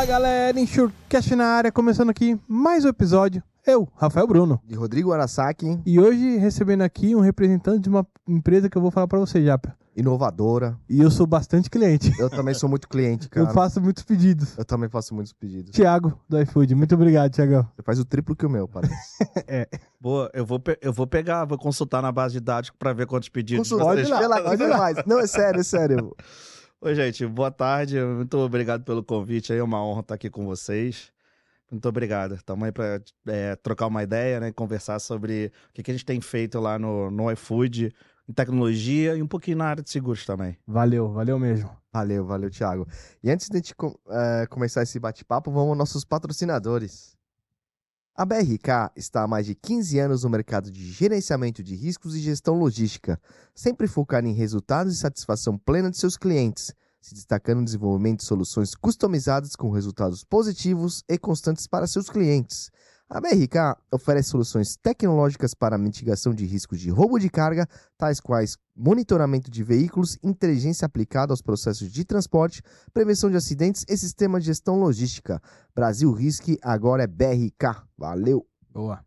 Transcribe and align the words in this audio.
Fala 0.00 0.12
galera, 0.12 0.58
Enxurcast 0.58 1.36
na 1.36 1.44
área, 1.44 1.70
começando 1.70 2.08
aqui 2.08 2.40
mais 2.48 2.86
um 2.86 2.88
episódio. 2.88 3.42
Eu, 3.66 3.86
Rafael 3.94 4.26
Bruno. 4.26 4.58
De 4.64 4.74
Rodrigo 4.74 5.12
Arasaki, 5.12 5.78
E 5.84 6.00
hoje 6.00 6.38
recebendo 6.38 6.80
aqui 6.80 7.14
um 7.14 7.20
representante 7.20 7.80
de 7.80 7.90
uma 7.90 8.06
empresa 8.26 8.70
que 8.70 8.78
eu 8.78 8.80
vou 8.80 8.90
falar 8.90 9.06
pra 9.06 9.18
você, 9.18 9.44
Japa. 9.44 9.76
inovadora. 9.94 10.74
E 10.88 11.02
eu 11.02 11.10
sou 11.10 11.26
bastante 11.26 11.68
cliente. 11.68 12.10
Eu 12.18 12.30
também 12.30 12.54
sou 12.54 12.66
muito 12.66 12.88
cliente, 12.88 13.28
Eu 13.36 13.44
cara. 13.44 13.54
faço 13.54 13.78
muitos 13.78 14.02
pedidos. 14.02 14.56
Eu 14.56 14.64
também 14.64 14.88
faço 14.88 15.14
muitos 15.14 15.34
pedidos. 15.34 15.70
Tiago, 15.70 16.18
do 16.26 16.40
iFood. 16.40 16.74
Muito 16.74 16.94
obrigado, 16.94 17.30
Tiagão. 17.30 17.68
Você 17.76 17.82
faz 17.82 17.98
o 17.98 18.04
triplo 18.06 18.34
que 18.34 18.46
o 18.46 18.50
meu, 18.50 18.66
parece. 18.66 18.94
Boa, 20.00 20.30
eu 20.32 20.46
vou, 20.46 20.62
eu 20.80 20.94
vou 20.94 21.06
pegar, 21.06 21.44
vou 21.44 21.58
consultar 21.58 22.00
na 22.00 22.10
base 22.10 22.32
de 22.32 22.40
dados 22.40 22.70
pra 22.78 22.94
ver 22.94 23.06
quantos 23.06 23.28
pedidos 23.28 23.68
Consulta, 23.68 23.96
vocês... 23.96 24.08
vê 24.08 24.26
lá, 24.26 24.56
vê 24.56 24.66
mais. 24.66 24.96
Não, 25.04 25.18
é 25.18 25.26
sério, 25.26 25.60
é 25.60 25.62
sério. 25.62 26.16
Oi, 26.82 26.94
gente, 26.94 27.26
boa 27.26 27.50
tarde. 27.50 28.00
Muito 28.00 28.38
obrigado 28.38 28.82
pelo 28.84 29.04
convite. 29.04 29.52
É 29.52 29.62
uma 29.62 29.84
honra 29.84 30.00
estar 30.00 30.14
aqui 30.14 30.30
com 30.30 30.46
vocês. 30.46 31.12
Muito 31.70 31.86
obrigado. 31.86 32.36
Estamos 32.36 32.64
aí 32.64 32.72
para 32.72 33.02
trocar 33.62 33.86
uma 33.86 34.02
ideia, 34.02 34.40
né? 34.40 34.50
Conversar 34.50 34.98
sobre 34.98 35.52
o 35.68 35.72
que, 35.74 35.82
que 35.82 35.90
a 35.90 35.94
gente 35.94 36.06
tem 36.06 36.22
feito 36.22 36.58
lá 36.58 36.78
no, 36.78 37.10
no 37.10 37.30
iFood, 37.32 37.94
em 38.26 38.32
tecnologia 38.32 39.14
e 39.14 39.22
um 39.22 39.26
pouquinho 39.26 39.58
na 39.58 39.66
área 39.66 39.82
de 39.82 39.90
seguros 39.90 40.24
também. 40.24 40.56
Valeu, 40.66 41.12
valeu 41.12 41.38
mesmo. 41.38 41.70
Valeu, 41.92 42.24
valeu, 42.24 42.48
Thiago. 42.48 42.88
E 43.22 43.30
antes 43.30 43.50
de 43.50 43.58
a 43.58 43.60
gente 43.60 43.74
eh, 44.08 44.46
começar 44.48 44.82
esse 44.82 44.98
bate-papo, 44.98 45.50
vamos 45.50 45.68
aos 45.68 45.78
nossos 45.78 46.02
patrocinadores. 46.02 47.14
A 48.14 48.26
BRK 48.26 48.90
está 48.96 49.22
há 49.22 49.28
mais 49.28 49.46
de 49.46 49.54
15 49.54 49.98
anos 49.98 50.24
no 50.24 50.30
mercado 50.30 50.70
de 50.70 50.92
gerenciamento 50.92 51.62
de 51.62 51.74
riscos 51.76 52.14
e 52.14 52.20
gestão 52.20 52.54
logística, 52.54 53.20
sempre 53.54 53.86
focada 53.86 54.26
em 54.26 54.34
resultados 54.34 54.92
e 54.92 54.96
satisfação 54.96 55.56
plena 55.56 55.90
de 55.90 55.96
seus 55.96 56.16
clientes, 56.16 56.74
se 57.00 57.14
destacando 57.14 57.60
no 57.60 57.64
desenvolvimento 57.64 58.18
de 58.18 58.26
soluções 58.26 58.74
customizadas 58.74 59.54
com 59.54 59.70
resultados 59.70 60.24
positivos 60.24 61.02
e 61.08 61.16
constantes 61.16 61.66
para 61.66 61.86
seus 61.86 62.10
clientes. 62.10 62.70
A 63.12 63.20
BRK 63.20 63.76
oferece 63.90 64.28
soluções 64.28 64.76
tecnológicas 64.76 65.52
para 65.52 65.76
mitigação 65.76 66.32
de 66.32 66.46
riscos 66.46 66.78
de 66.78 66.90
roubo 66.90 67.18
de 67.18 67.28
carga, 67.28 67.68
tais 67.98 68.20
quais 68.20 68.56
monitoramento 68.76 69.50
de 69.50 69.64
veículos, 69.64 70.16
inteligência 70.22 70.86
aplicada 70.86 71.32
aos 71.32 71.42
processos 71.42 71.90
de 71.90 72.04
transporte, 72.04 72.62
prevenção 72.94 73.28
de 73.28 73.36
acidentes 73.36 73.84
e 73.88 73.96
sistema 73.96 74.38
de 74.38 74.46
gestão 74.46 74.78
logística. 74.78 75.42
Brasil 75.74 76.12
Risk 76.12 76.56
agora 76.62 77.02
é 77.02 77.06
BRK. 77.08 77.82
Valeu! 77.98 78.46
Boa. 78.70 79.04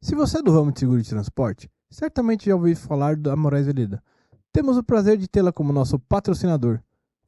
Se 0.00 0.14
você 0.14 0.38
é 0.38 0.42
do 0.42 0.50
ramo 0.50 0.72
de 0.72 0.80
seguro 0.80 1.02
de 1.02 1.08
transporte, 1.10 1.70
certamente 1.90 2.46
já 2.46 2.54
ouviu 2.54 2.74
falar 2.74 3.14
da 3.14 3.36
Moraes 3.36 3.66
Veleda. 3.66 4.02
Temos 4.50 4.78
o 4.78 4.82
prazer 4.82 5.18
de 5.18 5.28
tê-la 5.28 5.52
como 5.52 5.70
nosso 5.70 5.98
patrocinador. 5.98 6.80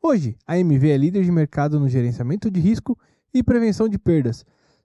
Hoje, 0.03 0.35
a 0.47 0.59
MV 0.59 0.89
é 0.89 0.97
líder 0.97 1.25
de 1.25 1.31
mercado 1.31 1.79
no 1.79 1.91
gerenciamento 1.91 2.51
de 2.51 2.59
risco 2.59 2.99
e 3.35 3.43
prevenção 3.43 3.87
de 3.87 3.99
perdas, 3.99 4.47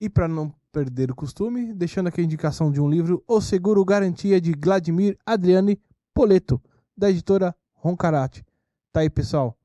E 0.00 0.08
para 0.08 0.26
não 0.26 0.50
perder 0.72 1.10
o 1.10 1.14
costume, 1.14 1.74
deixando 1.74 2.06
aqui 2.06 2.22
a 2.22 2.24
indicação 2.24 2.72
de 2.72 2.80
um 2.80 2.88
livro, 2.88 3.22
O 3.28 3.38
Seguro 3.38 3.84
Garantia 3.84 4.40
de 4.40 4.54
Vladimir 4.58 5.18
Adriane 5.26 5.78
Poleto, 6.14 6.58
da 6.96 7.10
editora 7.10 7.54
Roncarate. 7.74 8.42
Tá 8.90 9.00
aí, 9.00 9.10
pessoal. 9.10 9.58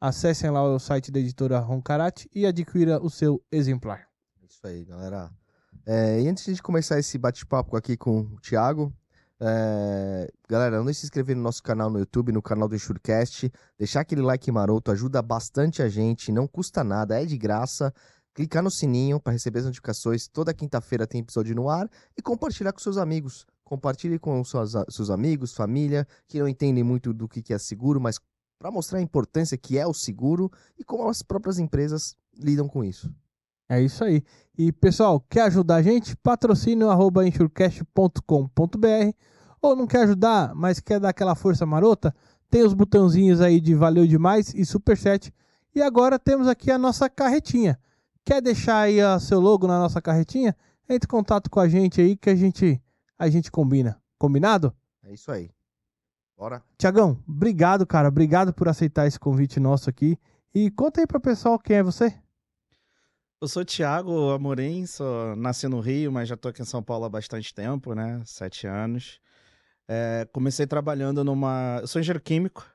Acessem 0.00 0.48
lá 0.48 0.62
o 0.62 0.78
site 0.78 1.12
da 1.12 1.20
editora 1.20 1.58
Roncarate 1.58 2.26
e 2.34 2.46
adquira 2.46 2.98
o 3.02 3.10
seu 3.10 3.42
exemplar. 3.52 4.08
Isso 4.48 4.66
aí, 4.66 4.82
galera. 4.82 5.30
É, 5.84 6.22
e 6.22 6.28
antes 6.28 6.56
de 6.56 6.62
começar 6.62 6.98
esse 6.98 7.18
bate-papo 7.18 7.76
aqui 7.76 7.98
com 7.98 8.20
o 8.20 8.40
Thiago, 8.40 8.90
é, 9.38 10.32
galera, 10.48 10.78
não 10.78 10.86
deixe 10.86 10.98
de 10.98 11.00
se 11.02 11.06
inscrever 11.08 11.36
no 11.36 11.42
nosso 11.42 11.62
canal 11.62 11.90
no 11.90 11.98
YouTube, 11.98 12.32
no 12.32 12.40
canal 12.40 12.66
do 12.66 12.74
Enxurcast, 12.74 13.52
deixar 13.78 14.00
aquele 14.00 14.22
like 14.22 14.50
maroto, 14.50 14.90
ajuda 14.90 15.20
bastante 15.20 15.82
a 15.82 15.88
gente, 15.88 16.32
não 16.32 16.46
custa 16.46 16.82
nada, 16.82 17.20
é 17.20 17.26
de 17.26 17.36
graça. 17.36 17.92
Clicar 18.36 18.62
no 18.62 18.70
sininho 18.70 19.18
para 19.18 19.32
receber 19.32 19.60
as 19.60 19.64
notificações. 19.64 20.28
Toda 20.28 20.52
quinta-feira 20.52 21.06
tem 21.06 21.22
episódio 21.22 21.56
no 21.56 21.70
ar 21.70 21.88
e 22.14 22.20
compartilhar 22.20 22.70
com 22.70 22.78
seus 22.78 22.98
amigos. 22.98 23.46
Compartilhe 23.64 24.18
com 24.18 24.44
suas, 24.44 24.74
seus 24.90 25.08
amigos, 25.08 25.54
família, 25.54 26.06
que 26.28 26.38
não 26.38 26.46
entendem 26.46 26.84
muito 26.84 27.14
do 27.14 27.26
que 27.26 27.40
que 27.40 27.54
é 27.54 27.58
seguro, 27.58 27.98
mas 27.98 28.20
para 28.58 28.70
mostrar 28.70 28.98
a 28.98 29.02
importância 29.02 29.56
que 29.56 29.78
é 29.78 29.86
o 29.86 29.94
seguro 29.94 30.52
e 30.78 30.84
como 30.84 31.08
as 31.08 31.22
próprias 31.22 31.58
empresas 31.58 32.14
lidam 32.38 32.68
com 32.68 32.84
isso. 32.84 33.10
É 33.70 33.80
isso 33.80 34.04
aí. 34.04 34.22
E 34.56 34.70
pessoal, 34.70 35.18
quer 35.30 35.44
ajudar 35.44 35.76
a 35.76 35.82
gente? 35.82 36.14
Patrocínio 36.14 36.90
arroba 36.90 37.26
enxurcast.com.br 37.26 39.14
ou 39.62 39.74
não 39.74 39.86
quer 39.86 40.02
ajudar, 40.02 40.54
mas 40.54 40.78
quer 40.78 41.00
dar 41.00 41.08
aquela 41.08 41.34
força 41.34 41.64
marota? 41.64 42.14
Tem 42.50 42.62
os 42.62 42.74
botãozinhos 42.74 43.40
aí 43.40 43.62
de 43.62 43.74
valeu 43.74 44.06
demais 44.06 44.52
e 44.52 44.66
superchat. 44.66 45.32
E 45.74 45.80
agora 45.80 46.18
temos 46.18 46.46
aqui 46.46 46.70
a 46.70 46.76
nossa 46.76 47.08
carretinha. 47.08 47.80
Quer 48.26 48.42
deixar 48.42 48.80
aí 48.80 49.00
o 49.00 49.20
seu 49.20 49.38
logo 49.38 49.68
na 49.68 49.78
nossa 49.78 50.02
carretinha? 50.02 50.56
Entre 50.88 51.06
em 51.06 51.08
contato 51.08 51.48
com 51.48 51.60
a 51.60 51.68
gente 51.68 52.00
aí 52.00 52.16
que 52.16 52.28
a 52.28 52.34
gente 52.34 52.82
a 53.16 53.30
gente 53.30 53.52
combina. 53.52 54.02
Combinado? 54.18 54.74
É 55.04 55.14
isso 55.14 55.30
aí. 55.30 55.48
Bora. 56.36 56.60
Tiagão, 56.76 57.22
obrigado, 57.26 57.86
cara. 57.86 58.08
Obrigado 58.08 58.52
por 58.52 58.68
aceitar 58.68 59.06
esse 59.06 59.18
convite 59.18 59.60
nosso 59.60 59.88
aqui. 59.88 60.18
E 60.52 60.72
conta 60.72 61.00
aí 61.00 61.06
pro 61.06 61.20
pessoal 61.20 61.56
quem 61.56 61.76
é 61.76 61.82
você. 61.84 62.12
Eu 63.40 63.46
sou 63.46 63.64
Thiago 63.64 64.30
Amorim, 64.30 64.86
sou, 64.86 65.36
nasci 65.36 65.68
no 65.68 65.78
Rio, 65.78 66.10
mas 66.10 66.28
já 66.28 66.36
tô 66.36 66.48
aqui 66.48 66.60
em 66.60 66.64
São 66.64 66.82
Paulo 66.82 67.04
há 67.04 67.08
bastante 67.08 67.54
tempo, 67.54 67.94
né? 67.94 68.20
Sete 68.24 68.66
anos. 68.66 69.20
É, 69.86 70.26
comecei 70.32 70.66
trabalhando 70.66 71.22
numa. 71.22 71.78
Eu 71.80 71.86
sou 71.86 72.00
engenheiro 72.00 72.20
químico. 72.20 72.66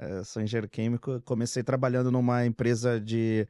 É, 0.00 0.24
sou 0.24 0.42
engenheiro 0.42 0.68
químico. 0.68 1.20
Comecei 1.20 1.62
trabalhando 1.62 2.10
numa 2.10 2.44
empresa 2.44 3.00
de 3.00 3.46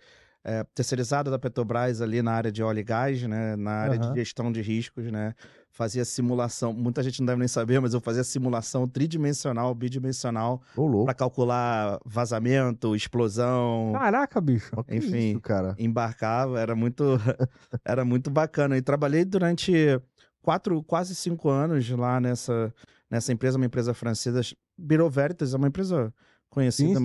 é, 0.49 0.65
terceirizada 0.75 1.31
da 1.31 1.39
Petrobras 1.39 2.01
ali 2.01 2.23
na 2.23 2.33
área 2.33 2.51
de 2.51 2.63
óleo 2.63 2.81
e 2.81 2.83
gás, 2.83 3.23
né? 3.25 3.55
Na 3.55 3.71
área 3.71 4.01
Aham. 4.01 4.13
de 4.15 4.19
gestão 4.19 4.51
de 4.51 4.63
riscos, 4.63 5.13
né? 5.13 5.35
Fazia 5.71 6.07
simulação. 6.07 6.73
Muita 6.73 7.03
gente 7.03 7.21
não 7.21 7.27
deve 7.27 7.39
nem 7.39 7.49
saber, 7.49 7.79
mas 7.81 7.93
eu 7.93 8.01
fazia 8.01 8.25
simulação 8.25 8.89
tridimensional, 8.89 9.75
bidimensional, 9.75 10.63
para 11.05 11.13
calcular 11.13 12.01
vazamento, 12.03 12.97
explosão 12.97 13.93
Caraca, 13.93 14.41
bicho. 14.41 14.73
Enfim. 14.89 15.33
isso, 15.33 15.41
cara. 15.41 15.77
embarcava, 15.79 16.59
era 16.59 16.75
muito, 16.75 17.05
era 17.85 18.03
muito 18.03 18.31
bacana. 18.31 18.79
E 18.79 18.81
trabalhei 18.81 19.27
durante 19.27 20.01
quatro, 20.41 20.83
quase 20.83 21.15
cinco 21.15 21.51
anos 21.51 21.91
lá 21.91 22.19
nessa, 22.19 22.73
nessa 23.11 23.35
empresa, 23.35 23.59
uma 23.59 23.67
empresa 23.67 23.93
francesa, 23.93 24.41
Bureau 24.79 25.11
Veritas, 25.11 25.53
é 25.53 25.59
uma 25.59 25.69
empresa 25.69 26.11
conhecida 26.49 26.89
Sim, 26.89 26.95
sim, 26.95 27.01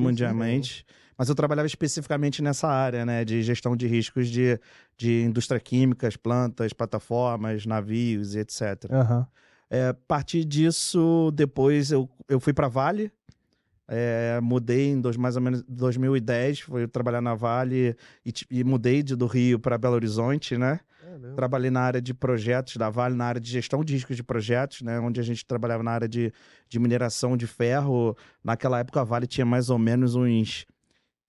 sim. 0.77 0.83
Mas 1.17 1.29
eu 1.29 1.35
trabalhava 1.35 1.67
especificamente 1.67 2.41
nessa 2.41 2.67
área, 2.67 3.05
né, 3.05 3.23
de 3.23 3.41
gestão 3.43 3.75
de 3.75 3.87
riscos 3.87 4.27
de, 4.29 4.59
de 4.97 5.23
indústria 5.23 5.59
químicas, 5.59 6.15
plantas, 6.15 6.73
plataformas, 6.73 7.65
navios 7.65 8.35
e 8.35 8.39
etc. 8.39 8.85
Aham. 8.91 9.27
É, 9.69 9.87
a 9.87 9.93
partir 9.93 10.45
disso, 10.45 11.31
depois 11.33 11.91
eu, 11.91 12.07
eu 12.29 12.39
fui 12.39 12.53
para 12.53 12.67
Vale. 12.67 13.11
é, 13.87 14.39
mudei 14.41 14.89
em 14.91 15.01
dois, 15.01 15.17
mais 15.17 15.35
ou 15.35 15.41
menos 15.41 15.63
2010, 15.67 16.61
fui 16.61 16.87
trabalhar 16.87 17.21
na 17.21 17.33
Vale 17.33 17.95
e, 18.23 18.31
e 18.51 18.63
mudei 18.63 19.01
de, 19.01 19.15
do 19.15 19.25
Rio 19.25 19.59
para 19.59 19.77
Belo 19.77 19.95
Horizonte, 19.95 20.57
né? 20.57 20.79
Trabalhei 21.35 21.69
na 21.69 21.81
área 21.81 22.01
de 22.01 22.13
projetos 22.13 22.77
da 22.77 22.89
Vale, 22.89 23.15
na 23.15 23.25
área 23.25 23.41
de 23.41 23.49
gestão 23.49 23.83
de 23.83 23.93
riscos 23.93 24.15
de 24.15 24.23
projetos, 24.23 24.81
né? 24.81 24.99
Onde 24.99 25.19
a 25.19 25.23
gente 25.23 25.45
trabalhava 25.45 25.83
na 25.83 25.91
área 25.91 26.07
de, 26.07 26.31
de 26.69 26.79
mineração 26.79 27.35
de 27.35 27.47
ferro. 27.47 28.15
Naquela 28.43 28.79
época, 28.79 29.01
a 29.01 29.03
Vale 29.03 29.27
tinha 29.27 29.45
mais 29.45 29.69
ou 29.69 29.77
menos 29.77 30.15
uns 30.15 30.65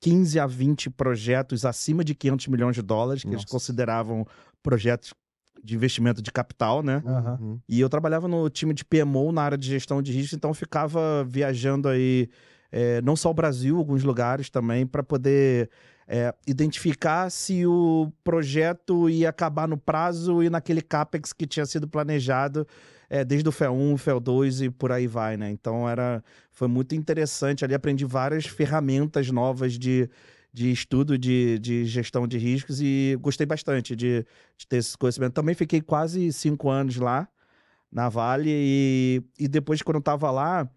15 0.05 0.39
a 0.39 0.47
20 0.47 0.91
projetos 0.91 1.65
acima 1.65 2.05
de 2.05 2.15
500 2.15 2.49
milhões 2.49 2.77
de 2.77 2.83
dólares, 2.83 3.23
que 3.23 3.29
eles 3.29 3.37
Nossa. 3.37 3.49
consideravam 3.49 4.27
projetos 4.63 5.15
de 5.63 5.75
investimento 5.75 6.21
de 6.21 6.31
capital, 6.31 6.83
né? 6.83 7.03
Uhum. 7.07 7.59
E 7.67 7.81
eu 7.81 7.89
trabalhava 7.89 8.29
no 8.29 8.51
time 8.51 8.75
de 8.75 8.85
PMO 8.85 9.33
na 9.33 9.41
área 9.41 9.57
de 9.57 9.67
gestão 9.67 10.03
de 10.03 10.13
risco, 10.13 10.37
então 10.37 10.51
eu 10.51 10.55
ficava 10.55 11.25
viajando 11.25 11.89
aí, 11.89 12.29
é, 12.71 13.01
não 13.01 13.17
só 13.17 13.31
o 13.31 13.35
Brasil, 13.35 13.79
alguns 13.79 14.05
lugares 14.05 14.51
também, 14.51 14.87
para 14.87 15.03
poder 15.03 15.71
é, 16.07 16.35
identificar 16.47 17.31
se 17.31 17.65
o 17.65 18.13
projeto 18.23 19.09
ia 19.09 19.31
acabar 19.31 19.67
no 19.67 19.79
prazo 19.79 20.43
e 20.43 20.51
naquele 20.51 20.83
CAPEX 20.83 21.33
que 21.33 21.47
tinha 21.47 21.65
sido 21.65 21.89
planejado 21.89 22.67
é, 23.15 23.25
desde 23.25 23.49
o 23.49 23.53
FEL1, 23.53 23.95
FEL2 23.95 24.67
e 24.67 24.71
por 24.71 24.91
aí 24.91 25.07
vai, 25.07 25.37
né? 25.37 25.49
Então 25.49 25.89
era, 25.89 26.21
foi 26.51 26.67
muito 26.67 26.97
interessante. 26.97 27.65
Ali 27.65 27.73
aprendi 27.73 28.05
várias 28.05 28.45
ferramentas 28.45 29.31
novas 29.31 29.79
de, 29.79 30.11
de 30.53 30.73
estudo 30.73 31.17
de, 31.17 31.61
de 31.61 31.85
gestão 31.85 32.27
de 32.27 32.39
riscos 32.39 32.81
e 32.81 33.17
gostei 33.21 33.47
bastante 33.47 33.95
de, 33.95 34.27
de 34.57 34.67
ter 34.67 34.79
esse 34.79 34.99
conhecimento. 34.99 35.33
Também 35.33 35.55
fiquei 35.55 35.81
quase 35.81 36.33
cinco 36.33 36.69
anos 36.69 36.97
lá 36.97 37.29
na 37.91 38.09
Vale 38.09 38.51
e, 38.51 39.23
e 39.39 39.47
depois, 39.47 39.81
quando 39.81 39.97
eu 39.97 40.01
estava 40.01 40.29
lá, 40.33 40.69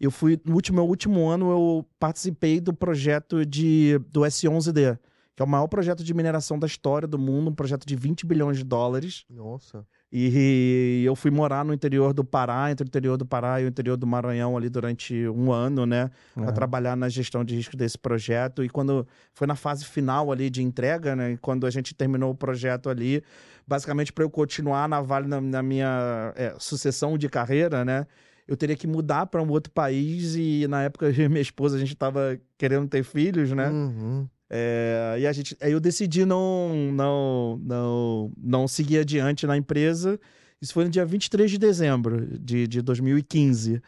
eu 0.00 0.10
fui 0.10 0.40
no 0.46 0.54
último, 0.54 0.76
meu 0.76 0.86
último 0.86 1.28
ano 1.28 1.50
eu 1.50 1.86
participei 1.98 2.58
do 2.58 2.72
projeto 2.72 3.44
de, 3.44 3.98
do 4.10 4.22
S11D, 4.22 4.98
que 5.36 5.42
é 5.42 5.44
o 5.44 5.48
maior 5.48 5.68
projeto 5.68 6.02
de 6.02 6.14
mineração 6.14 6.58
da 6.58 6.66
história 6.66 7.06
do 7.06 7.18
mundo, 7.18 7.50
um 7.50 7.54
projeto 7.54 7.84
de 7.84 7.94
20 7.94 8.24
bilhões 8.24 8.56
de 8.56 8.64
dólares. 8.64 9.26
Nossa. 9.28 9.86
E 10.14 11.02
eu 11.06 11.16
fui 11.16 11.30
morar 11.30 11.64
no 11.64 11.72
interior 11.72 12.12
do 12.12 12.22
Pará, 12.22 12.70
entre 12.70 12.84
o 12.84 12.86
interior 12.86 13.16
do 13.16 13.24
Pará 13.24 13.62
e 13.62 13.64
o 13.64 13.68
interior 13.68 13.96
do 13.96 14.06
Maranhão 14.06 14.58
ali 14.58 14.68
durante 14.68 15.26
um 15.28 15.50
ano, 15.50 15.86
né? 15.86 16.10
Para 16.34 16.44
Aham. 16.44 16.52
trabalhar 16.52 16.96
na 16.96 17.08
gestão 17.08 17.42
de 17.42 17.54
risco 17.56 17.74
desse 17.78 17.96
projeto. 17.98 18.62
E 18.62 18.68
quando 18.68 19.06
foi 19.32 19.46
na 19.46 19.54
fase 19.54 19.86
final 19.86 20.30
ali 20.30 20.50
de 20.50 20.62
entrega, 20.62 21.16
né? 21.16 21.32
e 21.32 21.36
Quando 21.38 21.66
a 21.66 21.70
gente 21.70 21.94
terminou 21.94 22.30
o 22.30 22.34
projeto 22.34 22.90
ali, 22.90 23.22
basicamente 23.66 24.12
para 24.12 24.22
eu 24.22 24.28
continuar 24.28 24.86
na 24.86 25.00
Vale 25.00 25.26
na, 25.26 25.40
na 25.40 25.62
minha 25.62 26.34
é, 26.36 26.54
sucessão 26.58 27.16
de 27.16 27.30
carreira, 27.30 27.82
né? 27.82 28.06
Eu 28.46 28.54
teria 28.54 28.76
que 28.76 28.86
mudar 28.86 29.26
para 29.26 29.42
um 29.42 29.48
outro 29.48 29.72
país 29.72 30.34
e 30.36 30.66
na 30.68 30.82
época 30.82 31.06
eu 31.06 31.12
e 31.24 31.28
minha 31.28 31.40
esposa 31.40 31.76
a 31.76 31.78
gente 31.78 31.94
estava 31.94 32.38
querendo 32.58 32.86
ter 32.86 33.02
filhos, 33.02 33.50
né? 33.52 33.70
Uhum. 33.70 34.28
É, 34.54 35.16
e 35.18 35.26
a 35.26 35.32
gente, 35.32 35.56
aí 35.62 35.72
eu 35.72 35.80
decidi 35.80 36.26
não, 36.26 36.92
não, 36.92 37.60
não, 37.64 38.32
não 38.36 38.68
seguir 38.68 38.98
adiante 38.98 39.46
na 39.46 39.56
empresa. 39.56 40.20
Isso 40.60 40.74
foi 40.74 40.84
no 40.84 40.90
dia 40.90 41.06
23 41.06 41.50
de 41.50 41.56
dezembro 41.56 42.38
de, 42.38 42.68
de 42.68 42.82
2015. 42.82 43.82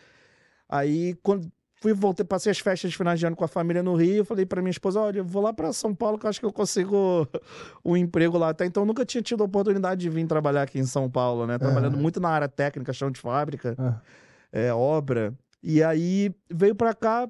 Aí, 0.67 1.15
quando 1.23 1.53
fui, 1.83 1.93
voltei, 1.93 2.25
passei 2.25 2.51
as 2.51 2.59
festas 2.59 2.91
de 2.91 2.97
final 2.97 3.15
de 3.15 3.27
ano 3.27 3.37
com 3.37 3.45
a 3.45 3.49
família 3.49 3.83
no 3.83 3.95
Rio, 3.95 4.17
eu 4.17 4.25
falei 4.25 4.47
para 4.47 4.63
minha 4.63 4.71
esposa, 4.71 4.99
olha, 4.99 5.19
eu 5.19 5.25
vou 5.25 5.43
lá 5.43 5.53
para 5.53 5.71
São 5.71 5.95
Paulo 5.95 6.19
que 6.19 6.25
eu 6.25 6.31
acho 6.31 6.41
que 6.41 6.47
eu 6.47 6.53
consigo 6.53 7.29
um 7.85 7.95
emprego 7.95 8.39
lá. 8.39 8.49
Até 8.49 8.65
então, 8.65 8.87
nunca 8.87 9.05
tinha 9.05 9.21
tido 9.23 9.43
a 9.43 9.45
oportunidade 9.47 10.01
de 10.01 10.09
vir 10.09 10.27
trabalhar 10.27 10.63
aqui 10.63 10.79
em 10.79 10.87
São 10.87 11.11
Paulo, 11.11 11.47
né? 11.47 11.59
Trabalhando 11.59 11.93
Aham. 11.93 12.03
muito 12.03 12.19
na 12.21 12.31
área 12.31 12.49
técnica, 12.49 12.91
chão 12.95 13.11
de 13.11 13.21
fábrica 13.21 13.77
Ah, 13.79 14.01
é, 14.51 14.73
obra. 14.73 15.35
E 15.63 15.83
aí 15.83 16.35
veio 16.51 16.75
pra 16.75 16.95
cá. 16.95 17.29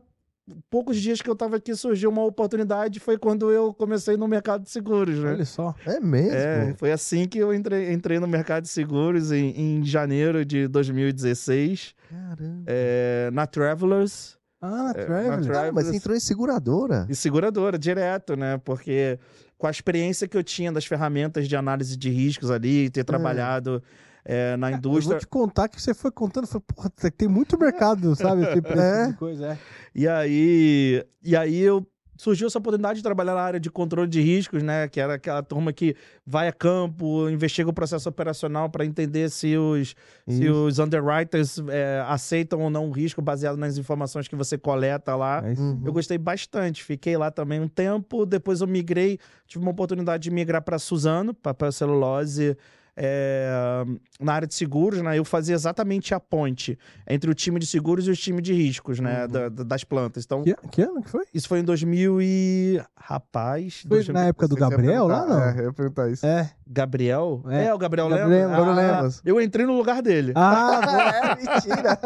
Poucos 0.68 1.00
dias 1.00 1.22
que 1.22 1.30
eu 1.30 1.34
tava 1.34 1.56
aqui 1.56 1.74
surgiu 1.74 2.10
uma 2.10 2.22
oportunidade. 2.24 3.00
Foi 3.00 3.16
quando 3.16 3.50
eu 3.50 3.72
comecei 3.72 4.14
no 4.16 4.28
mercado 4.28 4.62
de 4.64 4.70
seguros, 4.70 5.18
né? 5.18 5.30
olha 5.32 5.44
só. 5.46 5.74
É 5.86 5.98
mesmo? 5.98 6.32
É, 6.34 6.74
foi 6.76 6.92
assim 6.92 7.26
que 7.26 7.38
eu 7.38 7.54
entrei, 7.54 7.90
entrei 7.92 8.18
no 8.20 8.26
mercado 8.28 8.64
de 8.64 8.68
seguros 8.68 9.32
em, 9.32 9.78
em 9.78 9.84
janeiro 9.84 10.44
de 10.44 10.68
2016, 10.68 11.94
Caramba. 12.10 12.62
é, 12.66 13.30
na 13.32 13.46
Travelers 13.46 14.36
Ah, 14.60 14.84
na 14.84 14.90
É, 14.90 15.04
Travelers. 15.06 15.46
na 15.46 15.52
Tra- 15.52 15.68
Ah, 15.68 15.72
mas 15.72 15.86
você 15.86 15.96
entrou 15.96 16.14
em 16.16 16.20
seguradora. 16.20 17.06
e 17.08 17.14
seguradora, 17.14 17.78
direto, 17.78 18.36
né? 18.36 18.58
Porque 18.64 19.18
com 19.56 19.66
a 19.66 19.70
experiência 19.70 20.28
que 20.28 20.36
eu 20.36 20.44
tinha 20.44 20.70
das 20.70 20.84
ferramentas 20.84 21.48
de 21.48 21.56
análise 21.56 21.96
de 21.96 22.10
riscos 22.10 22.50
ali, 22.50 22.90
ter 22.90 23.04
trabalhado 23.04 23.82
é, 24.24 24.56
na 24.56 24.70
Eu 24.70 24.76
indústria. 24.78 25.16
vou 25.16 25.20
te 25.20 25.26
contar 25.26 25.68
que 25.68 25.80
você 25.80 25.92
foi 25.92 26.10
contando, 26.10 26.46
foi, 26.46 26.60
porra, 26.60 26.90
tem 27.16 27.28
muito 27.28 27.58
mercado, 27.58 28.14
sabe? 28.16 28.42
É. 28.44 28.54
tipo 28.54 28.68
de 29.12 29.16
coisa, 29.18 29.46
é. 29.52 29.58
E 29.94 30.08
aí, 30.08 31.04
e 31.22 31.36
aí 31.36 31.60
eu 31.60 31.86
surgiu 32.16 32.46
essa 32.46 32.58
oportunidade 32.58 32.98
de 32.98 33.02
trabalhar 33.02 33.34
na 33.34 33.40
área 33.40 33.60
de 33.60 33.70
controle 33.70 34.08
de 34.08 34.20
riscos, 34.20 34.62
né? 34.62 34.88
Que 34.88 35.00
era 35.00 35.14
aquela 35.14 35.42
turma 35.42 35.72
que 35.72 35.96
vai 36.24 36.48
a 36.48 36.52
campo, 36.52 37.28
investiga 37.28 37.68
o 37.68 37.72
processo 37.72 38.08
operacional 38.08 38.70
para 38.70 38.84
entender 38.84 39.28
se 39.30 39.56
os, 39.56 39.94
se 40.28 40.48
os 40.48 40.78
underwriters 40.78 41.58
é, 41.68 42.04
aceitam 42.06 42.60
ou 42.60 42.70
não 42.70 42.88
o 42.88 42.92
risco 42.92 43.20
baseado 43.20 43.56
nas 43.56 43.76
informações 43.78 44.28
que 44.28 44.36
você 44.36 44.56
coleta 44.56 45.14
lá. 45.16 45.42
É. 45.44 45.58
Uhum. 45.58 45.82
Eu 45.84 45.92
gostei 45.92 46.18
bastante, 46.18 46.82
fiquei 46.84 47.16
lá 47.16 47.30
também 47.30 47.60
um 47.60 47.68
tempo. 47.68 48.24
Depois 48.24 48.60
eu 48.60 48.66
migrei, 48.66 49.18
tive 49.46 49.64
uma 49.64 49.72
oportunidade 49.72 50.22
de 50.22 50.30
migrar 50.30 50.62
para 50.62 50.78
Suzano, 50.78 51.34
papel 51.34 51.72
celulose, 51.72 52.56
é, 52.96 53.84
na 54.20 54.32
área 54.34 54.46
de 54.48 54.54
seguros, 54.54 55.02
né? 55.02 55.18
Eu 55.18 55.24
fazia 55.24 55.54
exatamente 55.54 56.14
a 56.14 56.20
ponte 56.20 56.78
entre 57.08 57.30
o 57.30 57.34
time 57.34 57.58
de 57.58 57.66
seguros 57.66 58.06
e 58.06 58.10
o 58.10 58.16
time 58.16 58.40
de 58.40 58.52
riscos, 58.52 59.00
né? 59.00 59.22
Uhum. 59.22 59.28
da- 59.28 59.48
da- 59.48 59.62
das 59.64 59.84
plantas. 59.84 60.24
Então, 60.24 60.42
Que, 60.42 60.54
que 60.70 60.82
ano 60.82 61.02
que 61.02 61.10
foi? 61.10 61.24
isso 61.34 61.48
foi 61.48 61.60
em 61.60 61.64
2000 61.64 62.20
e... 62.22 62.80
Rapaz... 62.96 63.80
Foi 63.82 63.90
2000 63.90 64.14
na 64.14 64.26
época 64.28 64.48
do 64.48 64.56
Gabriel 64.56 65.06
lá, 65.06 65.20
perguntar- 65.22 65.34
não? 65.40 65.50
É, 65.50 65.60
eu 65.60 65.64
ia 65.66 65.72
perguntar 65.72 66.10
isso. 66.10 66.24
É. 66.24 66.50
Gabriel? 66.66 67.42
É. 67.48 67.66
É, 67.66 67.74
o 67.74 67.78
Gabriel, 67.78 68.08
Gabriel 68.08 68.28
Lemos. 68.28 68.56
Gabriel 68.56 68.72
Ah, 68.72 68.96
Lemos. 69.00 69.22
Eu 69.24 69.40
entrei 69.40 69.66
no 69.66 69.76
lugar 69.76 70.00
dele. 70.02 70.32
Ah, 70.34 70.80
é, 71.22 71.36
mentira. 71.36 71.98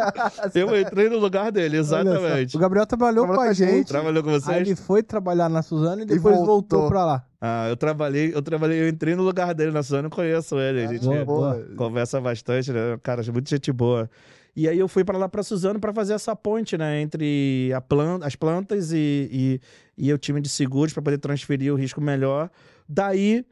Eu 0.54 0.80
entrei 0.80 1.08
no 1.08 1.18
lugar 1.18 1.52
dele, 1.52 1.76
exatamente. 1.76 2.56
O 2.56 2.60
Gabriel 2.60 2.86
trabalhou 2.86 3.24
Trabalhou 3.26 3.44
com 3.44 3.50
a 3.50 3.52
gente. 3.52 3.86
Trabalhou 3.88 4.22
com 4.22 4.30
Aí 4.30 4.40
vocês? 4.40 4.56
ele 4.68 4.74
foi 4.76 5.02
trabalhar 5.02 5.48
na 5.48 5.62
Suzano 5.62 6.02
e 6.02 6.04
depois 6.04 6.34
voltou. 6.36 6.46
voltou. 6.46 6.88
pra 6.88 7.04
lá. 7.04 7.24
Ah, 7.40 7.68
eu 7.68 7.76
trabalhei, 7.76 8.34
eu 8.34 8.42
trabalhei, 8.42 8.82
eu 8.82 8.88
entrei 8.88 9.14
no 9.14 9.22
lugar 9.22 9.54
dele 9.54 9.70
na 9.70 9.82
Suzano, 9.82 10.06
eu 10.06 10.10
conheço 10.10 10.58
ele, 10.58 10.84
a 10.84 10.86
gente 10.88 11.04
boa, 11.06 11.24
Boa. 11.24 11.66
conversa 11.76 12.20
bastante, 12.20 12.72
né? 12.72 12.98
Cara, 13.02 13.22
muito 13.32 13.48
gente 13.48 13.70
boa. 13.72 14.10
E 14.56 14.68
aí 14.68 14.76
eu 14.76 14.88
fui 14.88 15.04
pra 15.04 15.16
lá 15.16 15.28
pra 15.28 15.40
Suzano 15.44 15.78
pra 15.78 15.92
fazer 15.92 16.14
essa 16.14 16.34
ponte, 16.34 16.76
né, 16.76 17.00
entre 17.00 17.72
a 17.72 17.80
plan- 17.80 18.18
as 18.22 18.34
plantas 18.34 18.90
e, 18.92 19.60
e, 19.96 20.06
e 20.08 20.12
o 20.12 20.18
time 20.18 20.40
de 20.40 20.48
seguros 20.48 20.92
pra 20.92 21.00
poder 21.00 21.18
transferir 21.18 21.72
o 21.72 21.76
risco 21.76 22.00
melhor. 22.00 22.50
Daí, 22.88 23.44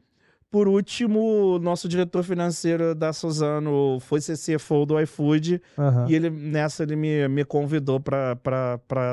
por 0.57 0.67
último, 0.67 1.59
nosso 1.59 1.87
diretor 1.87 2.23
financeiro 2.23 2.95
da 2.95 3.13
Suzano 3.13 3.99
foi 4.01 4.19
ser 4.19 4.35
CFO 4.35 4.87
do 4.87 4.99
iFood 5.01 5.61
Aham. 5.77 6.07
e 6.09 6.15
ele 6.15 6.31
nessa 6.31 6.81
ele 6.81 6.95
me, 6.95 7.27
me 7.27 7.45
convidou 7.45 7.99
pra 7.99 8.35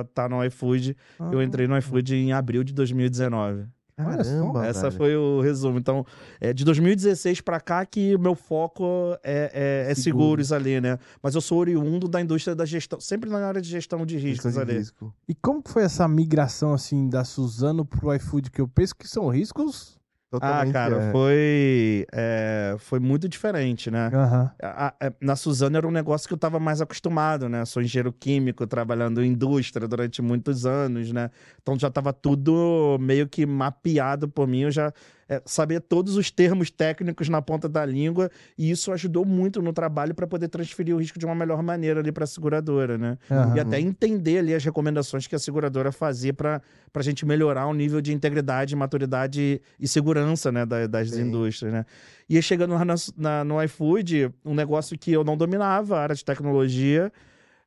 estar 0.06 0.30
no 0.30 0.42
iFood. 0.46 0.96
Eu 1.30 1.38
Ah. 1.40 1.44
entrei 1.44 1.66
no 1.66 1.76
iFood 1.76 2.14
em 2.16 2.32
abril 2.32 2.64
de 2.64 2.72
2019. 2.72 3.66
Olha 3.98 4.24
só. 4.24 4.30
Caramba, 4.30 4.66
Essa 4.66 4.88
velho. 4.88 4.92
foi 4.96 5.16
o 5.16 5.40
resumo. 5.42 5.78
Então, 5.78 6.04
é 6.40 6.52
de 6.54 6.64
2016 6.64 7.42
pra 7.42 7.60
cá 7.60 7.84
que 7.84 8.16
o 8.16 8.18
meu 8.18 8.34
foco 8.34 8.84
é, 9.22 9.84
é- 9.86 9.90
é 9.92 9.94
Seguros. 9.94 10.48
seguros 10.48 10.52
ali, 10.52 10.80
né? 10.80 10.98
Mas 11.22 11.34
eu 11.34 11.42
sou 11.42 11.58
oriundo 11.58 12.08
da 12.08 12.20
indústria 12.22 12.56
da 12.56 12.64
gestão, 12.64 12.98
sempre 13.00 13.28
na 13.28 13.46
área 13.46 13.60
de 13.60 13.68
gestão 13.68 14.06
de 14.06 14.16
riscos 14.16 14.46
Gestão 14.54 14.64
de 14.64 14.70
ali. 14.70 14.78
risco. 14.80 15.14
E 15.28 15.34
como 15.34 15.62
que 15.62 15.70
foi 15.70 15.82
essa 15.84 16.08
migração, 16.08 16.72
assim, 16.72 17.06
da 17.06 17.22
Suzano 17.22 17.84
pro 17.84 18.14
iFood? 18.14 18.50
Que 18.50 18.62
eu 18.62 18.66
penso 18.66 18.96
que 18.96 19.06
são 19.06 19.28
riscos. 19.28 20.02
Ah, 20.36 20.40
Totalmente, 20.40 20.72
cara, 20.72 20.96
é. 21.02 21.12
foi, 21.12 22.06
é, 22.12 22.76
foi 22.78 22.98
muito 23.00 23.28
diferente, 23.28 23.90
né? 23.90 24.10
Aham. 24.12 24.50
A- 24.62 24.94
a- 25.00 25.12
na 25.20 25.36
Suzano 25.36 25.76
era 25.76 25.86
um 25.86 25.90
negócio 25.90 26.26
que 26.26 26.32
eu 26.34 26.36
estava 26.36 26.58
mais 26.58 26.80
acostumado, 26.80 27.48
né? 27.48 27.64
Sou 27.64 27.82
engenheiro 27.82 28.12
químico, 28.12 28.66
trabalhando 28.66 29.22
em 29.22 29.28
indústria 29.32 29.86
durante 29.88 30.20
muitos 30.22 30.64
anos, 30.66 31.12
né? 31.12 31.30
Então 31.62 31.78
já 31.78 31.88
estava 31.88 32.12
tudo 32.12 32.96
meio 33.00 33.28
que 33.28 33.44
mapeado 33.46 34.28
por 34.28 34.46
mim. 34.46 34.60
Eu 34.62 34.70
já 34.70 34.92
é, 35.28 35.42
sabia 35.46 35.80
todos 35.80 36.16
os 36.16 36.30
termos 36.30 36.70
técnicos 36.70 37.28
na 37.28 37.40
ponta 37.40 37.68
da 37.68 37.84
língua 37.84 38.30
e 38.58 38.70
isso 38.70 38.92
ajudou 38.92 39.24
muito 39.24 39.62
no 39.62 39.72
trabalho 39.72 40.14
para 40.14 40.26
poder 40.26 40.48
transferir 40.48 40.94
o 40.94 40.98
risco 40.98 41.18
de 41.18 41.24
uma 41.26 41.34
melhor 41.34 41.62
maneira 41.62 42.00
ali 42.00 42.12
para 42.12 42.24
a 42.24 42.26
seguradora, 42.26 42.98
né? 42.98 43.18
aham. 43.30 43.56
E 43.56 43.60
até 43.60 43.80
entender 43.80 44.38
ali 44.38 44.54
as 44.54 44.64
recomendações 44.64 45.26
que 45.26 45.34
a 45.34 45.38
seguradora 45.38 45.90
fazia 45.92 46.32
para 46.34 46.60
a 46.94 47.02
gente 47.02 47.24
melhorar 47.24 47.66
o 47.66 47.74
nível 47.74 48.00
de 48.00 48.12
integridade, 48.12 48.76
maturidade 48.76 49.60
e 49.80 49.88
segurança 49.88 50.50
né, 50.52 50.66
da- 50.66 50.86
das 50.86 51.10
Sim. 51.10 51.22
indústrias. 51.22 51.72
Né? 51.72 51.86
E 52.28 52.40
chegando 52.42 52.74
lá 52.74 52.84
na- 52.84 52.94
na- 53.16 53.44
no 53.44 53.62
iFood, 53.62 54.30
um 54.44 54.54
negócio 54.54 54.98
que 54.98 55.12
eu 55.12 55.24
não 55.24 55.36
dominava, 55.36 55.98
a 55.98 56.02
área 56.02 56.14
de 56.14 56.24
tecnologia, 56.24 57.12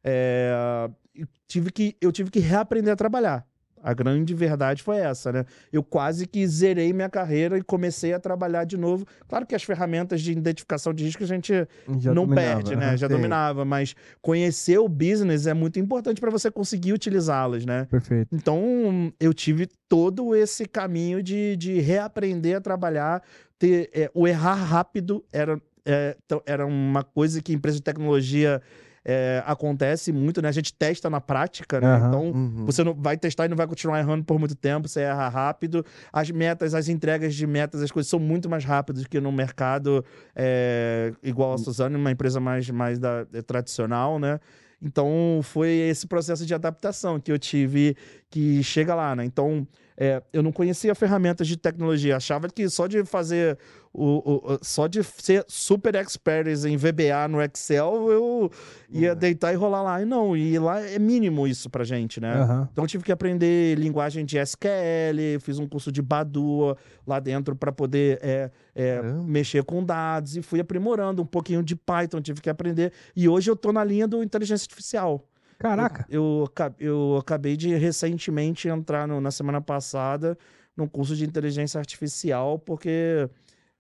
é, 0.04 0.90
eu, 1.16 1.28
tive 1.48 1.72
que, 1.72 1.96
eu 2.02 2.12
tive 2.12 2.30
que 2.32 2.40
reaprender 2.40 2.94
a 2.94 2.96
trabalhar. 2.96 3.46
A 3.88 3.94
grande 3.94 4.34
verdade 4.34 4.84
foi 4.84 4.98
essa, 4.98 5.32
né? 5.32 5.46
Eu 5.72 5.82
quase 5.82 6.28
que 6.28 6.46
zerei 6.46 6.92
minha 6.92 7.08
carreira 7.10 7.58
e 7.58 7.62
comecei 7.62 8.12
a 8.12 8.20
trabalhar 8.20 8.66
de 8.66 8.76
novo. 8.76 9.06
Claro 9.30 9.46
que 9.46 9.56
as 9.56 9.64
ferramentas 9.64 10.22
de 10.22 10.34
identificação 10.34 10.94
de 10.94 11.06
risco 11.06 11.24
a 11.24 11.26
gente 11.26 11.54
Já 11.98 12.14
não 12.14 12.26
dominava, 12.28 12.56
perde, 12.56 12.76
né? 12.76 12.88
aham. 12.88 12.98
Já 12.98 13.08
Sim. 13.08 13.14
dominava, 13.14 13.64
mas 13.64 13.96
conhecer 14.22 14.78
o 14.78 14.90
business 14.90 15.48
é 15.48 15.54
muito 15.54 15.80
importante 15.80 16.20
para 16.20 16.30
você 16.30 16.52
conseguir 16.52 16.92
utilizá-las, 16.92 17.66
né? 17.66 17.88
Perfeito. 17.90 18.28
Então, 18.36 19.10
eu 19.22 19.34
tive 19.34 19.70
todo 19.88 20.36
esse 20.36 20.66
caminho 20.66 21.24
de, 21.24 21.56
de 21.56 21.80
reaprender 21.80 22.58
a 22.58 22.60
trabalhar. 22.60 23.24
Ter, 23.58 23.90
é, 23.94 24.12
o 24.14 24.28
errar 24.28 24.56
rápido 24.56 25.24
era, 25.32 25.62
é, 25.86 26.18
então, 26.26 26.42
era 26.46 26.66
uma 26.66 27.06
coisa 27.06 27.42
que 27.42 27.54
empresa 27.54 27.78
de 27.78 27.84
tecnologia 27.84 28.62
é, 29.10 29.42
acontece 29.46 30.12
muito, 30.12 30.42
né? 30.42 30.50
A 30.50 30.52
gente 30.52 30.74
testa 30.74 31.10
na 31.10 31.22
prática, 31.22 31.80
né? 31.80 31.88
Aham. 31.88 32.08
Então, 32.10 32.24
Uhum. 32.32 32.66
você 32.66 32.84
não 32.84 32.94
vai 32.94 33.16
testar 33.18 33.46
e 33.46 33.48
não 33.48 33.56
vai 33.56 33.66
continuar 33.66 34.00
errando 34.00 34.26
por 34.26 34.38
muito 34.38 34.54
tempo, 34.54 34.88
você 34.90 35.00
erra 35.02 35.30
rápido. 35.30 35.86
As 36.12 36.30
metas, 36.30 36.74
as 36.74 36.90
entregas 36.90 37.34
de 37.34 37.48
metas, 37.48 37.82
as 37.82 37.90
coisas 37.90 38.10
são 38.10 38.20
muito 38.20 38.50
mais 38.50 38.66
rápidas 38.66 39.06
que 39.06 39.22
no 39.22 39.32
mercado 39.32 40.04
é, 40.36 41.14
igual 41.24 41.54
a 41.54 41.58
Suzano, 41.58 41.98
uma 41.98 42.12
empresa 42.12 42.40
mais, 42.42 42.70
mais 42.70 43.00
da, 43.00 43.26
é, 43.34 43.42
tradicional, 43.42 44.20
né? 44.20 44.40
Então 44.82 45.40
foi 45.42 45.70
esse 45.70 46.06
processo 46.06 46.46
de 46.46 46.54
adaptação 46.54 47.20
que 47.20 47.32
eu 47.32 47.40
tive 47.40 47.96
que 48.30 48.62
chega 48.62 48.94
lá, 48.94 49.16
né? 49.16 49.24
Então 49.26 49.66
é, 50.00 50.22
eu 50.32 50.44
não 50.44 50.52
conhecia 50.52 50.94
ferramentas 50.94 51.48
de 51.48 51.58
tecnologia. 51.58 52.18
Achava 52.18 52.48
que 52.50 52.70
só 52.70 52.86
de 52.86 53.04
fazer 53.04 53.58
o, 53.92 54.54
o- 54.54 54.60
só 54.62 54.86
de 54.86 55.04
ser 55.04 55.44
super 55.48 55.96
expert 55.96 56.46
em 56.68 56.78
VBA 56.78 57.28
no 57.28 57.42
Excel, 57.42 58.12
eu 58.12 58.52
ia 58.92 59.16
deitar 59.16 59.52
e 59.54 59.56
rolar 59.56 59.82
lá. 59.82 60.00
E 60.02 60.06
não, 60.06 60.38
e 60.38 60.60
lá 60.60 60.80
é 60.82 61.00
mínimo 61.00 61.48
isso 61.48 61.68
pra 61.68 61.84
gente, 61.84 62.22
né? 62.22 62.32
Aham. 62.32 62.70
Então 62.72 62.84
eu 62.84 62.88
tive 62.88 63.04
que 63.04 63.12
aprender 63.12 63.76
linguagem 63.80 64.24
de 64.24 64.38
SQL, 64.38 65.40
fiz 65.42 65.58
um 65.58 65.68
curso 65.68 65.92
de 65.92 66.02
Badua 66.02 66.78
lá 67.06 67.20
dentro 67.20 67.56
para 67.56 67.72
poder 67.72 68.20
é, 68.22 68.52
é, 68.76 68.96
Caramba. 68.98 69.24
mexer 69.24 69.64
com 69.64 69.84
dados 69.84 70.38
e 70.38 70.44
fui 70.44 70.60
aprimorando 70.60 71.24
um 71.24 71.26
pouquinho 71.26 71.64
de 71.64 71.76
Python, 71.76 72.22
tive 72.22 72.40
que 72.40 72.50
aprender. 72.52 72.92
E 73.16 73.28
hoje 73.28 73.50
eu 73.50 73.56
tô 73.56 73.72
na 73.72 73.84
linha 73.84 74.08
do 74.08 74.22
inteligência 74.22 74.66
artificial. 74.66 75.26
Caraca. 75.58 76.06
Eu, 76.10 76.46
aca- 76.48 76.76
eu 76.80 77.18
acabei 77.20 77.58
de 77.58 77.74
recentemente 77.76 78.68
entrar 78.68 79.08
no- 79.08 79.20
na 79.22 79.32
semana 79.32 79.60
passada 79.62 80.38
num 80.76 80.88
curso 80.88 81.16
de 81.16 81.26
inteligência 81.26 81.80
artificial, 81.80 82.60
porque, 82.60 83.28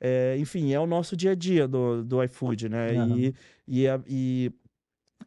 é, 0.01 0.35
enfim, 0.39 0.73
é 0.73 0.79
o 0.79 0.87
nosso 0.87 1.15
dia 1.15 1.31
a 1.31 1.35
dia 1.35 1.67
do, 1.67 2.03
do 2.03 2.23
iFood, 2.23 2.69
né? 2.69 2.95
Aham. 2.97 3.17
E, 3.19 3.35
e, 3.67 3.87
a- 3.87 4.01
e, 4.07 4.51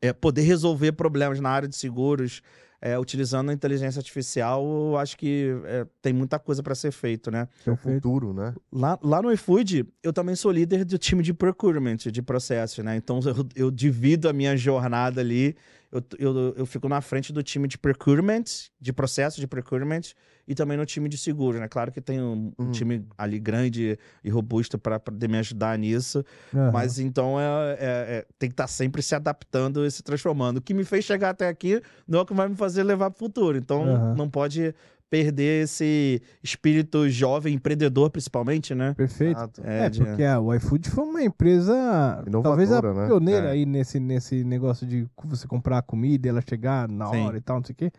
é, 0.02 0.12
poder 0.12 0.42
resolver 0.42 0.92
problemas 0.92 1.38
na 1.40 1.50
área 1.50 1.68
de 1.68 1.76
seguros 1.76 2.42
é, 2.82 2.98
utilizando 2.98 3.50
a 3.50 3.52
inteligência 3.52 3.98
artificial, 4.00 4.64
eu 4.64 4.96
acho 4.96 5.14
que 5.18 5.54
é, 5.66 5.86
tem 6.00 6.14
muita 6.14 6.38
coisa 6.38 6.62
para 6.62 6.74
ser 6.74 6.90
feito, 6.90 7.30
né? 7.30 7.46
É 7.66 7.70
o 7.70 7.76
futuro, 7.76 8.32
né? 8.32 8.54
Lá, 8.72 8.98
lá 9.02 9.20
no 9.20 9.30
iFood, 9.30 9.86
eu 10.02 10.12
também 10.14 10.34
sou 10.34 10.50
líder 10.50 10.84
do 10.86 10.96
time 10.96 11.22
de 11.22 11.34
procurement, 11.34 11.96
de 11.96 12.22
processos, 12.22 12.82
né? 12.82 12.96
Então, 12.96 13.20
eu, 13.26 13.46
eu 13.66 13.70
divido 13.70 14.28
a 14.30 14.32
minha 14.32 14.56
jornada 14.56 15.20
ali. 15.20 15.54
Eu, 15.92 16.02
eu, 16.18 16.54
eu 16.56 16.66
fico 16.66 16.88
na 16.88 17.00
frente 17.00 17.32
do 17.32 17.42
time 17.42 17.66
de 17.66 17.76
procurement, 17.76 18.44
de 18.80 18.92
processo 18.92 19.40
de 19.40 19.46
procurement, 19.46 20.00
e 20.46 20.54
também 20.54 20.76
no 20.76 20.86
time 20.86 21.08
de 21.08 21.18
seguro, 21.18 21.58
né? 21.58 21.66
Claro 21.68 21.90
que 21.90 22.00
tem 22.00 22.20
um, 22.20 22.52
um 22.58 22.64
Uhum. 22.66 22.70
time 22.70 23.06
ali 23.18 23.38
grande 23.40 23.98
e 24.22 24.30
robusto 24.30 24.78
para 24.78 25.00
poder 25.00 25.28
me 25.28 25.38
ajudar 25.38 25.76
nisso. 25.78 26.24
Aham. 26.54 26.70
Mas 26.72 26.98
então 26.98 27.40
é, 27.40 27.44
é- 27.44 27.76
é- 27.80 28.26
tem 28.38 28.48
que 28.48 28.54
estar 28.54 28.66
sempre 28.68 29.02
se 29.02 29.14
adaptando 29.14 29.84
e 29.84 29.90
se 29.90 30.02
transformando. 30.02 30.58
O 30.58 30.62
que 30.62 30.72
me 30.74 30.84
fez 30.84 31.04
chegar 31.04 31.30
até 31.30 31.48
aqui 31.48 31.82
não 32.06 32.20
é 32.20 32.22
o 32.22 32.26
que 32.26 32.34
vai 32.34 32.48
me 32.48 32.56
fazer 32.56 32.82
levar 32.84 33.10
para 33.10 33.16
o 33.16 33.18
futuro. 33.18 33.58
Então 33.58 33.82
Aham. 33.84 34.14
não 34.16 34.30
pode 34.30 34.72
perder 35.10 35.64
esse 35.64 36.22
espírito 36.42 37.08
jovem, 37.10 37.54
empreendedor 37.54 38.08
principalmente, 38.10 38.74
né? 38.74 38.94
Perfeito. 38.96 39.40
É, 39.64 39.90
de- 39.90 40.04
porque 40.04 40.22
a- 40.22 40.38
o 40.40 40.54
iFood 40.54 40.88
foi 40.88 41.04
uma 41.04 41.22
empresa 41.22 41.74
Inovadora, 42.26 42.42
talvez 42.42 42.72
a 42.72 42.80
né? 42.80 43.06
pioneira 43.08 43.46
É. 43.48 43.50
aí 43.50 43.66
nesse, 43.66 43.98
nesse 43.98 44.44
negócio 44.44 44.86
de 44.86 45.06
você 45.24 45.48
comprar 45.48 45.78
a 45.78 45.82
comida 45.82 46.28
e 46.28 46.30
ela 46.30 46.40
chegar 46.48 46.88
na 46.88 47.06
Sim. 47.10 47.26
hora 47.26 47.36
e 47.36 47.40
tal, 47.40 47.56
não 47.58 47.64
sei 47.64 47.72
o 47.72 47.76
quê. 47.76 47.92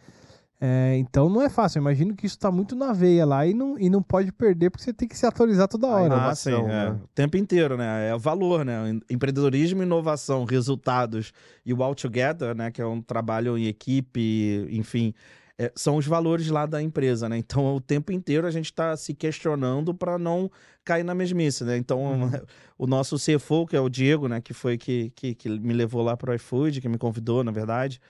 É, 0.63 0.95
então 0.97 1.27
não 1.27 1.41
é 1.41 1.49
fácil. 1.49 1.79
Eu 1.79 1.81
imagino 1.81 2.15
que 2.15 2.25
isso 2.27 2.37
tá 2.37 2.51
muito 2.51 2.75
na 2.75 2.93
veia 2.93 3.25
lá 3.25 3.47
e 3.47 3.53
não, 3.53 3.79
e 3.79 3.89
não 3.89 3.99
pode 4.01 4.31
perder 4.31 4.69
porque 4.69 4.83
você 4.83 4.93
tem 4.93 5.07
que 5.07 5.17
se 5.17 5.25
atualizar 5.25 5.67
toda 5.67 5.87
A 5.87 5.89
hora. 5.89 6.15
Ah, 6.29 6.35
sim, 6.35 6.49
inovação, 6.51 6.69
é. 6.69 6.89
né? 6.91 6.99
O 7.03 7.07
tempo 7.15 7.35
inteiro, 7.35 7.75
né? 7.75 8.09
É 8.09 8.15
o 8.15 8.19
valor, 8.19 8.63
né? 8.63 8.89
Em- 8.91 9.01
Empreendedorismo, 9.15 9.81
inovação, 9.81 10.45
resultados 10.45 11.33
e 11.65 11.73
o 11.73 11.81
All 11.81 11.95
Together, 11.95 12.55
né? 12.55 12.69
Que 12.69 12.79
é 12.79 12.85
um 12.85 13.01
trabalho 13.01 13.57
em 13.57 13.65
equipe, 13.65 14.67
enfim, 14.69 15.15
é, 15.61 15.71
são 15.75 15.95
os 15.95 16.07
valores 16.07 16.47
lá 16.47 16.65
da 16.65 16.81
empresa, 16.81 17.29
né? 17.29 17.37
Então, 17.37 17.75
o 17.75 17.79
tempo 17.79 18.11
inteiro 18.11 18.47
a 18.47 18.51
gente 18.51 18.65
está 18.65 18.97
se 18.97 19.13
questionando 19.13 19.93
para 19.93 20.17
não 20.17 20.49
cair 20.83 21.03
na 21.03 21.13
mesmice, 21.13 21.63
né? 21.63 21.77
Então, 21.77 22.01
o 22.79 22.87
nosso 22.87 23.15
CFO, 23.17 23.67
que 23.67 23.75
é 23.75 23.79
o 23.79 23.87
Diego, 23.87 24.27
né? 24.27 24.41
Que 24.41 24.55
foi 24.55 24.75
que, 24.75 25.11
que, 25.15 25.35
que 25.35 25.47
me 25.47 25.71
levou 25.71 26.01
lá 26.01 26.17
para 26.17 26.31
o 26.31 26.33
iFood, 26.33 26.81
que 26.81 26.89
me 26.89 26.97
convidou, 26.97 27.43
na 27.43 27.51
verdade. 27.51 28.01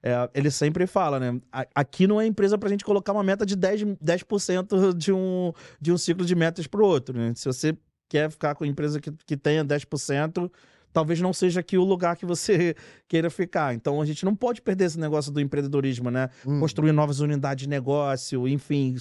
é, 0.00 0.30
ele 0.32 0.52
sempre 0.52 0.86
fala, 0.86 1.18
né? 1.18 1.40
Aqui 1.74 2.06
não 2.06 2.20
é 2.20 2.26
empresa 2.26 2.56
para 2.56 2.68
a 2.68 2.70
gente 2.70 2.84
colocar 2.84 3.12
uma 3.12 3.24
meta 3.24 3.44
de 3.44 3.56
10%, 3.56 3.98
10% 3.98 4.94
de, 4.94 5.12
um, 5.12 5.52
de 5.80 5.90
um 5.90 5.98
ciclo 5.98 6.24
de 6.24 6.36
metas 6.36 6.68
para 6.68 6.80
o 6.80 6.86
outro, 6.86 7.18
né? 7.18 7.32
Se 7.34 7.44
você 7.44 7.76
quer 8.08 8.30
ficar 8.30 8.54
com 8.54 8.64
empresa 8.64 9.00
que, 9.00 9.10
que 9.26 9.36
tenha 9.36 9.64
10%, 9.64 10.48
talvez 10.92 11.20
não 11.20 11.32
seja 11.32 11.60
aqui 11.60 11.76
o 11.78 11.84
lugar 11.84 12.16
que 12.16 12.26
você 12.26 12.74
queira 13.08 13.30
ficar. 13.30 13.74
Então 13.74 14.00
a 14.00 14.04
gente 14.04 14.24
não 14.24 14.34
pode 14.34 14.60
perder 14.62 14.84
esse 14.86 14.98
negócio 14.98 15.30
do 15.32 15.40
empreendedorismo, 15.40 16.10
né? 16.10 16.28
Hum. 16.46 16.60
Construir 16.60 16.92
novas 16.92 17.20
unidades 17.20 17.62
de 17.64 17.68
negócio, 17.68 18.46
enfim, 18.48 18.96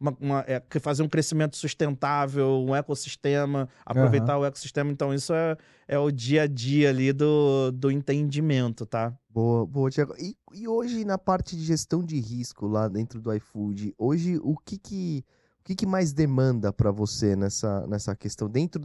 uma- 0.00 0.16
uma- 0.20 0.44
é, 0.46 0.62
fazer 0.80 1.02
um 1.02 1.08
crescimento 1.08 1.56
sustentável, 1.56 2.64
um 2.66 2.74
ecossistema, 2.74 3.68
aproveitar 3.84 4.38
o 4.38 4.44
ecossistema. 4.44 4.90
Então 4.90 5.12
isso 5.12 5.32
é, 5.32 5.56
é 5.88 5.98
o 5.98 6.10
dia 6.10 6.42
a 6.42 6.46
dia 6.46 6.88
ali 6.90 7.12
do, 7.12 7.70
do 7.72 7.90
entendimento, 7.90 8.86
tá? 8.86 9.12
Boa, 9.28 9.64
boa, 9.66 9.90
Tiago. 9.90 10.14
E, 10.18 10.36
e 10.52 10.66
hoje, 10.66 11.04
na 11.04 11.16
parte 11.18 11.56
de 11.56 11.62
gestão 11.64 12.02
de 12.02 12.18
risco 12.18 12.66
lá 12.66 12.88
dentro 12.88 13.20
do 13.20 13.32
iFood, 13.32 13.94
hoje 13.96 14.38
o 14.42 14.56
que 14.56 14.76
que, 14.76 15.24
o 15.60 15.64
que, 15.64 15.74
que 15.76 15.86
mais 15.86 16.12
demanda 16.12 16.72
para 16.72 16.90
você 16.90 17.36
nessa, 17.36 17.86
nessa 17.86 18.16
questão? 18.16 18.48
Dentro, 18.48 18.82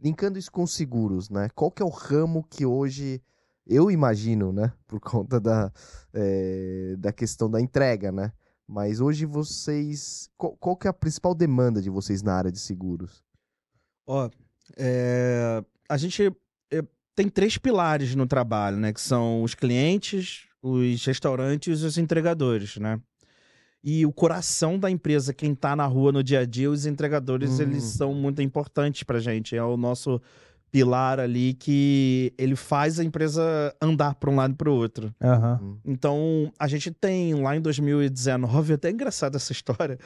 linkando 0.00 0.38
isso 0.38 0.50
com 0.50 0.66
seguros, 0.66 1.30
né? 1.30 1.48
Qual 1.54 1.70
que 1.70 1.82
é 1.82 1.84
o 1.84 1.90
ramo 1.90 2.44
que 2.48 2.64
hoje, 2.64 3.22
eu 3.66 3.90
imagino, 3.90 4.52
né? 4.52 4.72
Por 4.86 5.00
conta 5.00 5.40
da, 5.40 5.72
eh, 6.12 6.94
da 6.98 7.12
questão 7.12 7.50
da 7.50 7.60
entrega, 7.60 8.12
né? 8.12 8.32
Mas 8.66 9.00
hoje 9.00 9.24
vocês, 9.24 10.28
qual, 10.36 10.56
qual 10.56 10.76
que 10.76 10.86
é 10.86 10.90
a 10.90 10.94
principal 10.94 11.34
demanda 11.34 11.80
de 11.80 11.88
vocês 11.88 12.22
na 12.22 12.34
área 12.34 12.50
de 12.50 12.58
seguros? 12.58 13.22
Ó, 14.06 14.28
é, 14.76 15.64
a 15.88 15.96
gente 15.96 16.32
é, 16.72 16.82
tem 17.14 17.28
três 17.28 17.56
pilares 17.58 18.14
no 18.14 18.26
trabalho, 18.26 18.76
né? 18.76 18.92
Que 18.92 19.00
são 19.00 19.42
os 19.42 19.54
clientes, 19.54 20.48
os 20.60 21.04
restaurantes 21.04 21.80
e 21.80 21.84
os 21.84 21.96
entregadores, 21.96 22.76
né? 22.76 23.00
E 23.88 24.04
o 24.04 24.12
coração 24.12 24.76
da 24.76 24.90
empresa, 24.90 25.32
quem 25.32 25.54
tá 25.54 25.76
na 25.76 25.86
rua 25.86 26.10
no 26.10 26.20
dia 26.20 26.40
a 26.40 26.44
dia, 26.44 26.68
os 26.68 26.86
entregadores, 26.86 27.60
Hum. 27.60 27.62
eles 27.62 27.84
são 27.84 28.12
muito 28.12 28.42
importantes 28.42 29.04
pra 29.04 29.20
gente. 29.20 29.54
É 29.54 29.62
o 29.62 29.76
nosso 29.76 30.20
pilar 30.72 31.20
ali 31.20 31.54
que 31.54 32.34
ele 32.36 32.56
faz 32.56 32.98
a 32.98 33.04
empresa 33.04 33.72
andar 33.80 34.16
para 34.16 34.28
um 34.28 34.34
lado 34.34 34.54
e 34.54 34.56
para 34.56 34.68
o 34.68 34.74
outro. 34.74 35.14
Aham. 35.22 35.78
Então, 35.84 36.52
a 36.58 36.66
gente 36.66 36.90
tem 36.90 37.32
lá 37.40 37.56
em 37.56 37.60
2019, 37.60 38.72
até 38.72 38.88
é 38.88 38.90
engraçada 38.90 39.36
essa 39.36 39.52
história. 39.52 39.96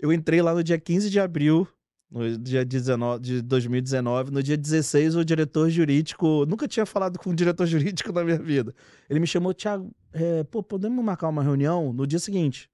Eu 0.00 0.10
entrei 0.10 0.40
lá 0.40 0.54
no 0.54 0.64
dia 0.64 0.78
15 0.78 1.10
de 1.10 1.20
abril, 1.20 1.68
no 2.10 2.38
dia 2.38 2.64
19 2.64 3.20
de 3.22 3.42
2019. 3.42 4.30
No 4.30 4.42
dia 4.42 4.56
16, 4.56 5.16
o 5.16 5.24
diretor 5.24 5.68
jurídico. 5.68 6.46
Nunca 6.46 6.66
tinha 6.66 6.86
falado 6.86 7.18
com 7.18 7.28
um 7.28 7.34
diretor 7.34 7.66
jurídico 7.68 8.10
na 8.10 8.24
minha 8.24 8.38
vida. 8.38 8.74
Ele 9.10 9.20
me 9.20 9.26
chamou, 9.26 9.52
Thiago, 9.52 9.90
é, 10.14 10.42
pô, 10.44 10.62
podemos 10.62 11.04
marcar 11.04 11.28
uma 11.28 11.42
reunião 11.42 11.92
no 11.92 12.06
dia 12.06 12.18
seguinte? 12.18 12.70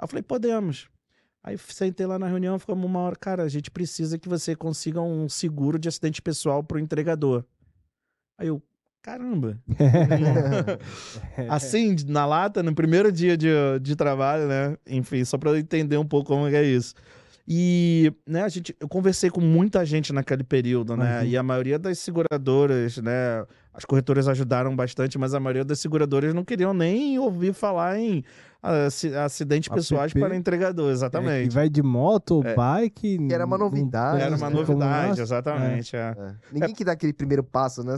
Aí 0.00 0.04
eu 0.04 0.08
falei, 0.08 0.22
podemos. 0.22 0.88
Aí 1.42 1.56
sentei 1.58 2.06
lá 2.06 2.18
na 2.18 2.26
reunião, 2.26 2.58
ficamos 2.58 2.84
uma 2.84 2.98
hora, 3.00 3.16
cara, 3.16 3.42
a 3.42 3.48
gente 3.48 3.70
precisa 3.70 4.18
que 4.18 4.28
você 4.28 4.56
consiga 4.56 5.00
um 5.00 5.28
seguro 5.28 5.78
de 5.78 5.88
acidente 5.88 6.20
pessoal 6.22 6.62
pro 6.62 6.78
entregador. 6.78 7.44
Aí 8.38 8.48
eu, 8.48 8.62
caramba. 9.02 9.58
assim, 11.48 11.96
na 12.08 12.26
lata, 12.26 12.62
no 12.62 12.74
primeiro 12.74 13.12
dia 13.12 13.36
de, 13.36 13.48
de 13.80 13.96
trabalho, 13.96 14.48
né? 14.48 14.76
Enfim, 14.86 15.24
só 15.24 15.38
para 15.38 15.50
eu 15.50 15.56
entender 15.56 15.96
um 15.96 16.06
pouco 16.06 16.28
como 16.28 16.46
é 16.46 16.62
isso. 16.62 16.94
E, 17.48 18.12
né, 18.26 18.42
a 18.42 18.48
gente, 18.48 18.76
eu 18.78 18.88
conversei 18.88 19.30
com 19.30 19.40
muita 19.40 19.84
gente 19.84 20.12
naquele 20.12 20.44
período, 20.44 20.96
né? 20.96 21.10
Imagino. 21.10 21.32
E 21.32 21.36
a 21.36 21.42
maioria 21.42 21.78
das 21.78 21.98
seguradoras, 21.98 22.98
né? 22.98 23.44
As 23.72 23.84
corretoras 23.84 24.26
ajudaram 24.26 24.74
bastante, 24.74 25.16
mas 25.16 25.32
a 25.32 25.38
maioria 25.40 25.64
das 25.64 25.78
seguradoras 25.80 26.34
não 26.34 26.44
queriam 26.44 26.74
nem 26.74 27.18
ouvir 27.18 27.52
falar 27.54 27.98
em 27.98 28.24
ah, 28.62 28.86
aci- 28.86 29.14
acidentes 29.14 29.70
APP. 29.70 29.76
pessoais 29.80 30.12
para 30.12 30.34
entregador, 30.36 30.90
É, 30.90 30.92
exatamente. 30.92 31.48
que 31.48 31.54
vai 31.54 31.68
de 31.68 31.80
moto 31.82 32.32
ou 32.38 32.44
É. 32.44 32.54
bike. 32.54 33.16
Que 33.28 33.32
era 33.32 33.46
uma 33.46 33.56
novidade, 33.56 34.22
Era 34.22 34.36
uma 34.36 34.50
novidade, 34.50 35.20
exatamente. 35.20 35.94
é. 35.96 36.14
É. 36.18 36.32
Ninguém 36.52 36.74
que 36.74 36.84
dá 36.84 36.92
aquele 36.92 37.12
primeiro 37.12 37.44
passo, 37.44 37.82
né? 37.84 37.94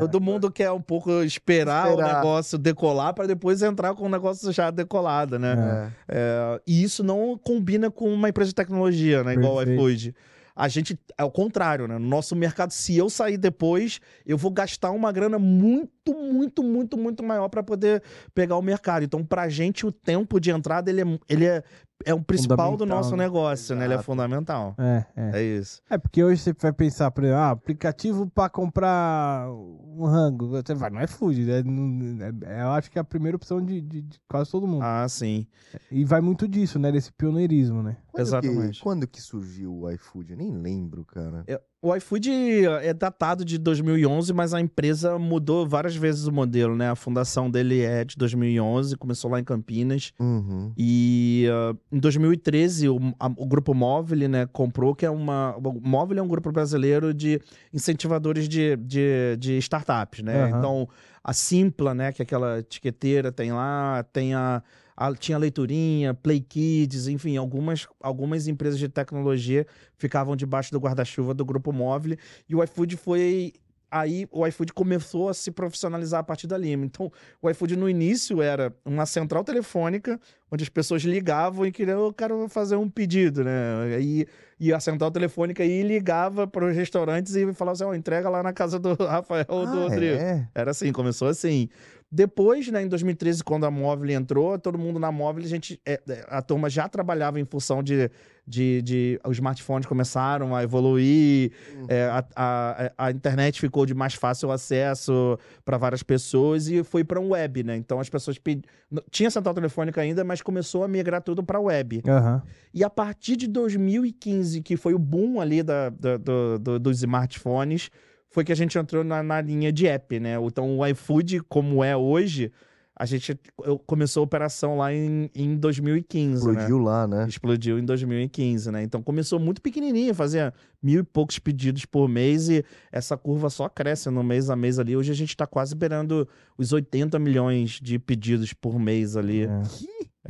Todo 0.00 0.20
mundo 0.20 0.50
quer 0.50 0.70
um 0.72 0.80
pouco 0.80 1.10
esperar, 1.22 1.90
Esperar. 1.90 2.10
o 2.10 2.16
negócio 2.16 2.58
decolar 2.58 3.12
para 3.14 3.26
depois 3.26 3.62
entrar 3.62 3.94
com 3.94 4.06
o 4.06 4.08
negócio 4.08 4.50
já 4.52 4.70
decolado, 4.70 5.38
né? 5.38 5.92
É. 6.08 6.16
É, 6.18 6.60
e 6.66 6.82
isso 6.82 7.04
não 7.04 7.38
combina 7.40 7.90
com 7.90 8.12
uma 8.12 8.30
empresa 8.30 8.48
de 8.48 8.54
tecnologia, 8.54 9.22
né? 9.22 9.34
Igual 9.34 9.52
o 9.52 9.56
Perfeito. 9.58 9.80
iFood. 9.80 10.14
A 10.58 10.66
gente, 10.66 10.98
é 11.16 11.22
o 11.22 11.30
contrário, 11.30 11.86
né? 11.86 11.98
No 11.98 12.08
nosso 12.08 12.34
mercado, 12.34 12.72
se 12.72 12.96
eu 12.96 13.08
sair 13.08 13.38
depois, 13.38 14.00
eu 14.26 14.36
vou 14.36 14.50
gastar 14.50 14.90
uma 14.90 15.12
grana 15.12 15.38
muito, 15.38 16.12
muito, 16.12 16.64
muito, 16.64 16.98
muito 16.98 17.22
maior 17.22 17.48
para 17.48 17.62
poder 17.62 18.02
pegar 18.34 18.56
o 18.56 18.62
mercado. 18.62 19.04
Então, 19.04 19.24
pra 19.24 19.48
gente, 19.48 19.86
o 19.86 19.92
tempo 19.92 20.40
de 20.40 20.50
entrada, 20.50 20.90
ele 20.90 21.02
é, 21.02 21.18
ele 21.28 21.44
é, 21.46 21.62
é 22.04 22.14
o 22.14 22.22
principal 22.22 22.76
do 22.76 22.86
nosso 22.86 23.16
né? 23.16 23.24
negócio, 23.24 23.74
né? 23.74 23.84
Ele 23.84 23.94
é 23.94 24.02
fundamental. 24.02 24.74
É, 24.78 25.04
é. 25.16 25.30
É 25.40 25.42
isso. 25.42 25.82
É, 25.90 25.98
porque 25.98 26.22
hoje 26.22 26.40
você 26.40 26.52
vai 26.52 26.72
pensar, 26.72 27.10
por 27.10 27.24
exemplo, 27.24 27.40
ah, 27.40 27.50
aplicativo 27.50 28.26
pra 28.28 28.48
comprar 28.48 29.50
um 29.50 30.04
rango. 30.04 30.48
Você 30.48 30.74
vai 30.74 30.90
no 30.90 31.02
iFood, 31.02 31.44
né? 31.44 31.62
Não- 31.62 32.24
é- 32.24 32.58
é- 32.60 32.62
Eu 32.62 32.70
acho 32.70 32.90
que 32.90 32.98
é 32.98 33.00
a 33.00 33.04
primeira 33.04 33.36
opção 33.36 33.60
de, 33.64 33.80
de- 33.80 34.02
de 34.02 34.20
quase 34.28 34.50
todo 34.50 34.66
mundo. 34.66 34.82
Ah, 34.82 35.06
sim. 35.08 35.46
E 35.90 36.04
vai 36.04 36.20
muito 36.20 36.46
disso, 36.46 36.78
né? 36.78 36.92
Desse 36.92 37.12
pioneirismo, 37.12 37.82
né? 37.82 37.96
Quando 38.12 38.22
Exatamente. 38.26 38.78
Que, 38.78 38.82
quando 38.82 39.06
que 39.06 39.20
surgiu 39.20 39.74
o 39.74 39.90
iFood? 39.90 40.32
Eu 40.32 40.36
nem 40.38 40.52
lembro, 40.52 41.04
cara. 41.04 41.44
O 41.80 41.94
iFood 41.94 42.66
é 42.82 42.92
datado 42.92 43.44
de 43.44 43.56
2011, 43.56 44.32
mas 44.32 44.52
a 44.52 44.60
empresa 44.60 45.16
mudou 45.16 45.64
várias 45.64 45.94
vezes 45.94 46.26
o 46.26 46.32
modelo, 46.32 46.74
né? 46.74 46.90
A 46.90 46.96
fundação 46.96 47.48
dele 47.48 47.82
é 47.82 48.04
de 48.04 48.16
2011, 48.16 48.96
começou 48.96 49.30
lá 49.30 49.38
em 49.38 49.44
Campinas. 49.44 50.12
Uhum. 50.18 50.72
E 50.76 51.46
uh, 51.48 51.78
em 51.92 52.00
2013, 52.00 52.88
o, 52.88 52.98
a, 53.20 53.26
o 53.28 53.46
grupo 53.46 53.72
Móvel, 53.74 54.28
né, 54.28 54.46
comprou, 54.46 54.92
que 54.92 55.06
é 55.06 55.10
uma. 55.10 55.56
O 55.56 55.80
Móvel 55.80 56.18
é 56.18 56.22
um 56.22 56.26
grupo 56.26 56.50
brasileiro 56.50 57.14
de 57.14 57.40
incentivadores 57.72 58.48
de, 58.48 58.74
de, 58.76 59.36
de 59.38 59.56
startups, 59.58 60.20
né? 60.20 60.46
Aham. 60.46 60.58
Então, 60.58 60.88
a 61.22 61.32
Simpla, 61.32 61.94
né, 61.94 62.10
que 62.10 62.20
é 62.22 62.24
aquela 62.24 62.58
etiqueteira, 62.58 63.30
tem 63.30 63.52
lá, 63.52 64.04
tem 64.12 64.34
a. 64.34 64.64
a- 64.98 65.14
tinha 65.14 65.38
Leiturinha, 65.38 66.12
Play 66.12 66.40
Kids, 66.40 67.06
enfim, 67.06 67.36
algumas, 67.36 67.86
algumas 68.02 68.48
empresas 68.48 68.78
de 68.78 68.88
tecnologia 68.88 69.66
ficavam 69.96 70.34
debaixo 70.34 70.72
do 70.72 70.78
guarda-chuva 70.80 71.32
do 71.32 71.44
grupo 71.44 71.72
Móvel. 71.72 72.16
E 72.48 72.54
o 72.54 72.62
iFood 72.64 72.96
foi. 72.96 73.52
Aí 73.90 74.26
o 74.30 74.46
iFood 74.46 74.74
começou 74.74 75.30
a 75.30 75.34
se 75.34 75.50
profissionalizar 75.50 76.20
a 76.20 76.22
partir 76.22 76.46
dali. 76.46 76.70
Então, 76.72 77.10
o 77.40 77.48
iFood 77.48 77.74
no 77.74 77.88
início 77.88 78.42
era 78.42 78.70
uma 78.84 79.06
central 79.06 79.42
telefônica 79.42 80.20
onde 80.52 80.62
as 80.62 80.68
pessoas 80.68 81.02
ligavam 81.02 81.64
e 81.64 81.72
queriam, 81.72 82.00
eu 82.04 82.12
quero 82.12 82.48
fazer 82.50 82.76
um 82.76 82.88
pedido, 82.88 83.44
né? 83.44 83.98
E, 84.00 84.26
e 84.60 84.72
a 84.74 84.80
central 84.80 85.10
telefônica 85.10 85.62
aí 85.62 85.82
ligava 85.82 86.46
para 86.46 86.66
os 86.66 86.74
restaurantes 86.76 87.34
e 87.34 87.50
falava 87.54 87.72
assim, 87.74 87.84
ó, 87.84 87.94
entrega 87.94 88.28
lá 88.28 88.42
na 88.42 88.52
casa 88.52 88.78
do 88.78 88.92
Rafael 89.04 89.46
ou 89.48 89.64
do 89.66 89.78
Ah, 89.78 89.88
Rodrigo. 89.88 90.16
é? 90.16 90.48
Era 90.54 90.70
assim, 90.72 90.92
começou 90.92 91.28
assim. 91.28 91.68
Depois, 92.10 92.66
né, 92.68 92.82
em 92.82 92.88
2013, 92.88 93.44
quando 93.44 93.66
a 93.66 93.70
Móvel 93.70 94.08
entrou, 94.10 94.58
todo 94.58 94.78
mundo 94.78 94.98
na 94.98 95.12
Móvel, 95.12 95.44
a 95.44 95.46
gente, 95.46 95.78
é, 95.84 96.00
é, 96.08 96.24
a 96.28 96.40
turma 96.40 96.70
já 96.70 96.88
trabalhava 96.88 97.38
em 97.38 97.44
função 97.44 97.82
de, 97.82 98.10
de, 98.46 98.80
de 98.80 99.20
os 99.26 99.36
smartphones 99.36 99.86
começaram 99.86 100.56
a 100.56 100.62
evoluir, 100.62 101.52
é, 101.86 102.04
a, 102.04 102.24
a, 102.34 102.92
a 102.96 103.10
internet 103.10 103.60
ficou 103.60 103.84
de 103.84 103.92
mais 103.92 104.14
fácil 104.14 104.50
acesso 104.50 105.38
para 105.66 105.76
várias 105.76 106.02
pessoas 106.02 106.66
e 106.68 106.82
foi 106.82 107.04
para 107.04 107.20
um 107.20 107.30
web, 107.32 107.62
né? 107.62 107.76
Então 107.76 108.00
as 108.00 108.08
pessoas 108.08 108.38
pedi... 108.38 108.62
n- 108.90 109.02
tinha 109.10 109.30
central 109.30 109.54
telefônica 109.54 110.00
ainda, 110.00 110.24
mas 110.24 110.40
começou 110.40 110.82
a 110.84 110.88
migrar 110.88 111.20
tudo 111.20 111.42
para 111.42 111.60
web. 111.60 112.02
Aham. 112.08 112.42
E 112.72 112.82
a 112.82 112.88
partir 112.88 113.36
de 113.36 113.46
2015, 113.46 114.62
que 114.62 114.78
foi 114.78 114.94
o 114.94 114.98
boom 114.98 115.42
ali 115.42 115.62
da, 115.62 115.90
da- 115.90 116.16
do- 116.16 116.58
do- 116.58 116.78
dos 116.78 116.96
smartphones, 116.98 117.90
foi 118.30 118.44
que 118.44 118.52
a 118.52 118.56
gente 118.56 118.78
entrou 118.78 119.02
na, 119.04 119.22
na 119.22 119.40
linha 119.40 119.72
de 119.72 119.86
app, 119.86 120.18
né? 120.20 120.34
Então 120.42 120.78
o 120.78 120.86
iFood, 120.86 121.40
como 121.48 121.82
é 121.82 121.96
hoje, 121.96 122.52
a 123.00 123.06
gente 123.06 123.38
começou 123.86 124.22
a 124.22 124.24
operação 124.24 124.76
lá 124.76 124.92
em, 124.92 125.30
em 125.34 125.56
2015, 125.56 126.44
né? 126.46 126.50
Explodiu 126.52 126.78
lá, 126.78 127.06
né? 127.06 127.26
Explodiu 127.28 127.78
em 127.78 127.84
2015, 127.84 128.70
né? 128.72 128.82
Então 128.82 129.02
começou 129.02 129.38
muito 129.38 129.62
pequenininho, 129.62 130.12
fazia 130.14 130.52
mil 130.82 131.00
e 131.00 131.04
poucos 131.04 131.38
pedidos 131.38 131.84
por 131.84 132.08
mês 132.08 132.48
e 132.48 132.64
essa 132.90 133.16
curva 133.16 133.48
só 133.50 133.68
cresce 133.68 134.10
no 134.10 134.22
mês 134.24 134.50
a 134.50 134.56
mês 134.56 134.78
ali. 134.80 134.96
Hoje 134.96 135.12
a 135.12 135.14
gente 135.14 135.36
tá 135.36 135.46
quase 135.46 135.74
beirando 135.76 136.28
os 136.58 136.72
80 136.72 137.18
milhões 137.20 137.78
de 137.80 137.98
pedidos 138.00 138.52
por 138.52 138.78
mês 138.80 139.16
ali. 139.16 139.44
É. 139.44 139.62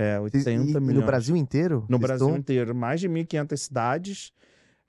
É, 0.01 0.21
Vocês- 0.21 0.47
80 0.47 0.51
e, 0.69 0.71
e 0.71 0.81
milhões. 0.81 1.01
no 1.01 1.07
Brasil 1.07 1.37
inteiro? 1.37 1.85
No 1.89 1.99
Brasil 1.99 2.27
estão- 2.29 2.39
inteiro, 2.39 2.75
mais 2.75 3.01
de 3.01 3.09
1.500 3.09 3.57
cidades 3.57 4.33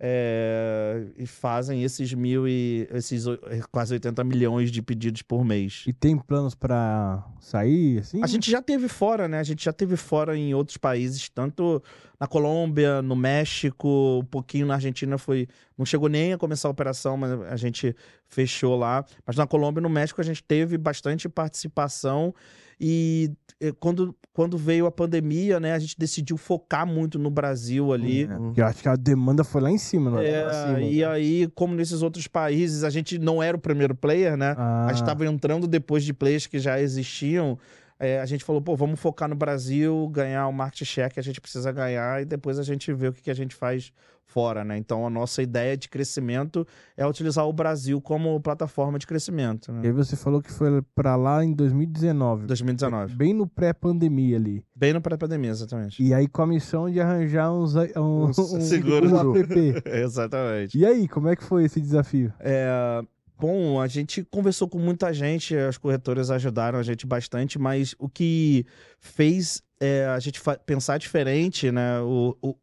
é, 0.02 1.04
e 1.18 1.26
fazem 1.28 1.84
esses 1.84 2.14
mil 2.14 2.48
e 2.48 2.88
esses 2.92 3.28
o- 3.28 3.38
quase 3.72 3.94
80 3.94 4.24
milhões 4.24 4.72
de 4.72 4.82
pedidos 4.82 5.22
por 5.22 5.44
mês. 5.44 5.84
E 5.88 5.94
tem 5.94 6.18
planos 6.18 6.56
pra 6.56 7.24
sair, 7.40 8.00
assim? 8.00 8.24
A 8.24 8.28
gente 8.28 8.50
já 8.50 8.62
teve 8.62 8.88
fora, 8.88 9.28
né? 9.28 9.40
A 9.40 9.44
gente 9.44 9.64
já 9.64 9.74
teve 9.74 9.96
fora 9.98 10.38
em 10.38 10.54
outros 10.54 10.78
países, 10.78 11.28
tanto 11.30 11.84
na 12.20 12.28
Colômbia, 12.28 13.02
no 13.02 13.16
México, 13.16 14.20
um 14.22 14.26
pouquinho 14.26 14.66
na 14.68 14.76
Argentina 14.76 15.18
foi. 15.18 15.48
Não 15.78 15.86
chegou 15.86 16.08
nem 16.10 16.34
a 16.34 16.38
começar 16.38 16.68
a 16.68 16.72
operação, 16.72 17.18
mas 17.18 17.32
a 17.32 17.56
gente 17.58 17.96
fechou 18.28 18.78
lá. 18.78 19.06
Mas 19.26 19.36
na 19.36 19.46
Colômbia 19.48 19.80
e 19.80 19.84
no 19.84 19.90
México 19.90 20.22
a 20.22 20.24
gente 20.24 20.44
teve 20.44 20.78
bastante 20.78 21.28
participação. 21.30 22.34
E 22.80 23.32
eh, 23.60 23.74
quando, 23.80 24.16
quando 24.32 24.58
veio 24.58 24.86
a 24.86 24.92
pandemia, 24.92 25.60
né, 25.60 25.74
a 25.74 25.80
gente 25.80 25.98
decidiu 26.00 26.38
focar 26.38 26.88
muito 26.88 27.20
no 27.20 27.30
Brasil 27.30 27.92
ali. 27.92 28.24
É, 28.24 28.62
eu 28.62 28.66
acho 28.66 28.82
que 28.82 28.88
a 28.88 28.96
demanda 28.96 29.44
foi 29.44 29.62
lá 29.62 29.70
em 29.70 29.78
cima, 29.78 30.12
né? 30.12 30.26
É, 30.26 30.50
cima. 30.54 30.82
e 30.82 31.04
aí, 31.04 31.48
como 31.56 31.76
nesses 31.76 32.02
outros 32.02 32.26
países, 32.28 32.84
a 32.84 32.90
gente 32.90 33.20
não 33.20 33.44
era 33.44 33.58
o 33.58 33.60
primeiro 33.60 33.94
player, 33.94 34.38
né? 34.38 34.56
Ah, 34.58 34.86
A 34.86 34.94
gente 34.94 35.02
estava 35.02 35.26
entrando 35.26 35.68
depois 35.68 36.04
de 36.04 36.14
players 36.14 36.48
que 36.48 36.58
já 36.58 36.80
existiam. 36.80 37.58
É, 38.00 38.22
a 38.22 38.26
gente 38.26 38.46
falou, 38.46 38.62
pô, 38.62 38.78
vamos 38.78 38.98
focar 38.98 39.28
no 39.28 39.36
Brasil, 39.36 40.08
ganhar 40.08 40.48
o 40.48 40.54
market 40.54 40.88
share 40.88 41.14
que 41.14 41.20
a 41.20 41.24
gente 41.24 41.42
precisa 41.42 41.70
ganhar 41.70 42.22
e 42.22 42.26
depois 42.26 42.58
a 42.58 42.64
gente 42.64 42.94
vê 42.94 43.10
o 43.10 43.14
que, 43.14 43.24
que 43.24 43.30
a 43.30 43.36
gente 43.36 43.54
faz 43.54 43.92
fora, 44.30 44.64
né? 44.64 44.78
Então 44.78 45.06
a 45.06 45.10
nossa 45.10 45.42
ideia 45.42 45.76
de 45.76 45.90
crescimento 45.90 46.66
é 46.96 47.06
utilizar 47.06 47.48
o 47.48 47.52
Brasil 47.52 48.00
como 48.00 48.40
plataforma 48.40 49.00
de 49.00 49.08
crescimento, 49.08 49.72
E 49.72 49.74
né? 49.74 49.82
aí 49.86 49.92
você 49.92 50.16
falou 50.16 50.42
que 50.42 50.52
foi 50.52 50.82
pra 50.94 51.16
lá 51.16 51.44
em 51.44 51.54
2019. 51.54 52.46
2019. 52.46 53.16
Bem 53.16 53.34
no 53.34 53.48
pré-pandemia 53.48 54.38
ali. 54.38 54.64
Bem 54.76 54.94
no 54.94 55.02
pré-pandemia, 55.02 55.50
exatamente. 55.50 56.02
E 56.02 56.14
aí 56.14 56.28
com 56.28 56.44
a 56.44 56.48
missão 56.48 56.90
de 56.90 57.02
arranjar 57.02 57.52
uns, 57.52 57.76
um, 57.76 58.26
um, 58.30 58.34
seguros. 58.62 59.12
um 59.12 59.36
app. 59.36 59.54
Exatamente. 59.90 60.78
E 60.78 60.86
aí, 60.86 61.08
como 61.08 61.28
é 61.28 61.36
que 61.36 61.44
foi 61.44 61.66
esse 61.66 61.82
desafio? 61.82 62.32
É, 62.40 63.02
bom, 63.38 63.82
a 63.82 63.88
gente 63.88 64.24
conversou 64.26 64.68
com 64.68 64.78
muita 64.78 65.12
gente, 65.12 65.56
as 65.56 65.78
corretoras 65.78 66.30
ajudaram 66.30 66.78
a 66.78 66.84
gente 66.84 67.06
bastante, 67.08 67.58
mas 67.58 67.96
o 67.98 68.08
que 68.08 68.66
fez 69.00 69.62
é, 69.80 70.06
a 70.06 70.20
gente 70.20 70.40
pensar 70.66 70.98
diferente, 70.98 71.72
né? 71.72 72.00
O, 72.02 72.38
o, 72.42 72.56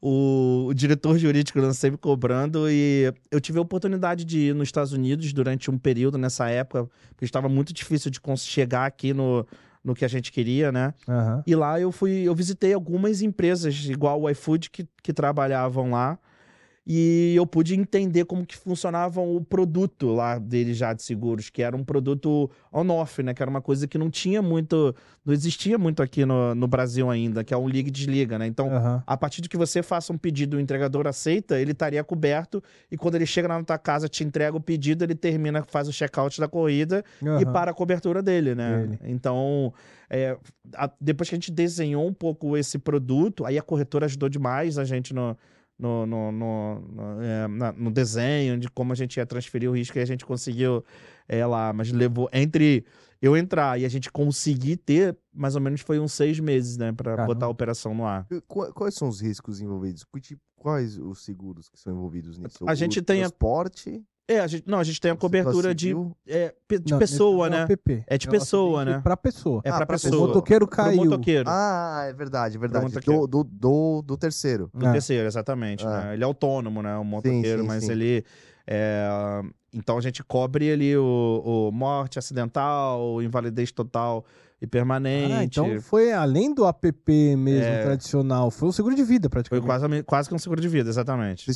o, 0.00 0.66
o 0.68 0.74
diretor 0.74 1.18
jurídico 1.18 1.60
né, 1.60 1.72
sempre 1.72 1.98
cobrando, 1.98 2.70
e 2.70 3.12
eu 3.30 3.40
tive 3.40 3.58
a 3.58 3.62
oportunidade 3.62 4.24
de 4.24 4.38
ir 4.38 4.54
nos 4.54 4.68
Estados 4.68 4.92
Unidos 4.92 5.32
durante 5.32 5.70
um 5.70 5.78
período 5.78 6.16
nessa 6.16 6.48
época, 6.48 6.88
porque 7.10 7.24
estava 7.24 7.48
muito 7.48 7.72
difícil 7.72 8.10
de 8.10 8.20
chegar 8.38 8.86
aqui 8.86 9.12
no, 9.12 9.46
no 9.82 9.94
que 9.94 10.04
a 10.04 10.08
gente 10.08 10.30
queria, 10.30 10.70
né? 10.70 10.94
Aham. 11.08 11.42
E 11.46 11.54
lá 11.54 11.80
eu 11.80 11.90
fui, 11.90 12.12
eu 12.22 12.34
visitei 12.34 12.72
algumas 12.72 13.22
empresas, 13.22 13.74
igual 13.86 14.20
o 14.22 14.30
iFood, 14.30 14.70
que, 14.70 14.86
que 15.02 15.12
trabalhavam 15.12 15.90
lá. 15.90 16.18
E 16.90 17.34
eu 17.36 17.46
pude 17.46 17.74
entender 17.78 18.24
como 18.24 18.46
que 18.46 18.56
funcionava 18.56 19.20
o 19.20 19.42
produto 19.44 20.14
lá 20.14 20.38
deles 20.38 20.74
já 20.78 20.94
de 20.94 21.02
seguros, 21.02 21.50
que 21.50 21.60
era 21.62 21.76
um 21.76 21.84
produto 21.84 22.50
on-off, 22.72 23.22
né? 23.22 23.34
Que 23.34 23.42
era 23.42 23.50
uma 23.50 23.60
coisa 23.60 23.86
que 23.86 23.98
não 23.98 24.08
tinha 24.08 24.40
muito, 24.40 24.96
não 25.22 25.34
existia 25.34 25.76
muito 25.76 26.02
aqui 26.02 26.24
no, 26.24 26.54
no 26.54 26.66
Brasil 26.66 27.10
ainda, 27.10 27.44
que 27.44 27.52
é 27.52 27.56
um 27.58 27.68
liga 27.68 27.88
e 27.90 27.92
desliga, 27.92 28.38
né? 28.38 28.46
Então, 28.46 28.70
Aham. 28.74 29.02
a 29.06 29.16
partir 29.18 29.42
de 29.42 29.50
que 29.50 29.56
você 29.58 29.82
faça 29.82 30.14
um 30.14 30.16
pedido, 30.16 30.56
o 30.56 30.60
entregador 30.60 31.06
aceita, 31.06 31.60
ele 31.60 31.72
estaria 31.72 32.02
coberto 32.02 32.62
e 32.90 32.96
quando 32.96 33.16
ele 33.16 33.26
chega 33.26 33.48
lá 33.48 33.58
na 33.58 33.64
tua 33.64 33.76
casa, 33.76 34.08
te 34.08 34.24
entrega 34.24 34.56
o 34.56 34.60
pedido, 34.60 35.04
ele 35.04 35.14
termina, 35.14 35.62
faz 35.68 35.88
o 35.88 35.92
check-out 35.92 36.40
da 36.40 36.48
corrida 36.48 37.04
e 37.20 37.26
Aham. 37.26 37.52
para 37.52 37.70
a 37.70 37.74
cobertura 37.74 38.22
dele, 38.22 38.54
né? 38.54 38.78
Dele. 38.86 38.98
Então, 39.04 39.74
é, 40.08 40.38
a- 40.74 40.90
depois 40.98 41.28
que 41.28 41.34
a 41.34 41.36
gente 41.36 41.52
desenhou 41.52 42.06
um 42.06 42.14
pouco 42.14 42.56
esse 42.56 42.78
produto, 42.78 43.44
aí 43.44 43.58
a 43.58 43.62
corretora 43.62 44.06
ajudou 44.06 44.30
demais 44.30 44.78
a 44.78 44.84
gente 44.86 45.12
no, 45.12 45.36
no, 45.78 46.04
no, 46.06 46.32
no, 46.32 46.80
no, 46.80 47.22
é, 47.22 47.46
na- 47.48 47.72
no 47.72 47.90
desenho, 47.90 48.58
de 48.58 48.68
como 48.70 48.92
a 48.92 48.96
gente 48.96 49.16
ia 49.16 49.24
transferir 49.26 49.70
o 49.70 49.74
risco, 49.76 49.96
e 49.98 50.00
a 50.00 50.04
gente 50.06 50.26
conseguiu 50.26 50.84
é, 51.28 51.44
lá, 51.46 51.72
mas 51.72 51.92
levou 51.92 52.28
entre 52.32 52.84
eu 53.20 53.36
entrar 53.36 53.78
e 53.80 53.84
a 53.84 53.88
gente 53.88 54.10
conseguir 54.12 54.76
ter, 54.76 55.16
mais 55.32 55.54
ou 55.54 55.60
menos 55.60 55.80
foi 55.80 55.98
uns 55.98 56.12
seis 56.12 56.38
meses, 56.40 56.76
né, 56.76 56.92
para 56.92 57.24
botar 57.26 57.46
a 57.46 57.48
operação 57.48 57.94
no 57.94 58.04
ar. 58.06 58.26
Qu- 58.46 58.72
Quais 58.72 58.94
são 58.94 59.08
os 59.08 59.20
riscos 59.20 59.60
envolvidos? 59.60 60.04
Tipo- 60.20 60.40
Quais 60.56 60.98
os 60.98 61.24
seguros 61.24 61.68
que 61.68 61.78
são 61.78 61.92
envolvidos 61.92 62.36
nisso? 62.38 62.64
A 62.66 62.72
O 62.72 62.74
gente 62.74 63.00
tem 63.00 63.18
a- 63.22 63.28
transporte, 63.28 64.02
É, 64.30 64.40
a 64.40 64.46
gente, 64.46 64.64
não, 64.68 64.78
a 64.78 64.84
gente 64.84 65.00
tem 65.00 65.10
a 65.10 65.16
cobertura 65.16 65.74
de, 65.74 65.96
é, 66.26 66.54
de 66.84 66.92
Não, 66.92 66.98
pessoa, 66.98 67.48
nesse 67.48 67.62
né? 67.62 67.66
é 67.68 67.72
app. 67.72 68.04
É 68.08 68.18
de 68.18 68.28
pessoa, 68.28 68.84
né? 68.84 69.00
Pra 69.02 69.16
pessoa. 69.16 69.62
É 69.64 69.70
Ah, 69.70 69.76
pra 69.78 69.86
pra 69.86 69.96
O 69.96 69.98
pessoa. 69.98 70.10
pessoa. 70.12 70.28
motoqueiro 70.28 70.66
Pro 70.66 70.76
caiu. 70.76 70.96
motoqueiro. 71.04 71.44
Ah, 71.48 72.04
é 72.08 72.12
verdade, 72.12 72.56
é 72.56 72.60
verdade. 72.60 72.94
Do, 73.00 73.26
do, 73.26 73.42
do, 73.44 74.02
do 74.02 74.16
terceiro. 74.18 74.70
Do 74.74 74.86
É. 74.86 74.92
terceiro, 74.92 75.26
exatamente. 75.26 75.86
Ah. 75.86 76.04
né? 76.04 76.14
Ele 76.14 76.22
é 76.22 76.26
autônomo, 76.26 76.82
né? 76.82 76.94
O 76.98 77.04
motoqueiro, 77.04 77.62
sim, 77.62 77.66
mas 77.66 77.84
sim. 77.84 77.92
ele. 77.92 78.22
é, 78.66 79.08
Então 79.72 79.96
a 79.96 80.00
gente 80.02 80.22
cobre 80.22 80.70
ali 80.70 80.94
o, 80.96 81.68
o 81.70 81.72
morte 81.72 82.18
acidental, 82.18 83.22
invalidez 83.22 83.72
total 83.72 84.26
e 84.60 84.66
permanente. 84.66 85.32
Ah, 85.32 85.44
então 85.44 85.80
foi 85.80 86.12
além 86.12 86.52
do 86.54 86.66
app 86.66 86.92
mesmo 87.36 87.64
É. 87.72 87.82
tradicional. 87.82 88.50
Foi 88.50 88.68
um 88.68 88.72
seguro 88.72 88.94
de 88.94 89.04
vida, 89.04 89.28
Foi 89.28 89.42
praticamente. 89.42 89.66
quase, 89.66 90.02
quase 90.04 90.28
que 90.28 90.34
um 90.34 90.38
seguro 90.38 90.60
de 90.60 90.68
vida, 90.68 90.88
exatamente. 90.90 91.46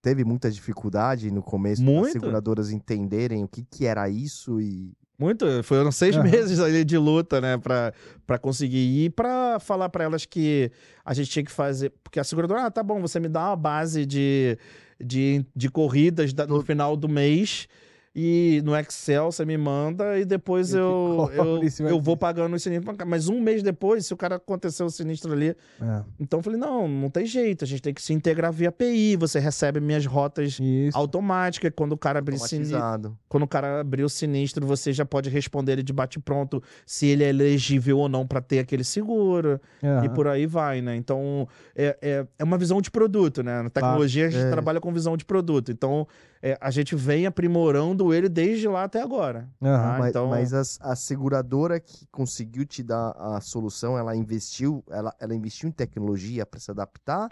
Teve 0.00 0.24
muita 0.24 0.50
dificuldade 0.50 1.30
no 1.30 1.42
começo 1.42 1.80
Muito. 1.82 2.02
das 2.04 2.12
seguradoras 2.12 2.70
entenderem 2.72 3.44
o 3.44 3.48
que, 3.48 3.62
que 3.64 3.86
era 3.86 4.08
isso 4.08 4.60
e. 4.60 4.92
Muito, 5.18 5.46
foram 5.62 5.92
seis 5.92 6.16
Aham. 6.16 6.24
meses 6.28 6.58
ali 6.58 6.84
de 6.84 6.98
luta, 6.98 7.40
né, 7.40 7.56
pra, 7.56 7.92
pra 8.26 8.38
conseguir 8.38 9.04
ir, 9.04 9.10
pra 9.10 9.60
falar 9.60 9.88
pra 9.88 10.02
elas 10.02 10.26
que 10.26 10.72
a 11.04 11.14
gente 11.14 11.30
tinha 11.30 11.44
que 11.44 11.52
fazer, 11.52 11.92
porque 12.02 12.18
a 12.18 12.24
seguradora, 12.24 12.64
ah, 12.66 12.70
tá 12.72 12.82
bom, 12.82 13.00
você 13.00 13.20
me 13.20 13.28
dá 13.28 13.50
uma 13.50 13.56
base 13.56 14.04
de, 14.04 14.58
de, 15.00 15.46
de 15.54 15.68
corridas 15.70 16.32
da- 16.32 16.46
no 16.46 16.60
final 16.62 16.96
do 16.96 17.08
mês, 17.08 17.68
e 18.14 18.60
no 18.64 18.76
Excel 18.76 19.32
você 19.32 19.44
me 19.44 19.56
manda 19.56 20.18
e 20.18 20.24
depois 20.24 20.74
E 20.74 20.76
eu, 20.76 21.30
eu, 21.32 21.62
eu 21.80 21.88
vai- 21.96 22.00
vou 22.00 22.16
pagando 22.16 22.54
o 22.54 22.58
sinistro. 22.58 22.94
Mas 23.06 23.28
um 23.28 23.40
mês 23.40 23.62
depois, 23.62 24.04
se 24.06 24.12
o 24.12 24.16
cara 24.16 24.36
aconteceu 24.36 24.84
o 24.86 24.90
sinistro 24.90 25.32
ali, 25.32 25.56
É, 25.80 26.02
então 26.20 26.40
eu 26.40 26.42
falei, 26.42 26.58
não, 26.60 26.86
não 26.86 27.08
tem 27.08 27.24
jeito, 27.24 27.64
a 27.64 27.66
gente 27.66 27.80
tem 27.80 27.94
que 27.94 28.02
se 28.02 28.12
integrar 28.12 28.52
via 28.52 28.68
API, 28.68 29.16
você 29.16 29.38
recebe 29.38 29.80
minhas 29.80 30.04
rotas 30.04 30.58
isso. 30.60 30.96
automáticas, 30.96 31.72
quando 31.74 31.92
o 31.92 31.96
cara 31.98 32.18
abrir 32.18 32.38
sinistro, 32.38 33.16
quando 33.28 33.44
o 33.44 33.48
cara 33.48 33.80
abrir 33.80 34.04
o 34.04 34.08
sinistro, 34.08 34.66
você 34.66 34.92
já 34.92 35.06
pode 35.06 35.30
responder 35.30 35.72
ele 35.72 35.82
de 35.82 35.92
bate-pronto 35.92 36.62
se 36.84 37.06
ele 37.06 37.24
é 37.24 37.28
elegível 37.30 37.98
ou 37.98 38.08
não 38.08 38.26
para 38.26 38.40
ter 38.42 38.58
aquele 38.58 38.84
seguro 38.84 39.58
Aham. 39.82 40.04
e 40.04 40.08
por 40.10 40.28
aí 40.28 40.44
vai, 40.46 40.82
né? 40.82 40.94
Então, 40.96 41.48
é, 41.74 41.96
é, 42.02 42.26
é 42.38 42.44
uma 42.44 42.58
visão 42.58 42.80
de 42.82 42.90
produto, 42.90 43.42
né? 43.42 43.62
Na 43.62 43.70
tecnologia, 43.70 44.26
a 44.26 44.30
gente 44.30 44.44
É. 44.46 44.50
trabalha 44.50 44.80
com 44.80 44.92
visão 44.92 45.16
de 45.16 45.24
produto. 45.24 45.72
Então, 45.72 46.06
é, 46.42 46.58
a 46.60 46.70
gente 46.72 46.96
vem 46.96 47.24
aprimorando 47.24 48.12
ele 48.12 48.28
desde 48.28 48.66
lá 48.66 48.82
até 48.84 49.00
agora. 49.00 49.48
Aham. 49.62 49.74
Ah, 49.94 49.98
mas 49.98 50.08
então- 50.10 50.28
mas 50.28 50.52
as- 50.52 50.78
a, 50.82 50.96
seguradora 50.96 51.78
que 51.78 52.04
conseguiu 52.10 52.64
te 52.66 52.82
dar 52.82 53.10
a 53.16 53.40
solução, 53.40 53.96
ela 53.96 54.16
investiu, 54.16 54.82
ela, 54.90 55.14
ela 55.20 55.34
investiu 55.34 55.68
em 55.68 55.72
tecnologia 55.72 56.44
para 56.44 56.58
se 56.58 56.70
adaptar? 56.70 57.30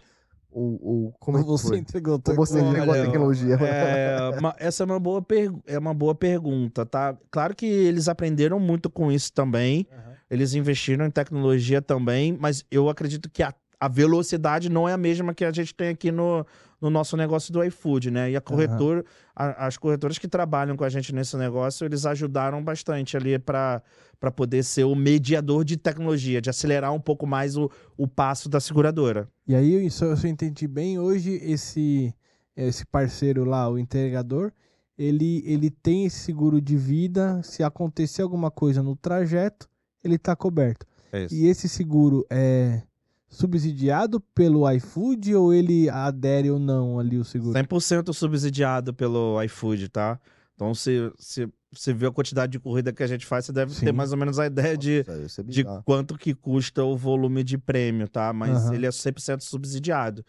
Ou, 0.53 0.81
ou 0.83 1.13
como 1.21 1.39
é 1.39 1.43
que 1.43 1.49
você 1.49 1.69
foi? 1.69 1.79
entregou 1.79 2.15
Ou 2.15 2.35
você 2.35 2.55
tecnologia. 2.55 2.69
entregou 2.83 2.95
a 2.95 2.97
Olha, 2.97 3.07
tecnologia? 3.07 3.55
É, 3.61 4.39
uma- 4.39 4.55
essa 4.59 4.83
é 4.83 4.87
uma, 4.87 4.99
boa 4.99 5.23
per- 5.23 5.53
é 5.67 5.79
uma 5.79 5.95
boa 5.95 6.15
pergunta, 6.15 6.85
tá? 6.85 7.17
Claro 7.31 7.55
que 7.55 7.67
eles 7.67 8.09
aprenderam 8.09 8.59
muito 8.59 8.91
com 8.91 9.13
isso 9.13 9.33
também. 9.33 9.87
Aham. 9.93 10.11
Eles 10.29 10.55
investiram 10.55 11.07
em 11.07 11.11
tecnologia 11.11 11.81
também, 11.83 12.37
mas 12.41 12.65
eu 12.71 12.89
acredito 12.89 13.29
que 13.31 13.43
a, 13.43 13.53
a 13.79 13.89
velocidade 13.89 14.69
não 14.69 14.89
é 14.89 14.93
a 14.93 14.97
mesma 14.97 15.33
que 15.35 15.45
a 15.45 15.53
gente 15.53 15.73
tem 15.75 15.89
aqui 15.89 16.11
no, 16.13 16.45
no 16.81 16.89
nosso 16.91 17.17
negócio 17.17 17.53
do 17.53 17.63
iFood, 17.65 18.11
né? 18.11 18.31
E 18.31 18.37
a 18.37 18.41
corretor, 18.41 19.05
a- 19.37 19.67
as 19.67 19.77
corretoras 19.77 20.19
que 20.19 20.27
trabalham 20.29 20.77
com 20.77 20.85
a 20.85 20.89
gente 20.89 21.15
nesse 21.15 21.37
negócio, 21.37 21.85
eles 21.85 22.07
ajudaram 22.07 22.63
bastante 22.63 23.17
ali 23.17 23.39
para 23.39 23.83
para 24.19 24.31
poder 24.31 24.63
ser 24.63 24.85
o 24.85 24.95
mediador 24.95 25.65
de 25.65 25.79
tecnologia, 25.79 26.43
de 26.43 26.51
acelerar 26.51 26.93
um 26.93 27.01
pouco 27.01 27.27
mais 27.27 27.57
o, 27.57 27.71
o 27.97 28.07
passo 28.07 28.51
da 28.51 28.61
seguradora. 28.61 29.27
E 29.47 29.55
aí, 29.55 29.87
isso 29.87 30.05
eu 30.05 30.15
só 30.15 30.27
entendi 30.29 30.69
bem, 30.69 30.99
hoje 30.99 31.41
esse 31.43 32.15
esse 32.55 32.85
parceiro 32.85 33.45
lá, 33.45 33.67
o 33.71 33.79
entregador, 33.79 34.53
ele, 34.99 35.43
ele 35.47 35.71
tem 35.71 36.05
esse 36.05 36.19
seguro 36.19 36.61
de 36.61 36.77
vida, 36.77 37.41
se 37.43 37.63
acontecer 37.63 38.21
alguma 38.21 38.51
coisa 38.51 38.83
no 38.83 38.95
trajeto, 38.95 39.67
ele 40.05 40.17
está 40.17 40.37
coberto. 40.37 40.85
É 41.11 41.25
isso. 41.25 41.35
E 41.35 41.47
esse 41.47 41.67
seguro 41.67 42.27
é 42.29 42.83
subsidiado 43.31 44.21
pelo 44.35 44.69
iFood 44.73 45.35
ou 45.37 45.55
ele 45.55 45.89
adere 45.89 46.51
ou 46.51 46.59
não 46.59 46.99
ali 46.99 47.17
o 47.17 47.25
seguro? 47.25 47.57
100% 47.57 48.13
subsidiado 48.13 48.93
pelo 48.93 49.41
iFood, 49.45 49.89
tá? 49.89 50.19
Então, 50.55 50.75
se, 50.75 51.11
se 51.19 51.49
você 51.73 51.93
vê 51.93 52.07
a 52.07 52.11
quantidade 52.11 52.53
de 52.53 52.59
corrida 52.59 52.93
que 52.93 53.03
a 53.03 53.07
gente 53.07 53.25
faz, 53.25 53.47
você 53.47 53.53
deve 53.53 53.73
Sim. 53.73 53.87
ter 53.87 53.93
mais 53.93 54.13
ou 54.13 54.19
menos 54.19 54.39
a 54.39 54.47
ideia 54.47 54.77
de, 54.77 55.05
Nossa, 55.07 55.41
é 55.41 55.45
de 55.45 55.63
bizarro. 55.63 55.83
quanto 55.85 56.19
que 56.19 56.35
custa 56.35 56.85
o 56.85 56.97
volume 56.97 57.43
de 57.45 57.57
prêmio, 57.57 58.09
tá? 58.09 58.33
Mas 58.33 58.67
Aham. 58.67 58.75
ele 58.75 58.87
é 58.87 58.91
100% 58.91 59.41
subsidiado. 59.41 60.25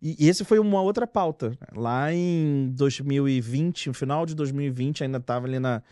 E, 0.00 0.24
e 0.24 0.28
esse 0.28 0.44
foi 0.44 0.58
uma 0.58 0.80
outra 0.80 1.06
pauta. 1.06 1.56
Lá 1.74 2.12
em 2.12 2.72
2020, 2.74 3.88
no 3.88 3.94
final 3.94 4.26
de 4.26 4.34
2020, 4.34 5.04
ainda 5.04 5.18
estava 5.18 5.46
ali 5.46 5.58
na, 5.58 5.82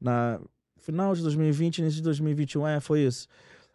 na... 0.00 0.40
Final 0.80 1.14
de 1.14 1.22
2020, 1.22 1.78
início 1.78 1.96
de 1.96 2.02
2021, 2.02 2.66
é, 2.66 2.80
foi 2.80 3.00
isso. 3.00 3.26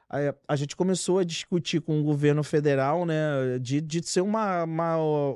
Aí, 0.10 0.34
a 0.48 0.56
gente 0.56 0.76
começou 0.76 1.20
a 1.20 1.24
discutir 1.24 1.82
com 1.82 2.00
o 2.00 2.04
governo 2.04 2.44
federal, 2.44 3.06
né, 3.06 3.60
de, 3.62 3.80
de 3.80 4.02
ser 4.08 4.22
uma, 4.22 4.64
uma 4.64 4.96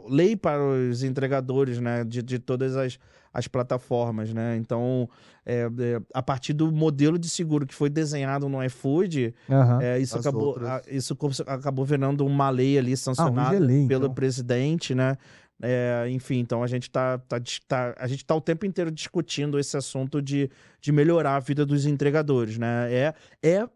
lei 0.10 0.36
para 0.36 0.60
os 0.64 1.04
entregadores, 1.04 1.80
né, 1.80 2.04
de, 2.04 2.24
de 2.24 2.40
todas 2.40 2.76
as, 2.76 2.98
as 3.32 3.48
plataformas, 3.48 4.34
né. 4.34 4.56
Então, 4.58 5.08
é, 5.46 5.70
é, 5.80 6.02
a 6.12 6.24
partir 6.24 6.54
do 6.54 6.72
modelo 6.72 7.20
de 7.20 7.30
seguro 7.30 7.68
que 7.68 7.74
foi 7.76 7.88
desenhado 7.88 8.50
no 8.50 8.64
iFood, 8.64 9.36
Aham. 9.48 9.80
é, 9.80 10.00
isso, 10.00 10.18
As 10.18 10.26
acabou, 10.26 10.58
a- 10.60 10.82
isso 10.90 11.16
acabou 11.46 11.86
virando 11.86 12.26
uma 12.26 12.50
lei 12.50 12.76
ali 12.80 12.98
sancionada 12.98 13.56
hoje 13.56 13.64
é 13.64 13.68
lei, 13.68 13.88
pelo 13.88 14.06
então. 14.06 14.16
presidente, 14.16 14.96
né? 14.96 15.18
É, 15.62 16.08
enfim, 16.10 16.40
então 16.40 16.64
a 16.64 16.68
gente 16.68 16.90
tá, 16.90 17.20
tá, 17.20 17.38
dis- 17.38 17.60
tá- 17.68 17.94
a 17.98 18.08
gente 18.08 18.26
tá 18.26 18.36
o 18.36 18.42
tempo 18.42 18.66
inteiro 18.66 18.90
discutindo 18.92 19.60
esse 19.60 19.78
assunto 19.78 20.20
de, 20.22 20.50
de 20.82 20.92
melhorar 20.92 21.36
a 21.36 21.40
vida 21.40 21.64
dos 21.66 21.86
entregadores, 21.86 22.58
né? 22.58 22.92
É, 22.92 23.14
é 23.44 23.70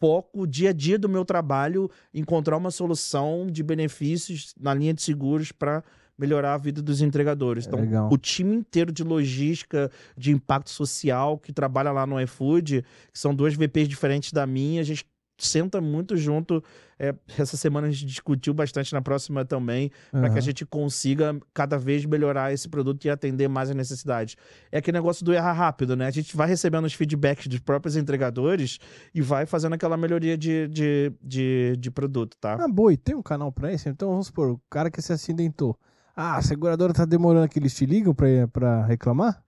foco 0.00 0.46
dia 0.46 0.70
a 0.70 0.72
dia 0.72 0.98
do 0.98 1.08
meu 1.08 1.24
trabalho 1.24 1.90
encontrar 2.12 2.56
uma 2.56 2.70
solução 2.70 3.46
de 3.50 3.62
benefícios 3.62 4.54
na 4.58 4.74
linha 4.74 4.92
de 4.92 5.02
seguros 5.02 5.50
para 5.52 5.82
melhorar 6.18 6.54
a 6.54 6.58
vida 6.58 6.82
dos 6.82 7.00
entregadores. 7.00 7.64
É 7.64 7.68
Então, 7.68 7.80
legal. 7.80 8.08
o 8.12 8.18
time 8.18 8.56
inteiro 8.56 8.92
de 8.92 9.04
logística, 9.04 9.90
de 10.16 10.32
impacto 10.32 10.70
social 10.70 11.38
que 11.38 11.52
trabalha 11.52 11.92
lá 11.92 12.06
no 12.06 12.20
iFood, 12.20 12.84
que 13.12 13.18
são 13.18 13.34
duas 13.34 13.54
VPs 13.54 13.88
diferentes 13.88 14.32
da 14.32 14.46
minha, 14.46 14.80
a 14.80 14.84
gente 14.84 15.06
senta 15.38 15.80
muito 15.80 16.16
junto. 16.16 16.62
É, 16.98 17.14
essa 17.38 17.56
semana 17.56 17.86
a 17.86 17.90
gente 17.90 18.04
discutiu 18.04 18.52
bastante 18.52 18.92
na 18.92 19.00
próxima 19.00 19.44
também, 19.44 19.90
para 20.10 20.30
que 20.30 20.38
a 20.38 20.42
gente 20.42 20.66
consiga 20.66 21.38
cada 21.54 21.78
vez 21.78 22.04
melhorar 22.04 22.52
esse 22.52 22.68
produto 22.68 23.04
e 23.04 23.10
atender 23.10 23.46
mais 23.48 23.70
as 23.70 23.76
necessidades. 23.76 24.36
É 24.72 24.78
aquele 24.78 24.96
negócio 24.98 25.24
do 25.24 25.32
errar 25.32 25.52
rápido, 25.52 25.94
né? 25.96 26.06
A 26.06 26.10
gente 26.10 26.36
vai 26.36 26.48
recebendo 26.48 26.84
os 26.86 26.94
feedbacks 26.94 27.46
dos 27.46 27.60
próprios 27.60 27.96
entregadores 27.96 28.78
e 29.14 29.20
vai 29.22 29.46
fazendo 29.46 29.74
aquela 29.74 29.96
melhoria 29.96 30.36
de, 30.36 30.66
de, 30.68 31.12
de, 31.22 31.76
de 31.78 31.90
produto, 31.90 32.36
tá? 32.40 32.54
Ah, 32.60 32.66
boa, 32.68 32.92
e 32.92 32.96
tem 32.96 33.14
um 33.14 33.22
canal 33.22 33.52
pra 33.52 33.72
isso? 33.72 33.88
Então 33.88 34.10
vamos 34.10 34.26
supor, 34.26 34.50
o 34.50 34.60
cara 34.68 34.90
que 34.90 35.00
se 35.00 35.12
acidentou. 35.12 35.78
Ah, 36.16 36.36
a 36.36 36.42
seguradora 36.42 36.92
tá 36.92 37.04
demorando 37.04 37.48
que 37.48 37.60
eles 37.60 37.72
te 37.76 37.86
ligam 37.86 38.12
pra, 38.12 38.26
pra 38.52 38.84
reclamar? 38.86 39.40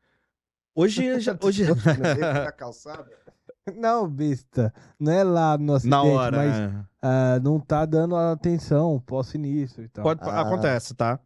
Hoje, 0.73 1.03
já- 1.21 1.37
hoje 1.43 1.65
calçada. 2.57 3.11
Não, 3.77 4.09
besta. 4.09 4.73
Não 4.99 5.13
é 5.13 5.23
lá 5.25 5.57
no 5.59 5.75
acidente, 5.75 5.91
na 5.91 6.03
hora, 6.03 6.37
mas 6.37 6.57
né? 6.59 6.85
ah, 7.03 7.41
não 7.43 7.59
tá 7.61 7.85
dando 7.87 8.15
atenção 8.17 9.03
pós-sinistro 9.07 9.85
e 9.85 9.89
tal. 9.89 10.03
Pode, 10.03 10.21
Ah. 10.23 10.41
Acontece, 10.41 10.95
tá? 10.95 11.19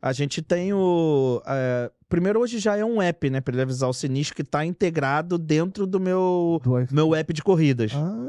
A 0.00 0.12
gente 0.12 0.42
tem 0.42 0.72
o. 0.72 1.40
é, 1.46 1.88
primeiro, 2.08 2.40
hoje 2.40 2.58
já 2.58 2.76
é 2.76 2.84
um 2.84 3.00
app, 3.00 3.30
né? 3.30 3.40
Pra 3.40 3.54
ele 3.54 3.62
avisar 3.62 3.88
o 3.88 3.92
sinistro 3.92 4.34
que 4.34 4.42
tá 4.42 4.64
integrado 4.66 5.38
dentro 5.38 5.86
do 5.86 6.00
meu, 6.00 6.60
Do 6.62 6.80
iPhone. 6.80 6.88
meu 6.94 7.14
app 7.14 7.32
de 7.32 7.40
corridas. 7.42 7.92
Ah, 7.94 8.28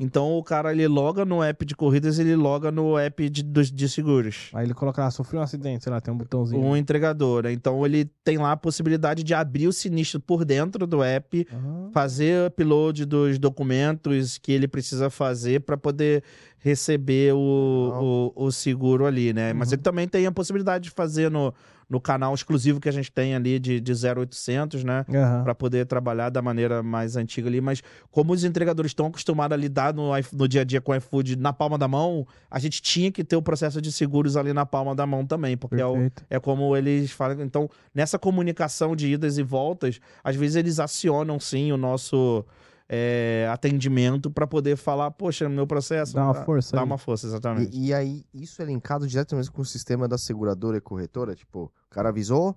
Então 0.00 0.36
o 0.38 0.42
cara 0.42 0.72
ele 0.72 0.86
loga 0.88 1.24
no 1.24 1.42
app 1.42 1.64
de 1.64 1.76
corridas, 1.76 2.18
ele 2.18 2.34
loga 2.34 2.70
no 2.72 2.98
app 2.98 3.28
de, 3.28 3.42
de 3.42 3.88
seguros. 3.88 4.48
aí 4.54 4.64
ele 4.66 4.74
coloca 4.74 5.02
lá, 5.02 5.10
sofreu 5.10 5.40
um 5.40 5.44
acidente, 5.44 5.84
sei 5.84 5.92
lá, 5.92 6.00
tem 6.00 6.12
um 6.12 6.16
botãozinho. 6.16 6.62
Um 6.64 6.76
entregador. 6.76 7.44
né? 7.44 7.52
Então 7.52 7.84
ele 7.84 8.10
tem 8.24 8.38
lá 8.38 8.52
a 8.52 8.56
possibilidade 8.56 9.22
de 9.22 9.34
abrir 9.34 9.66
o 9.68 9.72
sinistro 9.72 10.18
por 10.20 10.44
dentro 10.44 10.86
do 10.86 11.02
app, 11.02 11.46
Ah, 11.52 11.88
fazer 11.92 12.46
upload 12.48 13.04
dos 13.04 13.38
documentos 13.38 14.38
que 14.38 14.52
ele 14.52 14.66
precisa 14.66 15.10
fazer 15.10 15.60
para 15.60 15.76
poder 15.76 16.22
receber 16.58 17.32
o, 17.34 18.32
o, 18.36 18.44
o 18.46 18.52
seguro 18.52 19.06
ali, 19.06 19.32
né? 19.32 19.52
Mas 19.52 19.68
Uhum. 19.68 19.74
ele 19.74 19.82
também 19.82 20.08
tem 20.08 20.26
a 20.26 20.32
possibilidade 20.32 20.84
de 20.84 20.90
fazer 20.90 21.30
no, 21.30 21.52
no 21.90 22.00
canal 22.00 22.32
exclusivo 22.32 22.78
que 22.78 22.88
a 22.88 22.92
gente 22.92 23.10
tem 23.10 23.34
ali 23.34 23.58
de, 23.58 23.80
de 23.80 23.92
0800, 23.92 24.84
né? 24.84 25.04
aham. 25.12 25.42
Para 25.42 25.54
poder 25.56 25.84
trabalhar 25.86 26.30
da 26.30 26.40
maneira 26.40 26.84
mais 26.84 27.16
antiga 27.16 27.48
ali. 27.48 27.60
Mas 27.60 27.82
como 28.12 28.32
os 28.32 28.44
entregadores 28.44 28.90
estão 28.90 29.06
acostumados 29.06 29.52
a 29.52 29.56
lidar 29.60 29.92
no, 29.92 30.12
no 30.32 30.46
dia 30.46 30.60
a 30.60 30.64
dia 30.64 30.80
com 30.80 30.92
o 30.92 30.94
iFood 30.94 31.34
na 31.36 31.52
palma 31.52 31.76
da 31.76 31.88
mão, 31.88 32.24
a 32.48 32.60
gente 32.60 32.80
tinha 32.80 33.10
que 33.10 33.24
ter 33.24 33.34
o 33.34 33.42
processo 33.42 33.82
de 33.82 33.90
seguros 33.90 34.36
ali 34.36 34.52
na 34.52 34.64
palma 34.64 34.94
da 34.94 35.04
mão 35.04 35.26
também, 35.26 35.56
porque 35.56 35.80
é 35.80 35.86
o, 35.86 36.10
é 36.30 36.38
como 36.38 36.76
eles 36.76 37.10
falam. 37.10 37.42
Então, 37.42 37.68
nessa 37.92 38.18
comunicação 38.18 38.94
de 38.94 39.08
idas 39.12 39.36
e 39.36 39.42
voltas, 39.42 40.00
às 40.22 40.36
vezes 40.36 40.54
eles 40.54 40.78
acionam 40.78 41.40
sim 41.40 41.72
o 41.72 41.76
nosso 41.76 42.44
é, 42.92 43.48
atendimento 43.52 44.28
para 44.32 44.48
poder 44.48 44.76
falar, 44.76 45.12
poxa, 45.12 45.48
meu 45.48 45.64
processo. 45.64 46.12
Dá 46.12 46.24
uma 46.24 46.32
ah, 46.32 46.44
força 46.44 46.74
Dá 46.74 46.82
aí. 46.82 46.84
uma 46.84 46.98
força, 46.98 47.24
exatamente. 47.28 47.70
E, 47.72 47.86
e 47.86 47.94
aí, 47.94 48.24
isso 48.34 48.60
é 48.60 48.64
linkado 48.64 49.06
diretamente 49.06 49.48
com 49.48 49.62
o 49.62 49.64
sistema 49.64 50.08
da 50.08 50.18
seguradora 50.18 50.76
e 50.76 50.80
corretora? 50.80 51.36
Tipo, 51.36 51.72
o 51.86 51.88
cara 51.88 52.08
avisou 52.08 52.56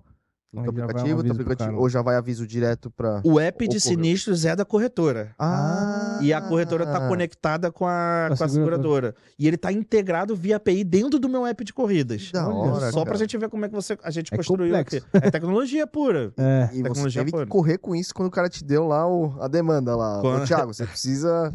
aplicativo, 0.60 1.20
aplicativo 1.32 1.78
ou 1.78 1.88
já 1.88 2.02
vai 2.02 2.16
aviso 2.16 2.46
direto 2.46 2.90
pra. 2.90 3.20
O 3.24 3.38
app 3.40 3.66
de 3.68 3.80
sinistros 3.80 4.44
é 4.44 4.54
da 4.56 4.64
corretora. 4.64 5.32
Ah! 5.38 6.18
E 6.22 6.32
a 6.32 6.40
corretora 6.40 6.84
está 6.84 7.08
conectada 7.08 7.70
com 7.72 7.86
a, 7.86 8.26
Com 8.28 8.34
a 8.34 8.36
com 8.38 8.44
a 8.44 8.48
seguradora. 8.48 9.14
E 9.38 9.46
ele 9.46 9.56
está 9.56 9.72
integrado 9.72 10.34
via 10.36 10.56
API 10.56 10.84
dentro 10.84 11.18
do 11.18 11.28
meu 11.28 11.44
app 11.46 11.64
de 11.64 11.72
corridas. 11.72 12.26
Que 12.26 12.32
da 12.32 12.48
Olha 12.48 12.72
hora, 12.72 12.86
Só 12.90 12.98
cara. 12.98 13.06
pra 13.06 13.18
gente 13.18 13.36
ver 13.38 13.48
como 13.48 13.64
é 13.64 13.68
que 13.68 13.74
você, 13.74 13.98
a 14.02 14.10
gente 14.10 14.32
É 14.32 14.36
construiu 14.36 14.74
complexo. 14.74 15.06
aqui. 15.12 15.26
É 15.26 15.30
tecnologia 15.30 15.86
pura. 15.86 16.32
É, 16.38 16.64
E 16.72 16.76
você 16.78 16.82
Tecnologia 16.82 17.20
teve 17.22 17.30
que 17.32 17.36
pura. 17.38 17.46
correr 17.46 17.78
com 17.78 17.94
isso 17.96 18.14
quando 18.14 18.28
o 18.28 18.30
cara 18.30 18.48
te 18.48 18.62
deu 18.64 18.86
lá 18.86 19.06
o- 19.08 19.34
a 19.40 19.48
demanda 19.48 19.96
lá. 19.96 20.20
Quando- 20.20 20.42
Ô, 20.42 20.46
Thiago, 20.46 20.72
você 20.74 20.86
precisa. 20.86 21.52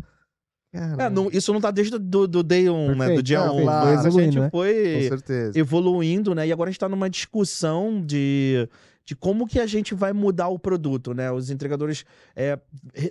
É, 0.71 1.09
não- 1.09 1.29
isso 1.31 1.51
não 1.51 1.59
tá 1.59 1.71
desde 1.71 1.97
do, 1.97 2.27
do 2.27 2.43
day 2.43 2.69
1, 2.69 2.95
né? 2.95 3.15
Do 3.15 3.23
dia 3.23 3.43
Não, 3.45 3.57
1. 3.57 3.61
claro. 3.63 3.85
Mas 3.95 4.05
a 4.05 4.09
gente 4.11 4.39
né? 4.39 4.49
Foi 4.51 5.09
evoluindo, 5.55 6.35
né? 6.35 6.47
E 6.47 6.51
agora 6.51 6.69
a 6.69 6.71
gente 6.71 6.79
tá 6.79 6.87
numa 6.89 7.09
discussão 7.09 8.01
de, 8.05 8.67
de 9.05 9.15
como 9.15 9.47
que 9.47 9.59
a 9.59 9.65
gente 9.65 9.93
vai 9.95 10.13
mudar 10.13 10.47
o 10.49 10.59
produto, 10.59 11.13
né? 11.13 11.31
Os 11.31 11.49
entregadores 11.49 12.05
é, 12.35 12.59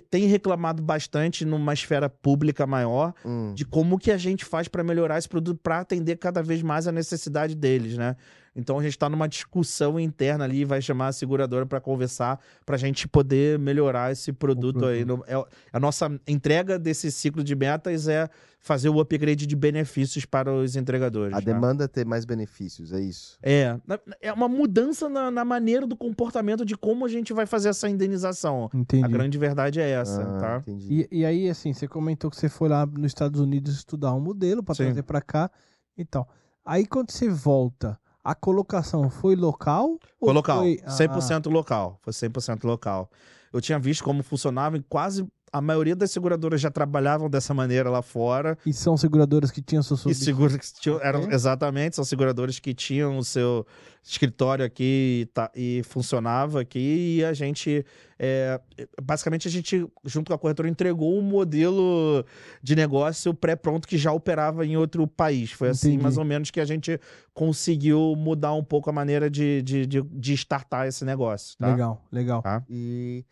têm 0.09 0.25
reclamado 0.27 0.81
bastante 0.81 1.43
numa 1.45 1.73
esfera 1.73 2.09
pública 2.09 2.65
maior 2.65 3.13
Hum. 3.25 3.53
de 3.53 3.65
como 3.65 3.99
que 3.99 4.11
a 4.11 4.17
gente 4.17 4.45
faz 4.45 4.67
para 4.67 4.83
melhorar 4.83 5.17
esse 5.17 5.27
produto 5.27 5.59
para 5.61 5.79
atender 5.79 6.15
cada 6.17 6.41
vez 6.41 6.61
mais 6.61 6.87
a 6.87 6.91
necessidade 6.91 7.55
deles, 7.55 7.97
né? 7.97 8.15
Então 8.59 8.77
a 8.77 8.83
gente 8.83 8.91
está 8.91 9.09
numa 9.09 9.27
discussão 9.27 9.99
interna 9.99 10.43
ali, 10.43 10.65
vai 10.65 10.81
chamar 10.81 11.07
a 11.07 11.11
seguradora 11.11 11.65
para 11.65 11.79
conversar, 11.79 12.39
para 12.65 12.75
a 12.75 12.79
gente 12.79 13.07
poder 13.07 13.57
melhorar 13.57 14.11
esse 14.11 14.31
produto, 14.31 14.85
aí. 14.85 15.03
No- 15.05 15.23
é- 15.27 15.43
a 15.73 15.79
nossa 15.79 16.11
entrega 16.27 16.77
desse 16.77 17.11
ciclo 17.11 17.43
de 17.43 17.55
metas 17.55 18.07
é 18.07 18.29
fazer 18.61 18.89
o 18.89 18.99
upgrade 18.99 19.47
de 19.47 19.55
benefícios 19.55 20.25
para 20.25 20.53
os 20.53 20.75
entregadores. 20.75 21.33
A 21.33 21.39
né? 21.39 21.45
demanda 21.45 21.85
é 21.85 21.87
ter 21.87 22.05
mais 22.05 22.25
benefícios, 22.25 22.91
é 22.91 22.99
isso. 22.99 23.37
É, 23.41 23.77
é 24.21 24.33
uma 24.33 24.49
mudança 24.49 25.07
na, 25.07 25.31
na 25.31 25.45
maneira 25.45 25.87
do 25.87 25.95
comportamento 25.95 26.65
de 26.65 26.75
como 26.75 27.05
a 27.05 27.09
gente 27.09 27.31
vai 27.31 27.45
fazer 27.45 27.69
essa 27.69 27.89
indenização. 27.89 28.69
Entendi. 28.73 29.05
A 29.05 29.07
grande 29.07 29.37
verdade 29.37 29.79
é 29.79 29.89
essa, 29.89 30.21
Ah, 30.21 30.37
tá? 30.37 30.57
Entendi. 30.57 31.07
E, 31.09 31.19
e 31.19 31.25
aí, 31.25 31.49
assim, 31.49 31.71
você 31.73 31.87
comentou 31.87 32.29
que 32.29 32.35
você 32.35 32.49
foi 32.49 32.67
lá 32.67 32.85
nos 32.85 33.07
Estados 33.07 33.39
Unidos 33.39 33.73
estudar 33.75 34.13
um 34.13 34.19
modelo 34.19 34.61
para 34.61 34.75
trazer 34.75 35.03
para 35.03 35.21
cá 35.21 35.49
e 35.97 36.03
tal. 36.03 36.27
Aí, 36.65 36.85
quando 36.85 37.11
você 37.11 37.29
volta, 37.29 37.97
a 38.31 38.35
colocação 38.35 39.09
foi 39.09 39.35
local? 39.35 39.97
Foi 40.19 40.33
local, 40.33 40.59
foi- 40.59 40.79
Ah, 40.85 40.89
100% 40.91 41.49
local. 41.49 41.97
Foi 42.01 42.13
100% 42.13 42.63
local. 42.65 43.09
Eu 43.51 43.59
tinha 43.59 43.79
visto 43.79 44.03
como 44.03 44.21
funcionava 44.21 44.77
e 44.77 44.83
quase 44.83 45.27
a 45.51 45.61
maioria 45.61 45.95
das 45.95 46.11
seguradoras 46.11 46.59
já 46.61 46.69
trabalhavam 46.71 47.29
dessa 47.29 47.53
maneira 47.53 47.89
lá 47.89 48.01
fora. 48.01 48.57
E 48.65 48.73
são 48.73 48.95
seguradoras 48.97 49.51
que 49.51 49.61
tinham 49.61 49.81
seu 49.83 49.95
E 49.95 49.99
sub... 49.99 50.15
seguros 50.15 50.55
que 50.55 50.81
tinham, 50.81 50.99
eram 51.01 51.31
exatamente, 51.31 51.95
são 51.95 52.05
seguradores 52.05 52.59
que 52.59 52.73
tinham 52.73 53.17
o 53.17 53.23
seu 53.23 53.65
escritório 54.01 54.63
aqui 54.65 55.21
e, 55.21 55.25
tá- 55.27 55.51
e 55.55 55.81
funcionava 55.83 56.61
aqui 56.61 57.17
e 57.19 57.25
a 57.25 57.33
gente 57.33 57.85
é, 58.17 58.59
basicamente 59.01 59.47
a 59.47 59.51
gente 59.51 59.85
junto 60.05 60.29
com 60.29 60.33
a 60.33 60.37
corretora 60.37 60.69
entregou 60.69 61.17
um 61.19 61.21
modelo 61.21 62.25
de 62.63 62.75
negócio 62.75 63.33
pré-pronto 63.33 63.87
que 63.87 63.97
já 63.97 64.11
operava 64.11 64.65
em 64.65 64.77
outro 64.77 65.05
país. 65.05 65.51
Foi 65.51 65.69
assim 65.69 65.89
Entendi. 65.89 66.03
mais 66.03 66.17
ou 66.17 66.23
menos 66.25 66.49
que 66.49 66.59
a 66.61 66.65
gente 66.65 66.99
conseguiu 67.33 68.15
mudar 68.17 68.53
um 68.53 68.63
pouco 68.63 68.89
a 68.89 68.93
maneira 68.93 69.29
de, 69.29 69.61
de, 69.61 69.85
de, 69.85 70.01
de 70.01 70.33
startar 70.33 70.87
esse 70.87 71.03
negócio. 71.05 71.57
Tá? 71.57 71.67
Legal, 71.71 72.01
legal. 72.11 72.41
Tá? 72.41 72.63
E, 72.69 73.23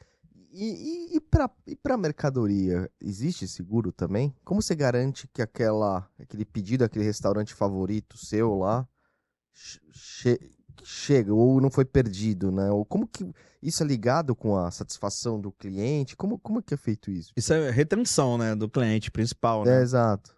e, 0.58 1.14
e, 1.14 1.18
e 1.18 1.22
para 1.22 1.50
pra 1.84 1.98
mercadoria, 1.98 2.90
existe 3.00 3.48
seguro 3.48 3.92
também? 3.92 4.34
Como 4.44 4.62
você 4.62 4.76
garante 4.76 5.28
que 5.28 5.42
aquela, 5.42 6.10
aquele 6.20 6.44
pedido, 6.46 6.84
aquele 6.84 7.06
restaurante 7.06 7.54
favorito 7.54 8.18
seu 8.18 8.56
lá, 8.56 8.88
che- 9.92 10.40
chega 10.84 11.34
ou 11.34 11.60
não 11.62 11.70
foi 11.70 11.86
perdido, 11.86 12.52
né? 12.52 12.70
Ou 12.72 12.86
como 12.86 13.08
que 13.08 13.26
isso 13.62 13.84
é 13.84 13.86
ligado 13.86 14.36
com 14.36 14.56
a 14.58 14.70
satisfação 14.72 15.40
do 15.40 15.52
cliente? 15.52 16.16
Como, 16.16 16.38
como 16.40 16.62
que 16.62 16.74
é 16.74 16.78
feito 16.78 17.10
isso? 17.12 17.32
Isso 17.36 17.54
é 17.54 17.70
retenção 17.72 18.38
né, 18.38 18.56
do 18.56 18.70
cliente 18.70 19.10
principal. 19.12 19.64
É, 19.66 19.70
Né? 19.78 19.82
exato. 19.82 20.36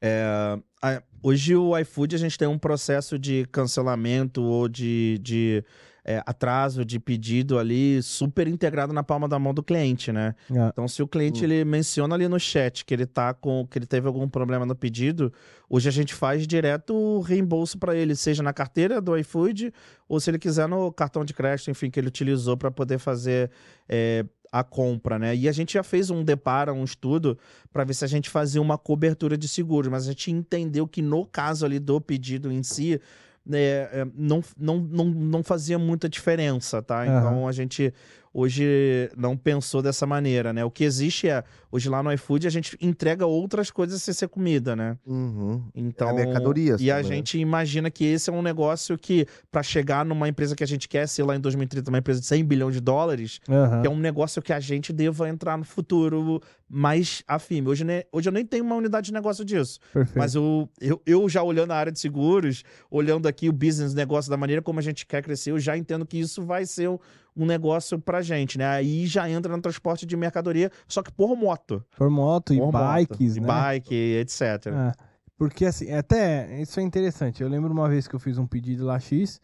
É, 0.00 0.58
a- 0.82 1.02
hoje 1.22 1.56
o 1.56 1.76
iFood 1.78 2.14
a 2.14 2.18
gente 2.18 2.38
tem 2.38 2.46
um 2.46 2.58
processo 2.58 3.18
de 3.18 3.46
cancelamento 3.50 4.42
ou 4.42 4.68
de, 4.68 5.18
de, 5.22 5.64
é, 6.08 6.22
atraso 6.24 6.84
de 6.84 7.00
pedido 7.00 7.58
ali 7.58 8.00
super 8.00 8.46
integrado 8.46 8.92
na 8.92 9.02
palma 9.02 9.28
da 9.28 9.40
mão 9.40 9.52
do 9.52 9.60
cliente, 9.60 10.12
né? 10.12 10.36
É. 10.48 10.68
Então, 10.68 10.86
se 10.86 11.02
o 11.02 11.08
cliente 11.08 11.40
Hum. 11.40 11.44
ele 11.44 11.64
menciona 11.64 12.14
ali 12.14 12.28
no 12.28 12.38
chat 12.38 12.84
que 12.84 12.94
ele 12.94 13.06
tá 13.06 13.34
com 13.34 13.66
que 13.68 13.76
ele 13.76 13.86
teve 13.86 14.06
algum 14.06 14.28
problema 14.28 14.64
no 14.64 14.76
pedido, 14.76 15.32
hoje 15.68 15.88
a 15.88 15.92
gente 15.92 16.14
faz 16.14 16.46
direto 16.46 16.94
o 16.94 17.20
reembolso 17.20 17.76
para 17.76 17.96
ele, 17.96 18.14
seja 18.14 18.40
na 18.40 18.52
carteira 18.52 19.00
do 19.00 19.18
iFood 19.18 19.72
ou 20.08 20.20
se 20.20 20.30
ele 20.30 20.38
quiser 20.38 20.68
no 20.68 20.92
cartão 20.92 21.24
de 21.24 21.34
crédito, 21.34 21.72
enfim, 21.72 21.90
que 21.90 21.98
ele 21.98 22.06
utilizou 22.06 22.56
para 22.56 22.70
poder 22.70 22.98
fazer 22.98 23.50
é, 23.88 24.24
a 24.52 24.62
compra, 24.62 25.18
né? 25.18 25.34
E 25.34 25.48
a 25.48 25.52
gente 25.52 25.74
já 25.74 25.82
fez 25.82 26.08
um 26.08 26.22
depara, 26.22 26.72
um 26.72 26.84
estudo 26.84 27.36
para 27.72 27.82
ver 27.82 27.94
se 27.94 28.04
a 28.04 28.08
gente 28.08 28.30
fazia 28.30 28.62
uma 28.62 28.78
cobertura 28.78 29.36
de 29.36 29.48
seguros, 29.48 29.90
mas 29.90 30.04
a 30.04 30.12
gente 30.12 30.30
entendeu 30.30 30.86
que 30.86 31.02
no 31.02 31.26
caso 31.26 31.66
ali 31.66 31.80
do 31.80 32.00
pedido 32.00 32.52
em 32.52 32.62
si 32.62 33.00
né, 33.46 33.58
é, 33.58 34.06
não, 34.16 34.42
não, 34.58 34.78
não, 34.78 35.04
não 35.04 35.42
fazia 35.42 35.78
muita 35.78 36.08
diferença, 36.08 36.82
tá? 36.82 37.06
Então 37.06 37.46
a 37.46 37.52
gente 37.52 37.94
hoje 38.36 39.10
não 39.16 39.34
pensou 39.34 39.80
dessa 39.80 40.06
maneira, 40.06 40.52
né? 40.52 40.62
O 40.62 40.70
que 40.70 40.84
existe 40.84 41.26
é, 41.26 41.42
hoje 41.72 41.88
lá 41.88 42.02
no 42.02 42.12
iFood 42.12 42.46
a 42.46 42.50
gente 42.50 42.76
entrega 42.82 43.24
outras 43.24 43.70
coisas 43.70 44.02
sem 44.02 44.12
ser 44.12 44.28
comida, 44.28 44.76
né? 44.76 44.98
Uhum. 45.06 45.64
Então, 45.74 46.14
mercadorias 46.14 46.78
e 46.78 46.90
a 46.90 46.96
também, 46.96 47.10
né? 47.10 47.16
gente 47.16 47.38
imagina 47.38 47.90
que 47.90 48.04
esse 48.04 48.28
é 48.28 48.32
um 48.32 48.42
negócio 48.42 48.98
que 48.98 49.26
para 49.50 49.62
chegar 49.62 50.04
numa 50.04 50.28
empresa 50.28 50.54
que 50.54 50.62
a 50.62 50.66
gente 50.66 50.86
quer 50.86 51.08
ser 51.08 51.22
lá 51.22 51.34
em 51.34 51.40
2030, 51.40 51.90
uma 51.90 51.98
empresa 51.98 52.20
de 52.20 52.26
100 52.26 52.44
bilhões 52.44 52.74
de 52.74 52.80
dólares, 52.80 53.40
que 53.80 53.86
é 53.86 53.90
um 53.90 53.98
negócio 53.98 54.42
que 54.42 54.52
a 54.52 54.60
gente 54.60 54.92
deva 54.92 55.26
entrar 55.30 55.56
no 55.56 55.64
futuro 55.64 56.42
mais 56.68 57.22
afim. 57.26 57.66
Hoje, 57.66 57.84
né, 57.84 58.02
hoje 58.12 58.28
eu 58.28 58.32
nem 58.32 58.44
tenho 58.44 58.64
uma 58.64 58.74
unidade 58.74 59.06
de 59.06 59.12
negócio 59.14 59.44
disso. 59.44 59.80
Perfeito. 59.94 60.18
Mas 60.18 60.34
eu, 60.34 60.68
eu, 60.78 61.00
eu 61.06 61.28
já 61.28 61.42
olhando 61.42 61.70
a 61.70 61.76
área 61.76 61.92
de 61.92 61.98
seguros, 61.98 62.64
olhando 62.90 63.26
aqui 63.26 63.48
o 63.48 63.52
business 63.52 63.94
negócio 63.94 64.30
da 64.30 64.36
maneira 64.36 64.60
como 64.60 64.78
a 64.78 64.82
gente 64.82 65.06
quer 65.06 65.22
crescer, 65.22 65.52
eu 65.52 65.58
já 65.58 65.76
entendo 65.76 66.04
que 66.04 66.18
isso 66.18 66.44
vai 66.44 66.66
ser 66.66 66.90
um, 66.90 66.98
um 67.36 67.44
negócio 67.44 67.98
pra 68.00 68.22
gente, 68.22 68.56
né? 68.56 68.66
Aí 68.66 69.06
já 69.06 69.28
entra 69.28 69.54
no 69.54 69.60
transporte 69.62 70.06
de 70.06 70.16
mercadoria, 70.16 70.70
só 70.88 71.02
que 71.02 71.12
por 71.12 71.36
moto. 71.36 71.84
Por 71.96 72.08
moto 72.10 72.54
e 72.54 72.58
Por 72.58 72.72
moto, 72.72 72.92
bikes, 72.94 73.36
e 73.36 73.40
né? 73.40 73.46
bike, 73.46 73.94
etc. 73.94 74.40
É, 74.66 74.92
porque 75.36 75.66
assim, 75.66 75.92
até 75.92 76.60
isso 76.60 76.80
é 76.80 76.82
interessante. 76.82 77.42
Eu 77.42 77.48
lembro 77.48 77.70
uma 77.72 77.88
vez 77.88 78.08
que 78.08 78.14
eu 78.14 78.20
fiz 78.20 78.38
um 78.38 78.46
pedido 78.46 78.84
lá 78.86 78.98
X. 78.98 79.40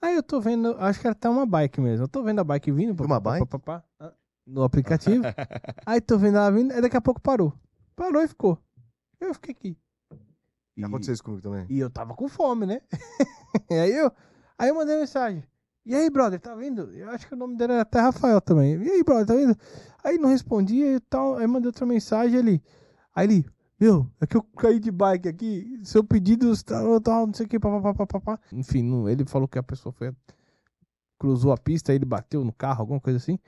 Aí 0.00 0.14
eu 0.14 0.22
tô 0.22 0.40
vendo, 0.40 0.76
acho 0.78 1.00
que 1.00 1.06
era 1.06 1.12
até 1.12 1.28
uma 1.28 1.44
bike 1.44 1.80
mesmo. 1.80 2.04
Eu 2.04 2.08
tô 2.08 2.22
vendo 2.22 2.40
a 2.40 2.44
bike 2.44 2.70
vindo. 2.72 2.94
pá, 2.94 3.04
Uma 3.04 3.20
bike? 3.20 3.46
pá, 3.58 3.84
no 4.46 4.62
aplicativo. 4.62 5.22
aí 5.84 6.00
tô 6.00 6.16
vendo 6.16 6.38
ela 6.38 6.50
vindo, 6.50 6.72
aí 6.72 6.80
daqui 6.80 6.96
a 6.96 7.00
pouco 7.00 7.20
parou. 7.20 7.52
Parou 7.94 8.22
e 8.22 8.28
ficou. 8.28 8.58
Eu 9.20 9.34
fiquei 9.34 9.52
aqui. 9.52 9.76
E, 10.76 10.84
Aconteceu 10.84 11.12
isso 11.12 11.24
comigo 11.24 11.42
também. 11.42 11.66
e 11.68 11.80
eu 11.80 11.90
tava 11.90 12.14
com 12.14 12.28
fome, 12.28 12.64
né? 12.64 12.80
e 13.68 13.74
aí 13.74 13.90
eu, 13.92 14.12
aí 14.56 14.68
eu 14.68 14.74
mandei 14.76 14.96
mensagem. 14.96 15.42
E 15.88 15.94
aí, 15.94 16.10
brother, 16.10 16.38
tá 16.38 16.54
vindo? 16.54 16.92
Eu 16.92 17.08
acho 17.08 17.26
que 17.26 17.32
o 17.32 17.36
nome 17.36 17.56
dele 17.56 17.72
era 17.72 17.80
até 17.80 17.98
Rafael 17.98 18.42
também. 18.42 18.74
E 18.74 18.90
aí, 18.90 19.02
brother, 19.02 19.26
tá 19.26 19.34
vindo? 19.34 19.56
Aí 20.04 20.18
não 20.18 20.28
respondia 20.28 20.96
e 20.96 21.00
tal. 21.00 21.38
Aí 21.38 21.46
mandei 21.46 21.68
outra 21.68 21.86
mensagem 21.86 22.38
ali. 22.38 22.62
Aí 23.14 23.26
ele, 23.26 23.46
meu, 23.80 24.06
é 24.20 24.26
que 24.26 24.36
eu 24.36 24.42
caí 24.42 24.78
de 24.78 24.90
bike 24.90 25.26
aqui. 25.26 25.80
Seu 25.82 26.04
pedido 26.04 26.52
tal, 26.62 27.00
tal, 27.00 27.26
não 27.26 27.32
sei 27.32 27.46
o 27.46 27.48
que, 27.48 27.58
papapá. 27.58 28.38
Enfim, 28.52 28.82
não, 28.82 29.08
ele 29.08 29.24
falou 29.24 29.48
que 29.48 29.58
a 29.58 29.62
pessoa 29.62 29.90
foi. 29.90 30.12
Cruzou 31.18 31.52
a 31.52 31.56
pista, 31.56 31.90
aí 31.90 31.96
ele 31.96 32.04
bateu 32.04 32.44
no 32.44 32.52
carro, 32.52 32.82
alguma 32.82 33.00
coisa 33.00 33.16
assim. 33.16 33.38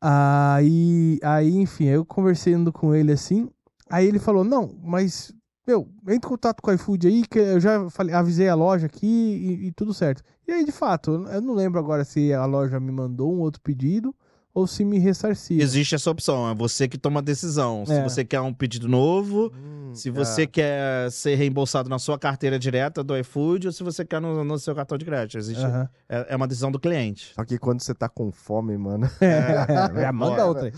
Aí, 0.00 1.18
aí, 1.20 1.56
enfim, 1.56 1.86
eu 1.86 2.06
conversando 2.06 2.72
com 2.72 2.94
ele 2.94 3.10
assim. 3.10 3.50
Aí 3.90 4.06
ele 4.06 4.20
falou: 4.20 4.44
Não, 4.44 4.72
mas, 4.84 5.34
meu, 5.66 5.88
entra 6.02 6.14
em 6.14 6.20
contato 6.20 6.60
com 6.60 6.70
o 6.70 6.74
iFood 6.74 7.06
aí, 7.06 7.26
que 7.26 7.38
eu 7.38 7.60
já 7.60 7.88
falei, 7.90 8.14
avisei 8.14 8.48
a 8.48 8.54
loja 8.54 8.86
aqui 8.86 9.06
e, 9.06 9.66
e 9.68 9.72
tudo 9.72 9.94
certo. 9.94 10.22
E 10.46 10.52
aí, 10.52 10.64
de 10.64 10.72
fato, 10.72 11.26
eu 11.30 11.40
não 11.40 11.54
lembro 11.54 11.78
agora 11.80 12.04
se 12.04 12.32
a 12.34 12.44
loja 12.44 12.78
me 12.78 12.92
mandou 12.92 13.32
um 13.34 13.40
outro 13.40 13.60
pedido 13.62 14.14
ou 14.52 14.66
se 14.68 14.84
me 14.84 14.98
ressarcia. 14.98 15.60
Existe 15.60 15.94
essa 15.96 16.08
opção, 16.10 16.48
é 16.48 16.54
você 16.54 16.86
que 16.86 16.96
toma 16.98 17.18
a 17.18 17.22
decisão. 17.22 17.84
Se 17.86 17.92
É. 17.94 18.02
você 18.04 18.24
quer 18.24 18.40
um 18.40 18.52
pedido 18.54 18.86
novo, 18.86 19.50
Hum, 19.52 19.92
se 19.94 20.10
você 20.10 20.42
é. 20.42 20.46
quer 20.46 21.10
ser 21.10 21.34
reembolsado 21.34 21.88
na 21.88 21.98
sua 21.98 22.16
carteira 22.18 22.56
direta 22.58 23.02
do 23.02 23.16
iFood 23.18 23.66
ou 23.66 23.72
se 23.72 23.82
você 23.82 24.04
quer 24.04 24.20
no, 24.20 24.44
no 24.44 24.56
seu 24.58 24.72
cartão 24.74 24.96
de 24.96 25.04
crédito. 25.04 25.38
Existe, 25.38 25.64
é, 26.08 26.26
é 26.28 26.36
uma 26.36 26.46
decisão 26.46 26.70
do 26.70 26.78
cliente. 26.78 27.32
Só 27.34 27.44
que 27.44 27.58
quando 27.58 27.82
você 27.82 27.92
tá 27.94 28.08
com 28.08 28.30
fome, 28.30 28.76
mano. 28.78 29.10
É, 29.20 29.66
já 30.02 30.12
manda 30.12 30.44
outra 30.46 30.70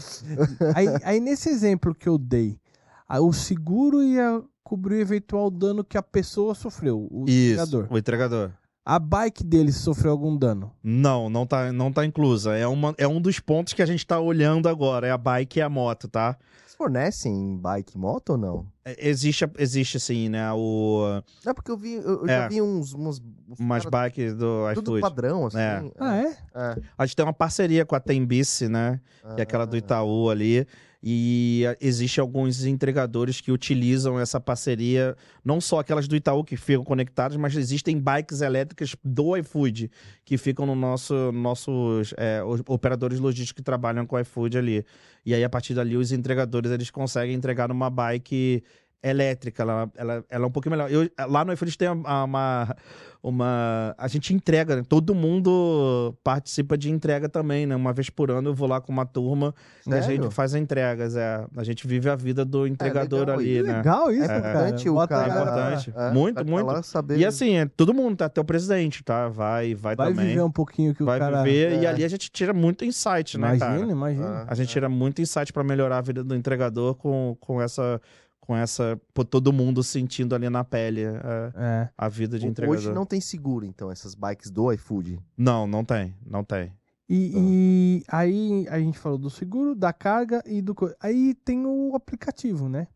aí. 0.75 0.87
aí. 1.05 1.21
Nesse 1.21 1.49
exemplo 1.51 1.95
que 1.95 2.09
eu 2.09 2.17
dei, 2.17 2.59
a- 3.07 3.21
o 3.21 3.33
seguro 3.33 4.03
ia 4.03 4.43
cobrir 4.67 4.97
o 4.97 5.01
eventual 5.01 5.51
dano 5.51 5.85
que 5.85 5.97
a 5.97 6.03
pessoa 6.03 6.55
sofreu, 6.55 7.07
o 7.11 7.25
Isso, 7.29 7.53
entregador. 7.63 7.87
o 7.91 7.97
entregador. 7.99 8.51
A 8.85 8.99
bike 9.01 9.43
dele 9.45 9.73
sofreu 9.73 10.13
algum 10.13 10.37
dano. 10.37 10.73
Não, 10.83 11.29
não 11.29 11.45
tá, 11.47 11.73
não 11.73 11.93
tá 11.93 12.05
inclusa. 12.05 12.57
É, 12.57 12.67
uma, 12.69 12.95
é 12.99 13.07
um 13.09 13.21
dos 13.21 13.41
pontos 13.41 13.73
que 13.73 13.83
a 13.83 13.87
gente 13.87 14.07
tá 14.07 14.21
olhando 14.21 14.69
agora. 14.69 15.07
É 15.09 15.11
a 15.11 15.19
bike 15.19 15.59
e 15.59 15.63
a 15.63 15.69
moto, 15.69 16.07
tá? 16.07 16.37
Vocês 16.65 16.77
fornecem 16.77 17.59
bike 17.59 17.97
e 17.97 17.99
moto 17.99 18.31
ou 18.31 18.39
não? 18.39 18.67
É, 18.85 19.09
Existe, 19.09 19.45
existe 19.59 19.99
sim, 19.99 20.29
né? 20.29 20.53
O, 20.53 21.21
Não, 21.45 21.53
porque 21.53 21.69
eu 21.73 21.77
vi, 21.77 21.95
eu, 21.95 22.21
eu 22.21 22.27
já 22.29 22.33
É. 22.45 22.49
vi 22.49 22.63
uns. 22.63 22.95
uns, 22.95 23.21
uns 23.49 23.59
umas 23.59 23.85
cara- 23.85 24.05
bikes 24.09 24.35
do 24.35 24.73
Tudo 24.75 24.99
iFood. 24.99 25.01
padrão, 25.01 25.47
assim. 25.47 25.59
É. 25.59 25.83
Ah, 25.99 26.17
é? 26.19 26.37
É. 26.55 26.77
A 26.97 27.07
gente 27.07 27.17
tem 27.17 27.27
uma 27.27 27.33
parceria 27.33 27.85
com 27.85 27.97
a 27.97 28.01
Tembice, 28.01 28.69
né? 28.69 29.01
que 29.35 29.41
é 29.41 29.43
aquela 29.43 29.67
do 29.67 29.75
Ah. 29.75 29.79
Itaú 29.79 30.31
ali. 30.31 30.65
E 31.09 31.65
ah, 31.65 31.77
existe 31.81 32.19
alguns 32.19 32.65
entregadores 32.65 33.41
que 33.41 33.53
utilizam 33.53 34.19
essa 34.19 34.41
parceria, 34.41 35.17
não 35.45 35.61
só 35.61 35.79
aquelas 35.79 36.09
do 36.09 36.17
Itaú 36.17 36.43
que 36.43 36.57
ficam 36.57 36.83
conectadas, 36.83 37.37
mas 37.37 37.55
existem 37.55 37.97
bikes 37.97 38.41
elétricas 38.41 38.97
do 39.05 39.37
iFood 39.37 39.89
que 40.25 40.37
ficam 40.37 40.67
no 40.67 40.75
nosso 40.75 41.31
nossos 41.31 42.13
é, 42.17 42.43
operadores 42.67 43.21
logísticos 43.21 43.59
que 43.59 43.63
trabalham 43.63 44.05
com 44.05 44.17
o 44.17 44.19
iFood 44.19 44.59
ali. 44.59 44.85
E 45.25 45.33
aí 45.33 45.45
a 45.45 45.49
partir 45.49 45.75
dali 45.75 45.97
os 45.97 46.11
entregadores 46.11 46.73
eles 46.73 46.91
conseguem 46.91 47.37
entregar 47.37 47.69
numa 47.69 47.89
bike 47.89 48.65
elétrica, 49.03 49.63
ela, 49.63 49.91
ela, 49.97 50.25
ela 50.29 50.45
é 50.45 50.47
um 50.49 50.51
pouquinho 50.51 50.73
melhor. 50.77 50.91
Eu, 50.91 51.09
lá 51.29 51.45
no 51.45 51.53
iFood 51.53 51.79
tem 51.79 51.89
uma, 51.89 52.25
uma, 52.25 52.77
uma- 53.23 53.95
A 53.99 54.09
gente 54.09 54.35
entrega, 54.35 54.77
né? 54.77 54.83
todo 54.89 55.15
mundo 55.15 56.15
participa 56.25 56.77
de 56.77 56.91
entrega 56.91 57.29
também, 57.29 57.67
né? 57.67 57.77
Uma 57.77 57.93
vez 57.93 58.11
por 58.11 58.31
ano 58.31 58.51
eu 58.51 58.55
vou 58.55 58.69
lá 58.69 58.81
com 58.81 58.91
uma 58.93 59.07
turma 59.07 59.55
e 59.87 59.91
a 59.95 60.03
Sério? 60.03 60.23
gente 60.25 60.35
faz 60.35 60.55
entregas. 60.55 61.17
É. 61.17 61.45
A 61.57 61.63
gente 61.65 61.87
vive 61.87 62.09
a 62.11 62.17
vida 62.17 62.45
do 62.45 62.67
entregador 62.67 63.21
legal 63.21 63.39
ali, 63.39 63.57
isso. 63.59 63.67
né? 63.67 63.77
Legal 63.77 64.11
isso, 64.13 64.25
É 64.25 64.27
cara. 64.41 64.75
o 64.93 65.01
a 65.01 65.09
cara- 65.09 65.27
É 65.27 65.31
importante. 65.31 65.93
É, 65.97 66.11
muito, 66.11 66.45
muito. 66.47 66.83
saber- 66.83 67.19
E 67.19 67.25
assim, 67.25 67.57
é, 67.57 67.67
todo 67.67 67.95
mundo, 67.95 68.17
tá? 68.17 68.27
até 68.27 68.41
o 68.41 68.45
presidente, 68.45 69.05
tá? 69.05 69.29
Vai, 69.29 69.75
vai, 69.75 69.95
Vai 69.95 70.09
também. 70.09 70.27
viver 70.29 70.43
um 70.43 70.51
pouquinho 70.51 70.95
que 70.95 71.03
vai 71.05 71.17
o 71.17 71.21
cara... 71.21 71.43
viver. 71.43 71.81
E 71.81 71.85
É. 71.85 71.89
ali 71.89 72.05
a 72.05 72.09
gente 72.09 72.31
tira 72.31 72.53
muito 72.53 72.85
insight, 72.85 73.39
né, 73.39 73.57
Imagina, 73.57 73.79
cara? 73.81 73.93
imagina. 73.93 74.27
Ah, 74.27 74.45
A 74.49 74.55
gente 74.55 74.69
é. 74.69 74.73
tira 74.73 74.89
muito 74.89 75.21
insight 75.23 75.53
pra 75.53 75.63
melhorar 75.63 75.99
a 75.99 76.03
vida 76.03 76.25
do 76.25 76.35
entregador 76.35 76.95
com, 76.95 77.37
com 77.41 77.61
essa. 77.63 78.01
Com 78.47 78.57
essa. 78.57 79.01
Pô, 79.13 79.25
todo 79.25 79.53
mundo 79.53 79.83
sentindo 79.83 80.35
ali 80.35 80.49
na 80.49 80.63
pele 80.63 81.03
é, 81.03 81.53
É. 81.57 81.89
a 81.99 82.09
vida 82.09 82.39
de 82.39 82.47
entregador. 82.47 82.79
Hoje 82.79 82.93
não 82.93 83.05
tem 83.05 83.21
seguro, 83.21 83.67
então, 83.67 83.91
essas 83.91 84.15
bikes 84.15 84.51
do 84.51 84.73
iFood. 84.73 85.19
Não, 85.37 85.67
não 85.67 85.85
tem. 85.85 86.15
Não 86.25 86.45
tem. 86.45 86.73
E, 87.09 87.33
e 87.35 88.05
aí 88.09 88.67
a 88.69 88.79
gente 88.79 88.99
falou 88.99 89.19
do 89.19 89.31
seguro, 89.31 89.75
da 89.75 89.93
carga 89.93 90.43
e 90.47 90.63
do. 90.63 90.75
Aí 91.01 91.35
tem 91.35 91.67
o 91.67 91.95
aplicativo, 91.95 92.69
né? 92.69 92.87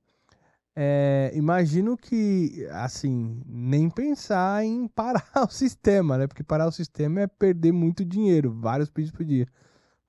É, 0.75 1.33
imagino 1.35 1.97
que, 1.97 2.67
assim, 2.71 3.43
nem 3.45 3.91
pensar 3.91 4.65
em 4.65 4.87
parar 4.95 5.45
o 5.45 5.51
sistema, 5.51 6.17
né? 6.17 6.27
Porque 6.27 6.43
parar 6.43 6.67
o 6.69 6.73
sistema 6.73 7.21
é 7.23 7.27
perder 7.27 7.73
muito 7.73 8.05
dinheiro, 8.05 8.53
vários 8.53 8.89
pedidos 8.89 9.17
por 9.17 9.25
dia. 9.25 9.47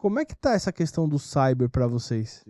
Como 0.01 0.19
é 0.19 0.25
que 0.25 0.35
tá 0.35 0.53
essa 0.53 0.71
questão 0.71 1.07
do 1.07 1.19
cyber 1.19 1.69
pra 1.69 1.85
vocês? 1.85 2.41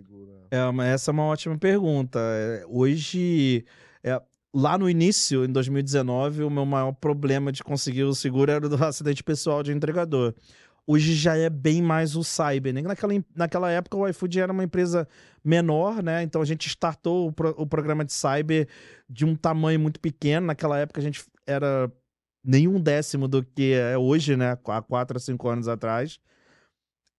É, 0.50 0.64
uma- 0.66 0.86
essa 0.86 1.12
é 1.12 1.14
uma 1.14 1.26
ótima 1.26 1.58
pergunta. 1.58 2.18
É, 2.20 2.64
Hoje, 2.68 3.66
é, 4.04 4.22
lá 4.54 4.78
no 4.78 4.90
início, 4.90 5.44
em 5.44 5.50
2019, 5.52 6.44
o 6.44 6.50
meu 6.50 6.66
maior 6.66 6.94
problema 6.94 7.52
de 7.52 7.62
conseguir 7.62 8.04
o 8.04 8.16
seguro 8.16 8.50
era 8.52 8.70
do 8.70 8.76
acidente 8.84 9.22
pessoal 9.24 9.62
de 9.64 9.74
entregador. 9.74 10.34
Hoje 10.88 11.14
já 11.14 11.36
é 11.38 11.50
bem 11.50 11.82
mais 11.82 12.16
o 12.16 12.24
cyber. 12.24 12.74
né? 12.74 12.82
Naquela, 12.82 13.14
naquela 13.36 13.70
época, 13.70 13.98
o 13.98 14.08
iFood 14.08 14.40
era 14.40 14.52
uma 14.52 14.64
empresa 14.64 15.06
menor, 15.44 16.02
né? 16.02 16.24
Então 16.24 16.42
a 16.42 16.46
gente 16.46 16.68
startou 16.70 17.28
o, 17.28 17.34
pro- 17.34 17.54
o 17.58 17.68
programa 17.68 18.04
de 18.06 18.14
cyber 18.14 18.68
de 19.10 19.26
um 19.26 19.36
tamanho 19.36 19.80
muito 19.80 20.00
pequeno. 20.00 20.48
Naquela 20.48 20.80
época 20.80 21.00
a 21.02 21.04
gente 21.04 21.24
era 21.46 21.92
nenhum 22.44 22.80
décimo 22.80 23.28
do 23.28 23.44
que 23.44 23.74
é 23.74 23.98
hoje, 23.98 24.36
né? 24.38 24.58
Há 24.66 24.82
quatro 24.82 25.18
a 25.18 25.20
cinco 25.20 25.50
anos 25.50 25.68
atrás. 25.68 26.18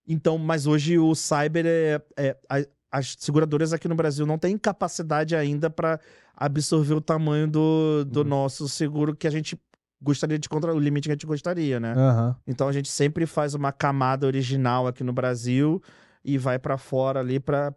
Então, 0.07 0.37
mas 0.37 0.65
hoje 0.67 0.97
o 0.99 1.13
cyber 1.15 1.65
é, 1.65 2.01
é- 2.17 2.37
a- 2.49 2.65
as 2.91 3.15
seguradoras 3.19 3.73
aqui 3.73 3.87
no 3.87 3.95
Brasil 3.95 4.25
não 4.25 4.37
têm 4.37 4.57
capacidade 4.57 5.35
ainda 5.35 5.69
para 5.69 5.99
absorver 6.35 6.93
o 6.93 7.01
tamanho 7.01 7.47
do, 7.47 8.03
do 8.05 8.19
Uhum. 8.21 8.27
nosso 8.27 8.67
seguro 8.69 9.15
que 9.15 9.25
a 9.27 9.31
gente 9.31 9.57
gostaria 10.01 10.37
de 10.37 10.49
controlar, 10.49 10.75
o 10.75 10.79
limite 10.79 11.05
que 11.07 11.11
a 11.11 11.15
gente 11.15 11.25
gostaria, 11.25 11.79
né? 11.79 11.93
Aham. 11.95 12.35
Então 12.45 12.67
a 12.67 12.71
gente 12.73 12.89
sempre 12.89 13.25
faz 13.25 13.53
uma 13.55 13.71
camada 13.71 14.27
original 14.27 14.85
aqui 14.85 15.03
no 15.03 15.13
Brasil 15.13 15.81
e 16.23 16.37
vai 16.37 16.59
para 16.59 16.77
fora 16.77 17.19
ali 17.21 17.39
para 17.39 17.73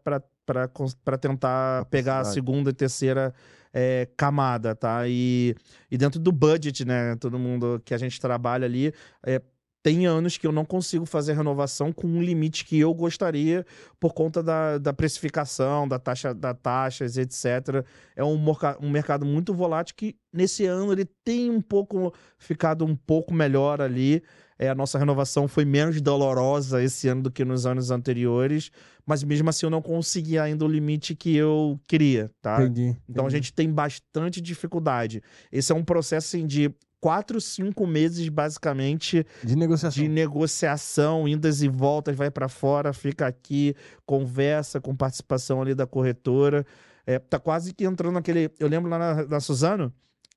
tentar 1.20 1.84
pegar 1.86 2.20
a 2.20 2.24
segunda 2.24 2.70
e 2.70 2.72
terceira 2.72 3.32
é, 3.72 4.08
camada, 4.16 4.74
tá? 4.74 5.06
E, 5.06 5.54
e 5.90 5.96
dentro 5.98 6.18
do 6.18 6.32
budget, 6.32 6.84
né? 6.84 7.14
Todo 7.16 7.38
mundo 7.38 7.80
que 7.84 7.92
a 7.94 7.98
gente 7.98 8.20
trabalha 8.20 8.64
ali. 8.64 8.92
é, 9.24 9.40
tem 9.86 10.04
anos 10.04 10.36
que 10.36 10.44
eu 10.44 10.50
não 10.50 10.64
consigo 10.64 11.06
fazer 11.06 11.34
renovação 11.34 11.92
com 11.92 12.08
um 12.08 12.20
limite 12.20 12.64
que 12.64 12.76
eu 12.76 12.92
gostaria 12.92 13.64
por 14.00 14.12
conta 14.12 14.42
da, 14.42 14.78
da 14.78 14.92
precificação, 14.92 15.86
da 15.86 15.96
taxa, 15.96 16.34
da 16.34 16.52
taxas, 16.52 17.16
etc. 17.16 17.86
É 18.16 18.24
um, 18.24 18.36
um 18.80 18.90
mercado 18.90 19.24
muito 19.24 19.54
volátil 19.54 19.94
que 19.96 20.16
nesse 20.32 20.66
ano 20.66 20.90
ele 20.90 21.04
tem 21.24 21.52
um 21.52 21.60
pouco 21.60 22.12
ficado 22.36 22.84
um 22.84 22.96
pouco 22.96 23.32
melhor 23.32 23.80
ali. 23.80 24.24
É, 24.58 24.68
a 24.68 24.74
nossa 24.74 24.98
renovação 24.98 25.46
foi 25.46 25.64
menos 25.64 26.00
dolorosa 26.00 26.82
esse 26.82 27.06
ano 27.06 27.22
do 27.22 27.30
que 27.30 27.44
nos 27.44 27.64
anos 27.64 27.92
anteriores, 27.92 28.72
mas 29.06 29.22
mesmo 29.22 29.48
assim 29.50 29.66
eu 29.66 29.70
não 29.70 29.82
consegui 29.82 30.36
ainda 30.36 30.64
o 30.64 30.68
limite 30.68 31.14
que 31.14 31.36
eu 31.36 31.78
queria, 31.86 32.28
tá? 32.42 32.60
Entendi. 32.60 32.96
Então 33.08 33.24
a 33.24 33.28
entendi. 33.28 33.36
gente 33.36 33.52
tem 33.52 33.70
bastante 33.70 34.40
dificuldade. 34.40 35.22
Esse 35.52 35.70
é 35.70 35.74
um 35.76 35.84
processo 35.84 36.36
assim, 36.36 36.44
de 36.44 36.74
quatro, 37.00 37.40
cinco 37.40 37.86
meses, 37.86 38.28
basicamente, 38.28 39.24
De 39.44 39.54
negociação. 39.56 40.02
de 40.02 40.08
negociação, 40.08 41.28
indas 41.28 41.62
e 41.62 41.68
voltas, 41.68 42.16
vai 42.16 42.30
para 42.30 42.48
fora, 42.48 42.92
fica 42.92 43.26
aqui, 43.26 43.74
conversa 44.04 44.80
com 44.80 44.94
participação 44.94 45.60
ali 45.60 45.74
da 45.74 45.86
corretora. 45.86 46.66
É, 47.06 47.18
tá 47.18 47.38
quase 47.38 47.72
que 47.72 47.84
entrando 47.84 48.14
naquele. 48.14 48.50
Eu 48.58 48.68
lembro 48.68 48.90
lá 48.90 48.98
na, 48.98 49.24
na 49.26 49.40
Suzano, 49.40 49.92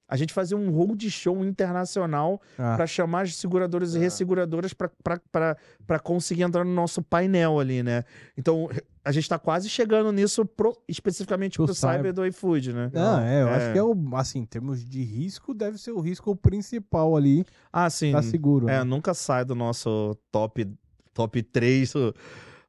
a 0.08 0.16
gente 0.18 0.34
fazia 0.34 0.58
um 0.58 0.70
road 0.72 1.10
show 1.10 1.44
internacional 1.46 2.42
Ah, 2.58 2.76
para 2.76 2.86
chamar 2.88 3.24
as 3.24 3.36
seguradoras 3.36 3.94
e 3.96 3.98
Ah. 3.98 4.02
resseguradoras 4.02 4.74
para 4.74 6.00
conseguir 6.04 6.44
entrar 6.44 6.64
no 6.64 6.74
nosso 6.74 7.02
painel 7.02 7.60
ali, 7.60 7.82
né? 7.84 8.04
Então, 8.38 8.70
a 9.04 9.12
gente 9.12 9.28
tá 9.30 9.40
quase 9.40 9.70
chegando 9.70 10.12
nisso 10.12 10.46
pro- 10.46 10.78
especificamente 10.88 11.56
Pro 11.56 11.66
pro 11.66 11.74
cyber 11.74 11.98
cyber. 11.98 12.14
do 12.14 12.26
iFood, 12.26 12.74
né? 12.74 12.92
Não, 12.94 13.20
é, 13.22 13.42
eu 13.44 13.48
É. 13.48 13.56
acho 13.56 13.74
que 13.74 13.80
é 13.80 13.84
o, 13.84 13.96
assim, 14.16 14.40
em 14.40 14.46
termos 14.46 14.84
de 14.84 15.02
risco, 15.04 15.54
deve 15.54 15.78
ser 15.78 15.92
o 15.92 16.00
risco 16.00 16.36
principal 16.36 17.16
ali 17.16 17.46
Ah, 17.72 17.90
sim. 17.90 18.12
pra 18.12 18.22
seguro. 18.22 18.68
É, 18.70 18.80
né? 18.80 18.84
nunca 18.84 19.14
sai 19.14 19.46
do 19.46 19.56
nosso 19.56 20.16
top, 20.32 20.68
top 21.14 21.42
3 21.44 21.96
o, 21.96 22.14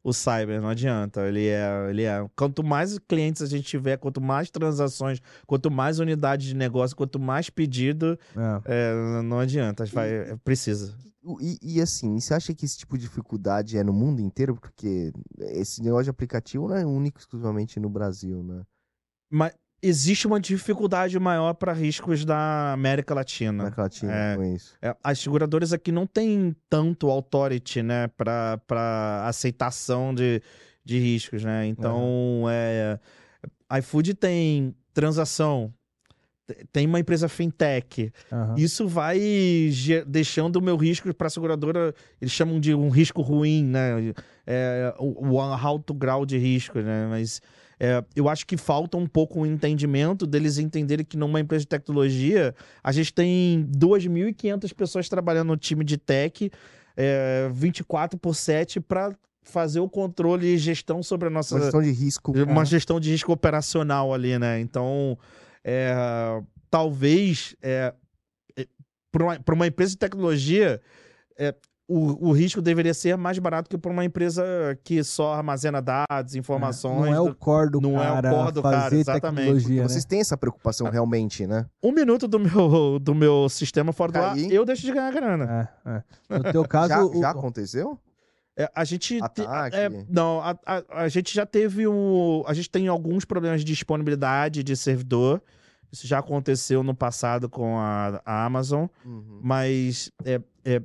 o 0.03 0.12
cyber, 0.12 0.61
não 0.62 0.69
adianta. 0.69 1.23
Ele 1.29 1.47
é, 1.49 1.87
ele 1.90 2.05
é. 2.05 2.27
Quanto 2.37 2.62
mais 2.64 2.99
clientes 3.01 3.43
a 3.43 3.47
gente 3.47 3.64
tiver, 3.64 3.97
quanto 3.99 4.21
mais 4.21 4.51
transações, 4.51 5.21
quanto 5.47 5.71
mais 5.71 5.99
unidades 5.99 6.47
de 6.47 6.55
negócio, 6.55 6.97
quanto 6.97 7.19
mais 7.19 7.51
pedido, 7.51 8.19
É. 8.66 8.90
é, 8.93 9.23
não 9.23 9.38
adianta. 9.40 9.85
Vai, 9.87 10.09
é, 10.11 10.37
precisa. 10.45 10.95
E, 11.40 11.59
e 11.61 11.80
assim, 11.80 12.18
você 12.18 12.33
acha 12.33 12.54
que 12.54 12.64
esse 12.64 12.78
tipo 12.78 12.96
de 12.96 13.04
dificuldade 13.04 13.76
é 13.76 13.85
no 13.85 13.92
mundo 13.92 14.20
inteiro? 14.20 14.56
Porque 14.56 15.12
esse 15.38 15.83
negócio 15.83 16.04
de 16.04 16.11
aplicativo 16.11 16.68
não 16.68 16.76
é 16.76 16.85
único 16.85 17.18
exclusivamente 17.18 17.78
no 17.78 17.90
Brasil, 17.90 18.42
né? 18.42 18.62
Mas 19.30 19.54
existe 19.83 20.26
uma 20.26 20.40
dificuldade 20.40 21.18
maior 21.18 21.54
para 21.54 21.72
riscos 21.72 22.24
da 22.24 22.72
América 22.72 23.14
Latina. 23.14 23.64
América 23.64 23.83
Latina 23.83 24.12
É. 24.12 24.37
com 24.37 24.44
isso. 24.44 24.76
É, 24.80 24.96
as 25.02 25.18
seguradoras 25.18 25.72
aqui 25.72 25.90
não 25.92 26.06
têm 26.06 26.54
tanto 26.68 27.11
authority, 27.11 27.83
né, 27.83 28.09
para 28.09 29.24
aceitação 29.26 30.14
de, 30.14 30.42
de 30.85 30.98
riscos, 30.98 31.44
né? 31.44 31.66
Então, 31.66 32.44
é, 32.50 32.98
iFood 33.78 34.14
tem 34.14 34.74
transação, 34.92 35.72
tem 36.73 36.87
uma 36.87 37.01
empresa 37.01 37.29
fintech. 37.29 38.13
aham. 38.33 38.55
Isso 38.57 38.87
vai 38.87 39.21
deixando 40.07 40.57
o 40.57 40.63
meu 40.63 40.77
risco 40.77 41.13
para 41.15 41.27
a 41.27 41.31
seguradora, 41.31 41.95
eles 42.21 42.33
chamam 42.33 42.61
de 42.61 42.75
um 42.75 42.89
risco 42.89 43.23
ruim, 43.23 43.65
né? 43.65 44.13
É, 44.47 44.95
o, 44.99 45.35
o 45.35 45.41
alto 45.41 45.95
grau 45.95 46.27
de 46.27 46.39
risco, 46.39 46.79
né? 46.81 47.07
Mas 47.09 47.41
é, 47.81 48.05
eu 48.15 48.29
acho 48.29 48.47
que 48.47 48.59
falta 48.59 48.99
um 48.99 49.07
pouco 49.07 49.41
o 49.41 49.47
entendimento 49.47 50.27
deles 50.27 50.59
entenderem 50.59 51.05
que 51.05 51.17
numa 51.17 51.41
empresa 51.41 51.63
de 51.63 51.69
tecnologia, 51.69 52.55
a 52.85 52.93
gente 52.93 53.13
tem 53.15 53.67
2.500 53.75 54.75
pessoas 54.75 55.09
trabalhando 55.09 55.49
no 55.49 55.57
time 55.57 55.83
de 55.83 55.97
tech, 55.97 56.51
é, 56.95 57.49
24 57.53 58.19
por 58.19 58.35
7 58.35 58.81
para 58.81 59.17
fazer 59.43 59.81
o 59.81 59.89
controle 59.89 60.47
e 60.47 60.59
gestão 60.59 61.03
sobre 61.03 61.29
a 61.29 61.31
nossa 61.31 61.55
Uma 61.55 61.63
gestão 61.63 61.83
de 61.83 61.91
risco. 61.91 62.33
uma 62.43 62.65
gestão 62.67 63.01
de 63.01 63.11
risco 63.11 63.33
operacional 63.33 64.13
ali, 64.13 64.39
né? 64.39 64.61
Então, 64.61 65.19
é, 65.64 65.94
talvez 66.70 67.55
é, 67.62 67.94
para 69.12 69.25
uma, 69.25 69.38
uma 69.55 69.66
empresa 69.66 69.92
de 69.92 69.99
tecnologia, 69.99 70.81
é, 71.38 71.55
o, 71.88 72.29
o 72.29 72.33
risco 72.33 72.62
deveria 72.62 72.94
ser 72.94 73.16
mais 73.16 73.37
barato 73.40 73.68
que 73.68 73.77
para 73.77 73.90
uma 73.90 74.05
empresa 74.05 74.44
que 74.85 75.03
só 75.03 75.35
armazena 75.35 75.83
dados, 75.83 76.37
informações. 76.37 77.11
Não 77.11 77.14
é 77.14 77.20
o 77.20 77.35
core 77.35 77.70
do 77.70 77.81
não 77.81 78.01
é 78.01 78.09
o 78.11 78.14
cara 78.14 78.31
core 78.31 78.53
do 78.53 78.62
cara, 78.62 78.81
fazer 78.83 78.96
exatamente. 79.01 79.37
tecnologia, 79.46 79.83
né? 79.83 79.88
Vocês 79.88 80.05
têm 80.05 80.20
essa 80.20 80.37
preocupação 80.37 80.87
Ah. 80.87 80.90
realmente, 80.90 81.46
né? 81.49 81.66
Um 81.83 81.90
minuto 81.90 82.29
do 82.29 82.38
meu, 82.38 82.99
do 83.01 83.12
meu 83.12 83.49
sistema 83.49 83.92
fora 83.92 84.12
do 84.12 84.18
ar, 84.20 84.35
Cair. 84.37 84.53
eu 84.53 84.64
deixo 84.64 84.83
de 84.83 84.92
ganhar 84.92 85.11
grana. 85.12 85.68
É, 85.85 85.90
é. 86.37 86.38
No 86.38 86.53
teu 86.53 86.64
caso, 86.68 86.88
já, 86.90 87.05
o- 87.05 87.20
já 87.20 87.31
aconteceu? 87.31 87.99
É, 88.61 88.70
a 88.75 88.85
gente. 88.85 89.18
Ataque. 89.23 89.77
é, 89.77 89.88
não, 90.09 90.40
a, 90.40 90.55
a, 90.66 91.03
a 91.05 91.09
gente 91.09 91.35
já 91.35 91.46
teve 91.46 91.87
um. 91.88 92.42
A 92.46 92.53
gente 92.53 92.68
tem 92.68 92.88
alguns 92.88 93.25
problemas 93.25 93.61
de 93.61 93.66
disponibilidade 93.66 94.62
de 94.62 94.77
servidor. 94.77 95.42
Isso 95.90 96.07
já 96.07 96.18
aconteceu 96.18 96.83
no 96.83 96.94
passado 96.94 97.49
com 97.49 97.79
a, 97.79 98.20
a 98.25 98.44
Amazon, 98.44 98.87
Uhum. 99.05 99.40
mas 99.42 100.12
é, 100.25 100.40
é, 100.64 100.81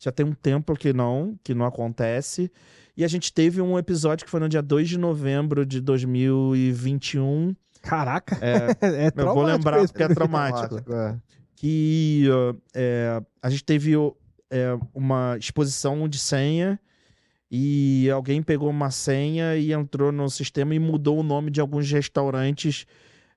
já 0.00 0.12
tem 0.12 0.24
um 0.26 0.32
tempo 0.34 0.74
que 0.76 0.92
não, 0.92 1.36
que 1.42 1.54
não 1.54 1.64
acontece. 1.66 2.52
E 2.96 3.02
a 3.04 3.08
gente 3.08 3.32
teve 3.32 3.60
um 3.60 3.78
episódio 3.78 4.24
que 4.24 4.30
foi 4.30 4.38
no 4.40 4.48
dia 4.48 4.62
2 4.62 4.88
de 4.90 4.98
novembro 4.98 5.66
de 5.66 5.80
2021. 5.80 7.56
Caraca, 7.82 8.38
É, 8.40 8.70
é 9.08 9.12
eu 9.16 9.34
vou 9.34 9.42
lembrar 9.42 9.82
esse 9.82 9.92
porque 9.92 10.04
é 10.10 10.14
traumático. 10.14 10.76
é. 10.92 11.16
que 11.56 12.26
ó, 12.30 12.54
é, 12.74 13.20
a 13.42 13.50
gente 13.50 13.64
teve 13.64 13.94
uma 14.94 15.36
exposição 15.38 16.08
de 16.08 16.18
senha 16.18 16.78
e 17.50 18.08
alguém 18.10 18.42
pegou 18.42 18.68
uma 18.70 18.90
senha 18.90 19.56
e 19.56 19.72
entrou 19.72 20.10
no 20.12 20.28
sistema 20.28 20.74
e 20.74 20.78
mudou 20.78 21.18
o 21.20 21.22
nome 21.22 21.50
de 21.50 21.60
alguns 21.60 21.90
restaurantes 21.90 22.86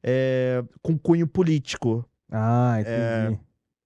é, 0.04 0.64
com 0.82 0.98
cunho 0.98 1.28
político. 1.28 2.06
Ah, 2.32 2.78
entendi. 2.80 3.40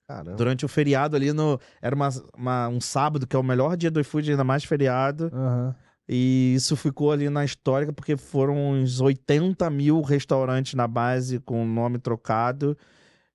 Caramba. 0.08 0.36
Durante 0.36 0.66
o 0.66 0.68
feriado 0.68 1.16
ali 1.16 1.32
no. 1.32 1.60
Era 1.82 1.95
uma, 1.95 2.10
uma- 2.38 2.68
um 2.68 2.82
sábado, 2.82 3.26
que 3.26 3.36
é 3.36 3.39
o 3.39 3.43
melhor 3.43 3.76
dia 3.78 3.89
do 3.89 4.00
iFood, 4.02 4.32
ainda 4.32 4.43
mais 4.43 4.64
feriado. 4.64 5.30
Aham. 5.34 5.76
E 6.08 6.54
isso 6.56 6.76
ficou 6.76 7.14
ali 7.14 7.30
na 7.30 7.45
histórica, 7.45 7.93
porque 7.93 8.18
foram 8.18 8.72
uns 8.72 9.00
80 9.00 9.70
mil 9.70 10.02
restaurantes 10.02 10.74
na 10.74 10.86
base 10.86 11.39
com 11.39 11.64
o 11.64 11.66
nome 11.66 11.98
trocado. 11.98 12.78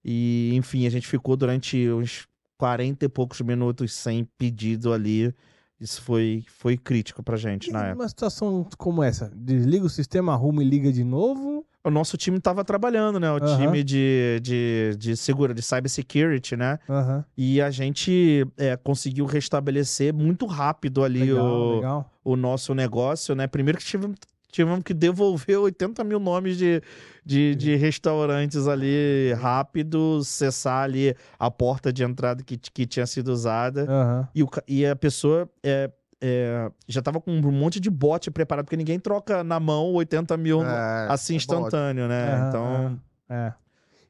E, 0.05 0.51
enfim, 0.55 0.87
a 0.87 0.91
gente 0.91 1.07
ficou 1.07 1.35
durante 1.37 1.91
uns 1.91 2.29
40 2.59 3.07
e 3.07 3.09
poucos 3.09 3.41
minutos 3.41 3.95
sem 3.95 4.25
pedido 4.37 4.93
ali. 4.93 5.35
Isso 5.81 6.03
foi, 6.03 6.45
foi 6.49 6.77
crítico 6.77 7.23
pra 7.23 7.37
gente 7.37 7.71
E 7.71 7.73
na 7.73 7.81
época. 7.87 7.95
numa 7.99 8.09
situação 8.09 8.67
como 8.77 9.03
essa, 9.03 9.31
desliga 9.35 9.87
o 9.87 9.89
sistema, 9.91 10.33
arruma 10.33 10.63
e 10.63 10.69
liga 10.69 10.93
de 10.93 11.05
novo? 11.05 11.65
O 11.85 11.91
nosso 11.91 12.17
time 12.17 12.41
tava 12.41 12.65
trabalhando, 12.65 13.21
né? 13.21 13.31
O 13.31 13.37
Aham. 13.37 13.57
time 13.57 13.85
de, 13.85 14.41
de, 14.43 14.97
de 14.99 15.17
segura, 15.17 15.55
de 15.55 15.63
cybersecurity, 15.63 16.57
né? 16.57 16.79
Aham. 16.89 17.25
E 17.37 17.63
a 17.63 17.71
gente 17.71 18.45
é, 18.57 18.77
conseguiu 18.77 19.25
restabelecer 19.25 20.13
muito 20.13 20.45
rápido 20.45 21.05
ali 21.05 21.21
Legal, 21.33 21.47
o, 21.47 21.75
legal. 21.77 22.11
o 22.25 22.37
nosso 22.37 22.75
negócio, 22.75 23.35
né? 23.35 23.47
Primeiro 23.47 23.79
que 23.79 23.85
tivemos, 23.85 24.17
tivemos 24.51 24.83
que 24.83 24.95
devolver 24.95 25.59
80 25.59 26.03
mil 26.05 26.19
nomes 26.19 26.57
de, 26.57 26.83
de, 27.25 27.55
de 27.55 27.77
restaurantes 27.77 28.67
ali 28.67 29.33
rápido, 29.35 30.23
cessar 30.25 30.85
ali 30.85 31.15
a 31.39 31.51
porta 31.51 31.93
de 31.93 32.03
entrada 32.03 32.43
que, 32.43 32.57
que 32.57 32.87
tinha 32.87 33.07
sido 33.07 33.29
usada. 33.29 33.83
Aham. 33.89 34.29
E, 34.35 34.43
o 34.43 34.49
e 34.67 34.87
a 34.87 34.97
pessoa 34.97 35.49
é, 35.63 35.91
é, 36.21 36.71
já 36.87 37.01
tava 37.03 37.21
com 37.21 37.31
um 37.31 37.53
monte 37.53 37.79
de 37.79 37.91
bot 37.91 38.31
preparado, 38.31 38.65
porque 38.65 38.77
ninguém 38.77 38.99
troca 38.99 39.45
na 39.45 39.61
mão 39.61 39.93
80 39.93 40.37
mil 40.37 40.63
É, 40.63 41.07
assim 41.11 41.35
é 41.35 41.37
instantâneo, 41.37 42.09
né? 42.09 42.35
Aham, 42.35 42.49
então, 42.49 42.65
aham. 42.65 43.01
É. 43.31 43.53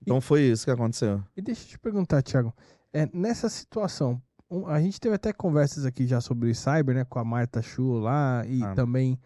então 0.02 0.20
foi 0.20 0.42
isso 0.42 0.64
que 0.64 0.70
aconteceu. 0.70 1.22
E 1.36 1.42
deixa 1.42 1.64
eu 1.64 1.68
te 1.68 1.78
perguntar, 1.78 2.22
Thiago. 2.22 2.54
É, 2.92 3.08
nessa 3.12 3.48
situação, 3.48 4.22
um, 4.50 4.66
a 4.66 4.80
gente 4.80 4.98
teve 5.00 5.14
até 5.14 5.32
conversas 5.32 5.84
aqui 5.84 6.06
já 6.06 6.20
sobre 6.20 6.54
cyber, 6.54 6.94
né? 6.94 7.04
Com 7.04 7.18
a 7.18 7.24
Marta 7.24 7.60
Chu 7.60 7.98
lá 7.98 8.42
e 8.46 8.62
Ah. 8.62 8.74
também, 8.74 9.18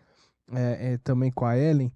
é, 0.51 0.93
é, 0.93 0.99
também 0.99 1.31
com 1.31 1.45
a 1.45 1.57
Ellen. 1.57 1.93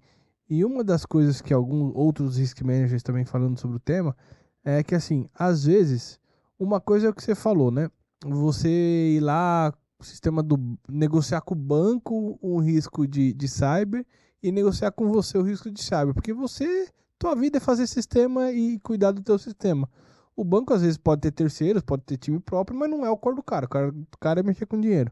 E 0.49 0.63
uma 0.63 0.83
das 0.83 1.05
coisas 1.05 1.41
que 1.41 1.53
alguns 1.53 1.91
outros 1.95 2.37
risk 2.37 2.61
managers 2.61 3.03
também 3.03 3.25
falando 3.25 3.59
sobre 3.59 3.77
o 3.77 3.79
tema 3.79 4.15
é 4.63 4.83
que, 4.83 4.95
assim, 4.95 5.27
às 5.33 5.65
vezes, 5.65 6.19
uma 6.59 6.79
coisa 6.79 7.07
é 7.07 7.09
o 7.09 7.13
que 7.13 7.23
você 7.23 7.35
falou, 7.35 7.71
né? 7.71 7.89
Você 8.25 8.69
ir 9.17 9.19
lá, 9.19 9.73
sistema 10.01 10.41
do. 10.41 10.57
negociar 10.87 11.41
com 11.41 11.53
o 11.53 11.57
banco 11.57 12.39
um 12.41 12.59
risco 12.59 13.07
de, 13.07 13.33
de 13.33 13.47
cyber 13.47 14.05
e 14.41 14.51
negociar 14.51 14.91
com 14.91 15.11
você 15.11 15.37
o 15.37 15.43
risco 15.43 15.69
de 15.71 15.81
cyber. 15.81 16.13
Porque 16.13 16.33
você. 16.33 16.87
Tua 17.19 17.33
vida 17.33 17.57
é 17.57 17.59
fazer 17.59 17.87
sistema 17.87 18.51
e 18.51 18.77
cuidar 18.79 19.11
do 19.11 19.23
teu 19.23 19.39
sistema. 19.39 19.89
O 20.35 20.43
banco 20.43 20.71
às 20.71 20.83
vezes 20.83 20.97
pode 20.97 21.21
ter 21.21 21.31
terceiros, 21.31 21.81
pode 21.81 22.03
ter 22.03 22.15
time 22.15 22.39
próprio, 22.39 22.77
mas 22.77 22.87
não 22.87 23.03
é 23.03 23.09
o 23.09 23.17
core 23.17 23.37
do 23.37 23.41
cara. 23.41 23.65
O 23.65 23.69
cara, 23.69 23.89
o 23.89 24.17
cara 24.19 24.39
é 24.39 24.43
mexer 24.43 24.67
com 24.67 24.79
dinheiro. 24.79 25.11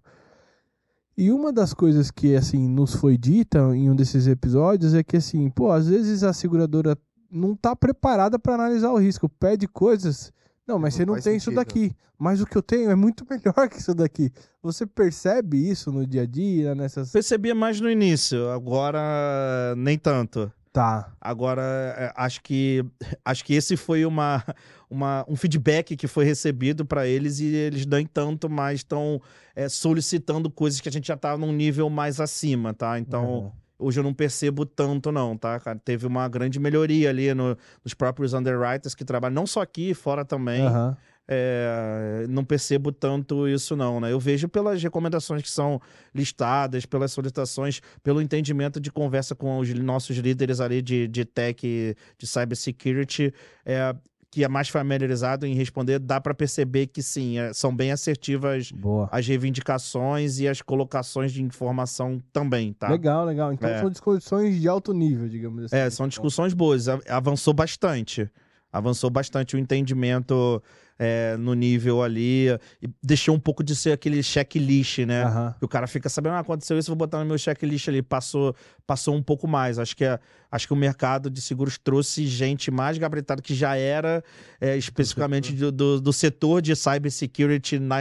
E 1.18 1.32
uma 1.32 1.52
das 1.54 1.74
coisas 1.74 2.12
que 2.12 2.36
assim 2.36 2.68
nos 2.68 2.94
foi 2.94 3.18
dita 3.18 3.60
em 3.76 3.90
um 3.90 3.96
desses 3.96 4.28
episódios 4.28 4.94
é 4.94 5.02
que 5.04 5.18
assim, 5.18 5.50
pô, 5.50 5.72
às 5.72 5.88
vezes 5.88 6.24
a 6.24 6.34
seguradora 6.34 6.98
não 7.32 7.56
tá 7.56 7.76
preparada 7.76 8.38
para 8.38 8.56
analisar 8.56 8.92
o 8.92 8.98
risco, 8.98 9.30
pede 9.30 9.68
coisas. 9.68 10.32
Não, 10.68 10.78
mas 10.80 10.94
Não 10.94 10.98
você 10.98 11.06
não 11.06 11.14
tem 11.22 11.38
isso 11.38 11.46
sentido. 11.46 11.56
daqui. 11.56 11.96
Mas 12.18 12.42
o 12.42 12.46
que 12.46 12.58
eu 12.58 12.62
tenho 12.62 12.90
é 12.90 12.96
muito 12.96 13.26
melhor 13.30 13.70
que 13.70 13.78
isso 13.80 13.94
daqui. 13.94 14.32
Você 14.64 14.86
percebe 14.86 15.70
isso 15.70 15.92
no 15.92 16.06
dia 16.06 16.24
a 16.24 16.26
dia, 16.26 16.74
nessas. 16.74 17.12
Percebia 17.12 17.54
mais 17.54 17.80
no 17.80 17.90
início, 17.90 18.50
agora 18.50 19.74
nem 19.78 19.98
tanto. 19.98 20.52
Tá. 20.76 21.14
Agora, 21.22 21.62
é, 21.98 22.12
acho 22.18 22.42
que 22.44 22.84
acho 23.24 23.46
que 23.46 23.54
esse 23.54 23.78
foi 23.78 24.06
uma, 24.06 24.44
uma, 24.90 25.24
um 25.26 25.36
feedback 25.38 25.96
que 25.96 26.06
foi 26.06 26.26
recebido 26.26 26.86
para 26.86 27.08
eles 27.08 27.40
e 27.40 27.46
eles 27.46 27.86
nem 27.86 28.06
tanto 28.06 28.50
mais 28.50 28.82
estão 28.82 29.22
solicitando 29.70 30.50
coisas 30.50 30.82
que 30.82 30.90
a 30.90 30.92
gente 30.92 31.08
já 31.08 31.16
tá 31.16 31.38
num 31.38 31.54
nível 31.54 31.90
mais 31.90 32.20
acima, 32.20 32.74
tá? 32.74 33.00
Então, 33.00 33.26
Uhum. 33.26 33.52
hoje 33.80 34.00
eu 34.00 34.04
não 34.04 34.14
percebo 34.14 34.66
tanto 34.66 35.12
não, 35.14 35.38
tá? 35.38 35.60
cara? 35.62 35.80
Teve 35.80 36.06
uma 36.06 36.28
grande 36.28 36.60
melhoria 36.60 37.10
ali 37.10 37.34
no- 37.34 37.58
nos 37.84 37.94
próprios 37.94 38.34
underwriters 38.34 38.94
que 38.94 39.06
trabalham, 39.06 39.34
não 39.36 39.48
só 39.48 39.62
aqui, 39.62 39.94
fora 39.94 40.26
também. 40.26 40.66
Aham. 40.66 40.98
É, 41.28 42.26
não 42.30 42.44
percebo 42.46 42.92
tanto 42.92 43.48
isso 43.48 43.76
não, 43.76 44.00
né? 44.00 44.12
Eu 44.12 44.20
vejo 44.20 44.48
pelas 44.48 44.82
recomendações 44.82 45.42
que 45.42 45.50
são 45.50 45.82
listadas, 46.14 46.86
pelas 46.86 47.12
solicitações, 47.12 47.82
pelo 48.04 48.22
entendimento 48.22 48.80
de 48.80 48.92
conversa 48.92 49.34
com 49.34 49.58
os 49.58 49.74
nossos 49.74 50.16
líderes 50.18 50.60
ali 50.60 50.82
de, 50.82 51.08
de 51.08 51.26
tech, 51.26 51.96
de 52.18 52.28
cybersecurity, 52.28 53.34
é, 53.66 53.96
que 54.30 54.44
é 54.44 54.48
mais 54.48 54.68
familiarizado 54.70 55.46
em 55.48 55.56
responder, 55.56 55.98
dá 55.98 56.20
para 56.20 56.34
perceber 56.34 56.88
que 56.88 57.02
sim, 57.02 57.40
é, 57.40 57.54
são 57.54 57.74
bem 57.76 57.92
assertivas 57.92 58.72
Boa. 58.72 59.08
as 59.12 59.26
reivindicações 59.26 60.40
e 60.40 60.48
as 60.48 60.62
colocações 60.62 61.32
de 61.32 61.42
informação 61.42 62.22
também, 62.34 62.74
tá? 62.74 62.90
Legal, 62.90 63.26
legal. 63.26 63.54
Então 63.54 63.70
É. 63.70 63.80
são 63.80 63.90
discussões 63.90 64.60
de 64.60 64.68
alto 64.68 64.94
nível, 64.94 65.28
digamos 65.28 65.66
assim. 65.66 65.76
É, 65.76 65.90
são 65.90 66.08
discussões 66.08 66.54
boas. 66.54 66.88
Avançou 67.08 67.54
bastante. 67.54 68.30
Avançou 68.72 69.10
bastante 69.10 69.56
o 69.56 69.60
entendimento 69.60 70.62
é, 70.98 71.36
no 71.38 71.54
nível 71.54 72.02
ali. 72.04 72.48
E 72.82 72.90
deixou 73.04 73.36
um 73.36 73.40
pouco 73.40 73.64
de 73.64 73.76
ser 73.76 73.92
aquele 73.92 74.22
checklist, 74.24 75.00
né? 75.00 75.24
Que 75.60 75.66
o 75.66 75.68
cara 75.68 75.88
fica 75.88 76.08
sabendo, 76.10 76.34
ah, 76.34 76.40
aconteceu 76.40 76.78
isso, 76.78 76.90
vou 76.90 76.96
botar 76.98 77.20
no 77.20 77.26
meu 77.26 77.38
checklist 77.38 77.88
ali. 77.90 78.02
Passou, 78.02 78.56
passou 78.88 79.16
um 79.16 79.22
pouco 79.24 79.48
mais. 79.48 79.78
Acho 79.80 79.96
que, 79.96 80.06
é- 80.06 80.20
acho 80.52 80.68
que 80.68 80.74
o 80.74 80.76
mercado 80.78 81.30
de 81.30 81.42
seguros 81.42 81.78
trouxe 81.78 82.26
gente 82.28 82.72
mais 82.72 82.98
gabaritada 82.98 83.42
que 83.42 83.54
já 83.54 83.76
era 83.76 84.24
é, 84.62 84.78
especificamente 84.78 85.52
do, 85.54 85.72
do, 85.72 86.02
do 86.02 86.14
setor 86.14 86.62
de 86.62 86.76
cybersecurity 86.76 87.80
na, 87.80 87.98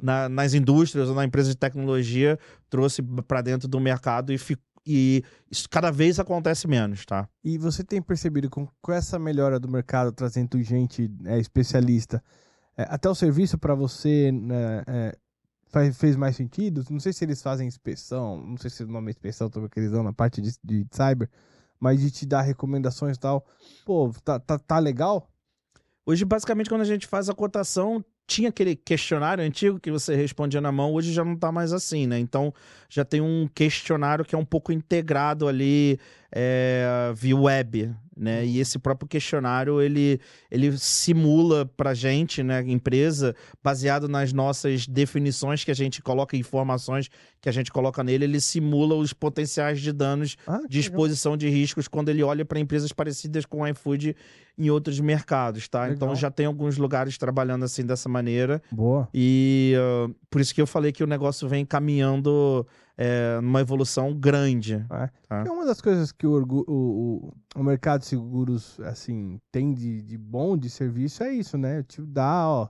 na, 0.00 0.28
nas 0.28 0.54
indústrias 0.54 1.08
ou 1.08 1.14
na 1.14 1.24
empresa 1.24 1.50
de 1.50 1.56
tecnologia, 1.56 2.38
trouxe 2.70 3.02
para 3.26 3.40
dentro 3.40 3.66
do 3.68 3.80
mercado 3.80 4.32
e, 4.32 4.38
fi- 4.38 4.56
e 4.88 5.22
isso 5.50 5.68
cada 5.68 5.90
vez 5.90 6.18
acontece 6.18 6.66
menos, 6.66 7.04
tá? 7.04 7.28
E 7.44 7.58
você 7.58 7.84
tem 7.84 8.00
percebido 8.00 8.48
com, 8.48 8.66
com 8.80 8.92
essa 8.92 9.18
melhora 9.18 9.60
do 9.60 9.68
mercado, 9.68 10.10
trazendo 10.12 10.60
gente 10.62 11.10
é, 11.26 11.38
especialista, 11.38 12.22
é, 12.76 12.84
até 12.88 13.08
o 13.10 13.14
serviço 13.14 13.58
para 13.58 13.74
você 13.74 14.32
né, 14.32 14.82
é, 14.86 15.18
faz- 15.68 15.96
fez 15.98 16.16
mais 16.16 16.36
sentido? 16.36 16.84
Não 16.90 17.00
sei 17.00 17.12
se 17.12 17.24
eles 17.24 17.42
fazem 17.42 17.68
inspeção, 17.68 18.40
não 18.40 18.56
sei 18.56 18.70
se 18.70 18.82
o 18.82 18.88
nome 18.88 19.08
é 19.08 19.10
inspeção 19.10 19.50
também 19.50 19.68
que 19.68 19.78
eles 19.78 19.90
dão 19.92 20.02
na 20.02 20.12
parte 20.12 20.40
de, 20.40 20.52
de 20.64 20.86
cyber, 20.90 21.28
mas 21.78 22.00
de 22.00 22.10
te 22.10 22.24
dar 22.26 22.42
recomendações 22.42 23.16
e 23.16 23.20
tal. 23.20 23.46
Pô, 23.84 24.10
tá, 24.24 24.40
tá, 24.40 24.58
tá 24.58 24.78
legal? 24.78 25.30
Hoje, 26.06 26.24
basicamente, 26.24 26.70
quando 26.70 26.80
a 26.82 26.86
gente 26.86 27.06
faz 27.06 27.28
a 27.28 27.34
cotação, 27.34 28.04
tinha 28.28 28.50
aquele 28.50 28.76
questionário 28.76 29.42
antigo 29.42 29.80
que 29.80 29.90
você 29.90 30.14
respondia 30.14 30.60
na 30.60 30.70
mão, 30.70 30.92
hoje 30.92 31.14
já 31.14 31.24
não 31.24 31.34
tá 31.34 31.50
mais 31.50 31.72
assim, 31.72 32.06
né? 32.06 32.18
Então, 32.18 32.52
já 32.86 33.02
tem 33.02 33.22
um 33.22 33.48
questionário 33.52 34.22
que 34.22 34.34
é 34.34 34.38
um 34.38 34.44
pouco 34.44 34.70
integrado 34.70 35.48
ali 35.48 35.98
é, 36.30 37.12
via 37.14 37.36
web, 37.36 37.94
né? 38.16 38.44
E 38.44 38.58
esse 38.58 38.78
próprio 38.78 39.08
questionário, 39.08 39.80
ele, 39.80 40.20
ele 40.50 40.76
simula 40.76 41.64
pra 41.64 41.94
gente, 41.94 42.42
né, 42.42 42.62
empresa, 42.66 43.34
baseado 43.62 44.08
nas 44.08 44.32
nossas 44.32 44.86
definições 44.86 45.64
que 45.64 45.70
a 45.70 45.74
gente 45.74 46.02
coloca, 46.02 46.36
informações 46.36 47.08
que 47.40 47.48
a 47.48 47.52
gente 47.52 47.70
coloca 47.70 48.02
nele, 48.02 48.24
ele 48.24 48.40
simula 48.40 48.96
os 48.96 49.12
potenciais 49.12 49.80
de 49.80 49.92
danos 49.92 50.36
Ah, 50.46 50.60
de 50.68 50.80
exposição 50.80 51.36
de 51.36 51.48
riscos 51.48 51.86
quando 51.86 52.08
ele 52.08 52.22
olha 52.22 52.44
para 52.44 52.58
empresas 52.58 52.92
parecidas 52.92 53.46
com 53.46 53.60
o 53.62 53.66
iFood 53.68 54.16
em 54.58 54.68
outros 54.70 54.98
mercados, 54.98 55.68
tá? 55.68 55.88
Então 55.88 56.08
Legal. 56.08 56.16
já 56.16 56.30
tem 56.30 56.46
alguns 56.46 56.76
lugares 56.76 57.16
trabalhando 57.16 57.64
assim 57.64 57.86
dessa 57.86 58.08
maneira 58.08 58.54
legal. 58.54 58.62
Boa. 58.72 59.08
e 59.14 59.74
ah, 59.78 60.10
por 60.28 60.40
isso 60.40 60.52
que 60.52 60.60
eu 60.60 60.66
falei 60.66 60.90
que 60.90 61.04
o 61.04 61.06
negócio 61.06 61.48
vem 61.48 61.64
caminhando 61.64 62.66
é, 62.98 63.40
numa 63.40 63.60
evolução 63.60 64.12
grande. 64.12 64.84
É. 64.90 65.10
Tá. 65.28 65.44
É 65.46 65.50
uma 65.50 65.64
das 65.64 65.80
coisas 65.80 66.10
que 66.10 66.26
o, 66.26 66.44
o, 66.66 67.32
o, 67.54 67.62
mercado 67.62 68.00
de 68.00 68.06
seguros 68.06 68.78
assim 68.80 69.40
tem 69.52 69.72
de, 69.72 70.02
de 70.02 70.18
bom 70.18 70.56
de 70.56 70.68
serviço 70.68 71.22
é 71.22 71.32
isso, 71.32 71.56
né? 71.56 71.84
Te 71.84 72.02
dá, 72.02 72.48
ó, 72.48 72.68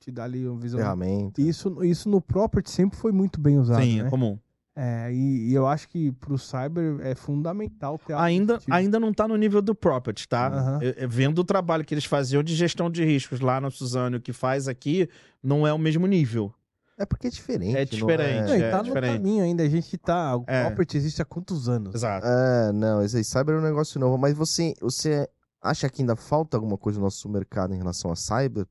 te 0.00 0.10
dá 0.10 0.24
ali 0.24 0.48
uma 0.48 0.58
visão. 0.58 0.80
Ferramenta. 0.80 1.40
Isso, 1.42 1.84
isso 1.84 2.08
no 2.08 2.20
property 2.22 2.70
sempre 2.70 2.98
foi 2.98 3.12
muito 3.12 3.38
bem 3.38 3.58
usado, 3.58 3.82
Sim, 3.82 4.00
né? 4.00 4.06
é 4.06 4.10
comum. 4.10 4.38
É, 4.80 5.12
e, 5.12 5.50
e 5.50 5.54
eu 5.54 5.66
acho 5.66 5.88
que 5.88 6.12
pro 6.12 6.38
cyber 6.38 7.00
é 7.00 7.12
fundamental 7.12 7.98
ter 7.98 8.12
algo 8.12 8.24
Ainda, 8.24 8.58
tipo. 8.58 8.72
ainda 8.72 9.00
não 9.00 9.12
tá 9.12 9.26
no 9.26 9.36
nível 9.36 9.60
do 9.60 9.74
property, 9.74 10.26
tá? 10.28 10.46
Aham. 10.46 10.78
Eu- 10.80 10.92
eu 10.92 11.08
vendo 11.08 11.40
o 11.40 11.44
trabalho 11.44 11.84
que 11.84 11.92
eles 11.92 12.04
faziam 12.04 12.44
de 12.44 12.54
gestão 12.54 12.88
de 12.88 13.04
riscos 13.04 13.40
lá 13.40 13.60
no 13.60 13.72
Suzano, 13.72 14.18
o 14.18 14.20
que 14.20 14.32
faz 14.32 14.68
aqui, 14.68 15.08
não 15.42 15.66
é 15.66 15.72
o 15.72 15.78
mesmo 15.78 16.06
nível. 16.06 16.54
É 16.98 17.06
porque 17.06 17.28
é 17.28 17.30
diferente. 17.30 17.76
É 17.76 17.78
não 17.80 17.84
diferente, 17.84 18.48
Não, 18.48 18.56
e 18.56 18.62
é 18.62 18.70
tá 18.70 18.78
no 18.78 18.84
diferente. 18.84 19.12
caminho 19.18 19.44
ainda, 19.44 19.62
a 19.62 19.68
gente 19.68 19.96
tá. 19.96 20.36
O 20.36 20.44
É. 20.46 20.64
property 20.66 20.96
existe 20.96 21.22
há 21.22 21.24
quantos 21.24 21.68
anos? 21.68 21.94
Exato. 21.94 22.26
É, 22.26 22.72
não, 22.72 23.02
esse 23.02 23.16
aí, 23.16 23.24
cyber 23.24 23.54
é 23.54 23.58
um 23.58 23.62
negócio 23.62 24.00
novo. 24.00 24.18
Mas 24.18 24.34
você, 24.36 24.74
você 24.80 25.28
acha 25.62 25.88
que 25.88 26.02
ainda 26.02 26.16
falta 26.16 26.56
alguma 26.56 26.76
coisa 26.76 26.98
no 26.98 27.04
nosso 27.04 27.28
mercado 27.28 27.72
em 27.72 27.78
relação 27.78 28.10
a 28.10 28.16
cyber? 28.16 28.66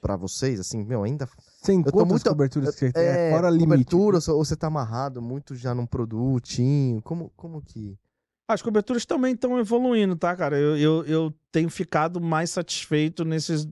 Pra 0.00 0.16
vocês, 0.16 0.58
assim, 0.58 0.82
meu, 0.82 1.02
ainda 1.02 1.28
Sem 1.62 1.82
tô 1.82 1.90
quantas 1.92 2.08
muito- 2.08 2.28
coberturas 2.30 2.74
que 2.74 2.86
você 2.86 2.92
tem? 2.92 3.02
é, 3.02 3.28
É, 3.28 3.30
fora 3.32 3.50
limite. 3.50 3.66
cobertura, 3.68 4.18
ou 4.28 4.42
você 4.44 4.56
tá 4.56 4.66
amarrado 4.68 5.20
muito 5.20 5.54
já 5.54 5.74
num 5.74 5.84
produtinho? 5.84 7.02
Como, 7.02 7.30
como 7.36 7.60
que... 7.60 7.98
As 8.48 8.62
coberturas 8.62 9.04
também 9.04 9.34
estão 9.34 9.58
evoluindo, 9.58 10.16
tá, 10.16 10.34
cara? 10.34 10.58
Eu, 10.58 10.76
eu, 10.76 11.04
eu 11.04 11.34
tenho 11.52 11.68
ficado 11.70 12.20
mais 12.20 12.50
satisfeito 12.50 13.24
nesses. 13.24 13.68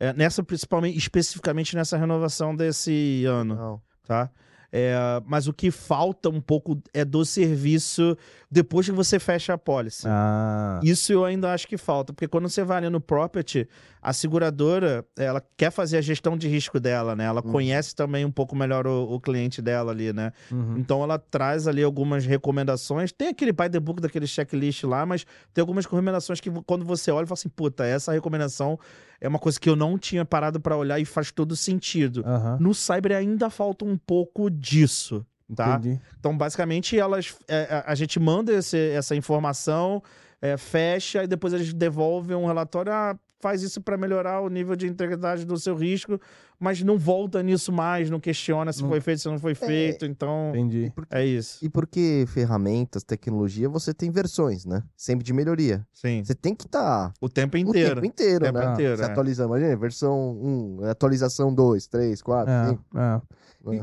É, 0.00 0.12
nessa, 0.12 0.42
principalmente, 0.42 0.96
especificamente 0.96 1.74
nessa 1.74 1.96
renovação 1.96 2.54
desse 2.54 3.24
ano, 3.24 3.54
Não. 3.54 3.82
tá? 4.06 4.30
É, 4.70 4.94
mas 5.24 5.48
o 5.48 5.52
que 5.52 5.70
falta 5.70 6.28
um 6.28 6.40
pouco 6.40 6.80
é 6.92 7.02
do 7.04 7.24
serviço 7.24 8.16
depois 8.50 8.86
que 8.86 8.92
você 8.92 9.18
fecha 9.18 9.52
a 9.52 9.58
pólice. 9.58 10.04
Ah. 10.06 10.80
Isso 10.82 11.12
eu 11.12 11.24
ainda 11.24 11.52
acho 11.52 11.68
que 11.68 11.76
falta, 11.76 12.12
porque 12.12 12.26
quando 12.26 12.48
você 12.48 12.64
vai 12.64 12.78
ali 12.78 12.88
no 12.88 13.00
property, 13.00 13.68
a 14.00 14.12
seguradora, 14.12 15.04
ela 15.18 15.42
quer 15.56 15.70
fazer 15.70 15.98
a 15.98 16.00
gestão 16.00 16.36
de 16.36 16.48
risco 16.48 16.80
dela, 16.80 17.14
né? 17.14 17.24
Ela 17.24 17.44
Uhum. 17.44 17.52
conhece 17.52 17.94
também 17.94 18.24
um 18.24 18.30
pouco 18.30 18.56
melhor 18.56 18.86
o, 18.86 19.02
o 19.12 19.20
cliente 19.20 19.60
dela 19.60 19.92
ali, 19.92 20.12
né? 20.12 20.32
Uhum. 20.50 20.78
Então 20.78 21.02
ela 21.02 21.18
traz 21.18 21.66
ali 21.68 21.82
algumas 21.82 22.24
recomendações. 22.24 23.12
Tem 23.12 23.28
aquele 23.28 23.52
by 23.52 23.68
the 23.68 23.80
book 23.80 24.00
daquele 24.00 24.26
checklist 24.26 24.84
lá, 24.84 25.04
mas 25.04 25.26
tem 25.52 25.60
algumas 25.60 25.84
recomendações 25.84 26.40
que 26.40 26.50
quando 26.64 26.84
você 26.84 27.10
olha, 27.10 27.26
fala 27.26 27.34
assim, 27.38 27.48
puta, 27.50 27.84
essa 27.84 28.12
recomendação 28.12 28.78
é 29.20 29.28
uma 29.28 29.38
coisa 29.38 29.58
que 29.60 29.68
eu 29.68 29.76
não 29.76 29.98
tinha 29.98 30.24
parado 30.24 30.58
pra 30.60 30.76
olhar 30.76 30.98
e 30.98 31.04
faz 31.04 31.30
todo 31.32 31.54
sentido. 31.56 32.22
Aham. 32.24 32.56
No 32.60 32.72
cyber 32.72 33.12
ainda 33.16 33.50
falta 33.50 33.84
um 33.84 33.96
pouco 33.98 34.48
disso, 34.48 35.26
tá? 35.54 35.76
Entendi. 35.76 36.00
Então, 36.18 36.36
basicamente, 36.36 36.98
elas, 36.98 37.36
é, 37.48 37.82
a, 37.86 37.92
a 37.92 37.94
gente 37.94 38.18
manda 38.20 38.52
esse- 38.52 38.90
essa 38.90 39.14
informação, 39.16 40.02
é, 40.40 40.56
fecha 40.56 41.24
e 41.24 41.26
depois 41.26 41.52
eles 41.52 41.72
devolvem 41.72 42.36
um 42.36 42.46
relatório. 42.46 42.92
Ah, 42.92 43.16
faz 43.40 43.62
isso 43.62 43.80
para 43.80 43.96
melhorar 43.96 44.40
o 44.40 44.48
nível 44.48 44.74
de 44.74 44.86
integridade 44.86 45.44
do 45.44 45.56
seu 45.56 45.74
risco, 45.76 46.20
mas 46.58 46.82
não 46.82 46.98
volta 46.98 47.42
nisso 47.42 47.70
mais, 47.72 48.10
não 48.10 48.18
questiona 48.18 48.72
se 48.72 48.82
Não- 48.82 48.88
foi 48.88 49.00
feito, 49.00 49.20
se 49.20 49.28
não 49.28 49.38
foi 49.38 49.54
feito. 49.54 50.04
Então, 50.04 50.50
Entendi. 50.50 50.92
é 51.10 51.24
isso. 51.24 51.64
E 51.64 51.68
porque 51.68 52.24
ferramentas, 52.26 53.04
tecnologia, 53.04 53.68
você 53.68 53.94
tem 53.94 54.10
versões, 54.10 54.64
né? 54.64 54.82
Sempre 54.96 55.24
de 55.24 55.32
melhoria. 55.32 55.86
Sim. 55.92 56.22
Você 56.24 56.34
tem 56.34 56.54
que 56.54 56.66
estar 56.66 57.12
O 57.20 57.28
tempo 57.28 57.56
o 57.56 57.60
inteiro. 57.60 57.94
tempo 57.96 58.06
inteiro, 58.06 58.44
tempo 58.44 58.58
né? 58.58 58.72
inteiro, 58.72 58.96
Se 58.96 59.02
é. 59.02 59.06
atualizando. 59.06 59.56
Imagina, 59.56 59.76
versão 59.76 60.32
1, 60.32 60.84
atualização 60.90 61.54
2, 61.54 61.86
3, 61.86 62.20
4, 62.20 62.52
É, 62.52 62.66
5. 62.70 62.84
é. 62.94 62.98
né? 62.98 63.22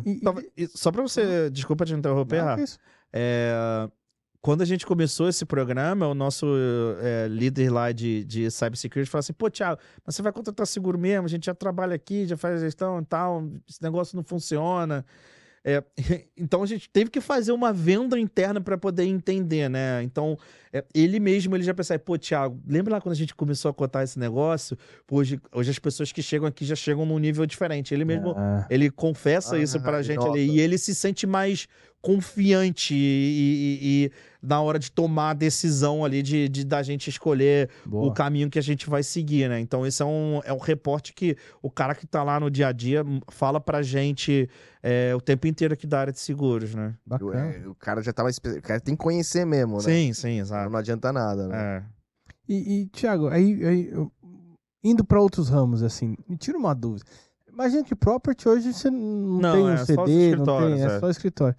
E- 0.06 0.12
e- 0.12 0.20
Só, 0.24 0.36
e- 0.58 0.68
só 0.68 0.92
pra 0.92 1.02
você, 1.02 1.50
desculpa 1.50 1.86
te 1.86 1.94
interromper, 1.94 2.44
Não? 2.44 2.56
É, 3.14 3.88
quando 4.46 4.62
a 4.62 4.66
gente 4.66 4.86
começou 4.86 5.28
esse 5.28 5.44
programa, 5.44 6.08
o 6.08 6.14
nosso 6.14 6.46
é, 7.02 7.28
líder 7.28 7.72
lá 7.72 7.92
de, 7.92 8.24
de 8.26 8.52
cybersecurity 8.52 9.10
falou 9.10 9.22
assim: 9.22 9.34
pô, 9.34 9.50
Thiago, 9.50 9.82
mas 10.06 10.16
você 10.16 10.22
vai 10.22 10.32
contratar 10.32 10.68
seguro 10.68 11.00
mesmo? 11.00 11.26
A 11.26 11.28
gente 11.28 11.48
já 11.48 11.56
trabalha 11.56 11.96
aqui, 11.96 12.28
já 12.28 12.38
faz 12.38 12.62
gestão 12.62 13.00
e 13.00 13.06
tal, 13.06 13.44
esse 13.68 13.82
negócio 13.82 14.16
não 14.16 14.24
funciona. 14.24 15.04
É, 15.64 15.84
então 16.38 16.62
a 16.62 16.68
gente 16.68 16.88
teve 16.88 17.10
que 17.10 17.20
fazer 17.20 17.54
uma 17.54 17.74
venda 17.74 18.20
interna 18.20 18.62
para 18.62 18.78
poder 18.78 19.06
entender, 19.06 19.68
né? 19.68 20.04
Então 20.04 20.38
é, 20.72 20.86
ele 20.94 21.20
mesmo 21.20 21.56
ele 21.56 21.64
já 21.64 21.74
pensava, 21.74 21.98
pô, 21.98 22.16
Thiago, 22.16 22.62
lembra 22.68 22.94
lá 22.94 23.02
quando 23.02 23.14
a 23.14 23.18
gente 23.18 23.34
começou 23.34 23.72
a 23.72 23.74
cotar 23.74 24.04
esse 24.04 24.20
negócio? 24.20 24.78
Hoje, 25.10 25.42
hoje 25.52 25.72
as 25.72 25.80
pessoas 25.80 26.12
que 26.12 26.22
chegam 26.22 26.48
aqui 26.48 26.66
já 26.66 26.76
chegam 26.76 27.04
num 27.04 27.18
nível 27.18 27.48
diferente. 27.48 27.96
Ele 27.96 28.06
mesmo 28.06 28.36
Ah, 28.38 28.68
ele 28.70 28.92
confessa 28.92 29.56
Ah, 29.56 29.60
isso 29.60 29.82
pra 29.82 29.96
ele 29.96 30.04
gente 30.04 30.24
ali. 30.24 30.52
E 30.52 30.60
ele 30.60 30.78
se 30.78 30.94
sente 30.94 31.26
mais 31.26 31.68
confiante 32.06 32.94
e, 32.94 32.98
e- 32.98 34.06
e 34.06 34.12
na 34.46 34.62
hora 34.62 34.78
de 34.78 34.92
tomar 34.92 35.32
a 35.32 35.34
decisão 35.34 36.06
ali 36.06 36.22
de, 36.22 36.48
de 36.48 36.64
da 36.64 36.84
gente 36.84 37.10
escolher 37.10 37.68
boa. 37.84 38.06
o 38.08 38.14
caminho 38.14 38.48
que 38.48 38.60
a 38.60 38.62
gente 38.62 38.88
vai 38.88 39.02
seguir, 39.02 39.50
né? 39.50 39.60
Então, 39.60 39.86
esse 39.88 40.04
é 40.04 40.06
um, 40.06 40.40
é 40.46 40.54
um 40.54 40.60
reporte 40.60 41.14
que 41.14 41.36
o 41.64 41.72
cara 41.72 41.96
que 41.96 42.06
tá 42.06 42.22
lá 42.24 42.40
no 42.40 42.50
dia 42.52 42.68
a 42.68 42.72
dia 42.72 43.04
fala 43.30 43.60
pra 43.60 43.82
gente 43.82 44.48
é, 44.84 45.16
o 45.16 45.20
tempo 45.20 45.48
inteiro 45.48 45.74
aqui 45.74 45.88
da 45.88 46.00
área 46.00 46.14
de 46.14 46.20
seguros, 46.20 46.76
né? 46.76 46.94
Bacana. 47.04 47.40
É, 47.40 47.68
o 47.68 47.74
cara 47.74 48.04
já 48.04 48.14
tá 48.14 48.22
mais. 48.22 48.36
espe- 48.36 48.60
O 48.60 48.62
cara 48.62 48.80
tem 48.80 48.96
que 48.96 49.02
conhecer 49.04 49.44
mesmo, 49.46 49.78
né? 49.78 49.82
Sim, 49.84 50.14
sim, 50.14 50.36
Não, 50.36 50.42
exato. 50.42 50.70
não 50.70 50.78
adianta 50.78 51.12
nada, 51.12 51.48
né? 51.48 51.58
É. 51.58 51.84
E, 52.48 52.82
e 52.82 52.86
Thiago, 52.90 53.28
aí, 53.30 53.66
aí, 53.66 53.90
eu- 53.92 54.12
indo 54.84 55.04
para 55.04 55.20
outros 55.20 55.50
ramos, 55.50 55.82
assim, 55.82 56.16
me 56.30 56.38
tira 56.38 56.56
uma 56.58 56.76
dúvida. 56.76 57.04
Imagina 57.52 57.84
que 57.84 57.96
property 57.96 58.48
hoje 58.48 58.72
você 58.74 58.92
não, 58.92 59.40
Não, 59.40 59.54
tem 59.54 59.64
um 59.64 59.70
é 59.70 59.78
CD, 59.78 60.36
não 60.36 60.46
tem, 60.46 60.82
é 60.84 60.86
é. 60.86 61.00
só 61.00 61.10
escritório. 61.10 61.56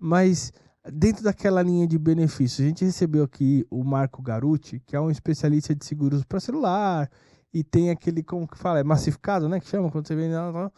Mas 0.00 0.50
dentro 0.92 1.22
daquela 1.22 1.62
linha 1.62 1.86
de 1.86 1.98
benefícios, 1.98 2.60
a 2.60 2.68
gente 2.68 2.84
recebeu 2.84 3.24
aqui 3.24 3.66
o 3.70 3.84
Marco 3.84 4.22
Garuti, 4.22 4.80
que 4.86 4.96
é 4.96 5.00
um 5.00 5.10
especialista 5.10 5.74
de 5.74 5.84
seguros 5.84 6.24
para 6.24 6.40
celular, 6.40 7.10
e 7.52 7.62
tem 7.62 7.90
aquele, 7.90 8.22
como 8.22 8.48
que 8.48 8.56
fala, 8.56 8.80
é 8.80 8.84
massificado, 8.84 9.48
né, 9.48 9.60
que 9.60 9.68
chama 9.68 9.90
quando 9.90 10.06
você 10.06 10.14
lá. 10.14 10.72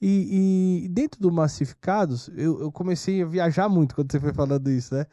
E, 0.00 0.84
e 0.84 0.88
dentro 0.88 1.20
do 1.20 1.32
massificados, 1.32 2.30
eu, 2.36 2.60
eu 2.60 2.70
comecei 2.70 3.22
a 3.22 3.26
viajar 3.26 3.68
muito 3.68 3.94
quando 3.94 4.12
você 4.12 4.20
foi 4.20 4.32
falando 4.32 4.70
isso, 4.70 4.94
né? 4.94 5.06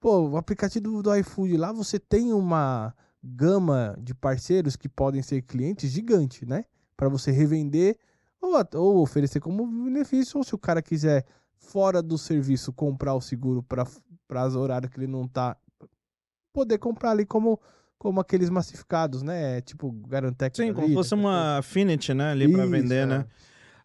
Pô, 0.00 0.30
o 0.30 0.36
aplicativo 0.36 1.00
do, 1.00 1.16
iFood 1.16 1.56
lá, 1.56 1.70
você 1.70 1.98
tem 1.98 2.32
uma 2.32 2.92
gama 3.22 3.96
de 4.00 4.12
parceiros 4.12 4.74
que 4.74 4.88
podem 4.88 5.22
ser 5.22 5.42
clientes 5.42 5.90
gigante, 5.90 6.44
né? 6.44 6.64
Para 6.96 7.08
você 7.08 7.30
revender 7.30 7.96
ou, 8.40 8.54
ou 8.74 9.02
oferecer 9.02 9.38
como 9.38 9.64
benefício, 9.64 10.38
ou 10.38 10.44
se 10.44 10.56
o 10.56 10.58
cara 10.58 10.82
quiser 10.82 11.24
fora 11.62 12.02
do 12.02 12.18
serviço 12.18 12.72
comprar 12.72 13.14
o 13.14 13.20
seguro 13.20 13.62
para 13.62 13.86
as 14.42 14.54
horários 14.54 14.90
que 14.90 14.98
ele 14.98 15.06
não 15.06 15.26
tá, 15.26 15.56
poder 16.52 16.78
comprar 16.78 17.12
ali 17.12 17.24
como 17.24 17.58
como 17.98 18.20
aqueles 18.20 18.50
massificados, 18.50 19.22
né? 19.22 19.60
Tipo 19.60 19.92
Garantec. 20.08 20.56
Sim, 20.56 20.72
como 20.74 20.92
fosse 20.92 21.14
uma 21.14 21.58
Affinity, 21.58 22.12
né? 22.12 22.32
Ali 22.32 22.50
Isso, 22.50 22.68
vender, 22.68 23.02
é. 23.04 23.06
né? 23.06 23.26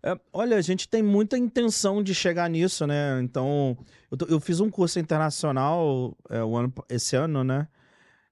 É, 0.02 0.20
olha, 0.34 0.58
a 0.58 0.62
gente 0.62 0.90
tem 0.90 1.04
muita 1.04 1.38
intenção 1.38 2.02
de 2.02 2.16
chegar 2.16 2.50
nisso, 2.50 2.88
né? 2.88 3.22
Então, 3.22 3.78
eu, 4.10 4.18
tô- 4.18 4.26
eu 4.26 4.40
fiz 4.40 4.60
um 4.60 4.72
curso 4.72 4.98
internacional 5.00 6.18
é, 6.32 6.44
o 6.44 6.56
ano- 6.58 6.74
esse 6.90 7.16
ano, 7.16 7.44
né? 7.44 7.68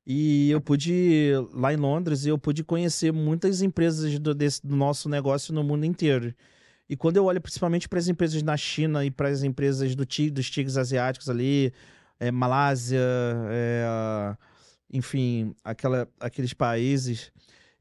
E 0.07 0.49
eu 0.49 0.59
pude 0.59 0.91
ir 0.91 1.47
lá 1.53 1.71
em 1.71 1.77
Londres 1.77 2.25
e 2.25 2.29
eu 2.29 2.37
pude 2.37 2.63
conhecer 2.63 3.13
muitas 3.13 3.61
empresas 3.61 4.17
do, 4.17 4.33
desse- 4.33 4.65
do 4.65 4.75
nosso 4.75 5.07
negócio 5.07 5.53
no 5.53 5.63
mundo 5.63 5.85
inteiro. 5.85 6.33
E 6.89 6.95
quando 6.95 7.17
eu 7.17 7.25
olho 7.25 7.41
principalmente 7.41 7.89
para 7.89 7.97
as 7.99 8.07
empresas 8.07 8.43
na 8.43 8.55
China 8.55 9.03
e 9.03 9.09
para 9.09 9.27
as 9.29 9.43
empresas 9.43 9.95
do, 9.95 10.05
ti- 10.05 10.29
dos 10.29 10.49
tigres 10.49 10.77
asiáticos 10.77 11.29
ali, 11.29 11.73
é, 12.19 12.29
Malásia, 12.31 12.99
é, 13.49 14.35
enfim, 14.91 15.55
aquela, 15.63 16.07
aqueles 16.19 16.53
países, 16.53 17.31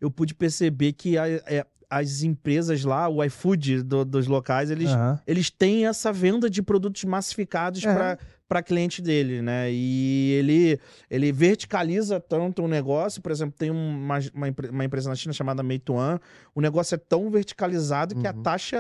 eu 0.00 0.11
pude 0.11 0.34
perceber 0.34 0.92
que 0.94 1.18
a- 1.18 1.28
é, 1.28 1.66
as 2.01 2.22
empresas 2.22 2.84
lá, 2.84 3.09
o 3.09 3.22
iFood 3.24 3.82
do- 3.82 4.05
dos 4.05 4.26
locais, 4.26 4.70
eles, 4.70 4.90
Aham. 4.90 5.20
eles 5.26 5.51
têm 5.51 5.86
essa 5.86 6.12
venda 6.12 6.49
de 6.51 6.62
produtos 6.62 7.05
massificados 7.05 7.84
É. 7.84 7.92
para 7.95 8.18
para 8.47 8.62
cliente 8.62 9.01
dele, 9.01 9.40
né? 9.40 9.72
E 9.72 10.32
ele 10.32 10.78
ele 11.11 11.32
verticaliza 11.32 12.20
tanto 12.20 12.62
o 12.62 12.68
negócio, 12.68 13.22
por 13.22 13.32
exemplo, 13.32 13.55
tem 13.59 13.70
uma, 13.70 14.18
uma, 14.34 14.47
uma 14.70 14.84
empresa 14.84 15.09
na 15.09 15.14
China 15.16 15.32
chamada 15.32 15.62
Meituan, 15.62 16.20
o 16.55 16.61
negócio 16.61 16.95
é 16.95 16.99
tão 16.99 17.30
verticalizado 17.30 18.14
que 18.14 18.26
a 18.26 18.32
Uhum. 18.32 18.42
taxa, 18.42 18.76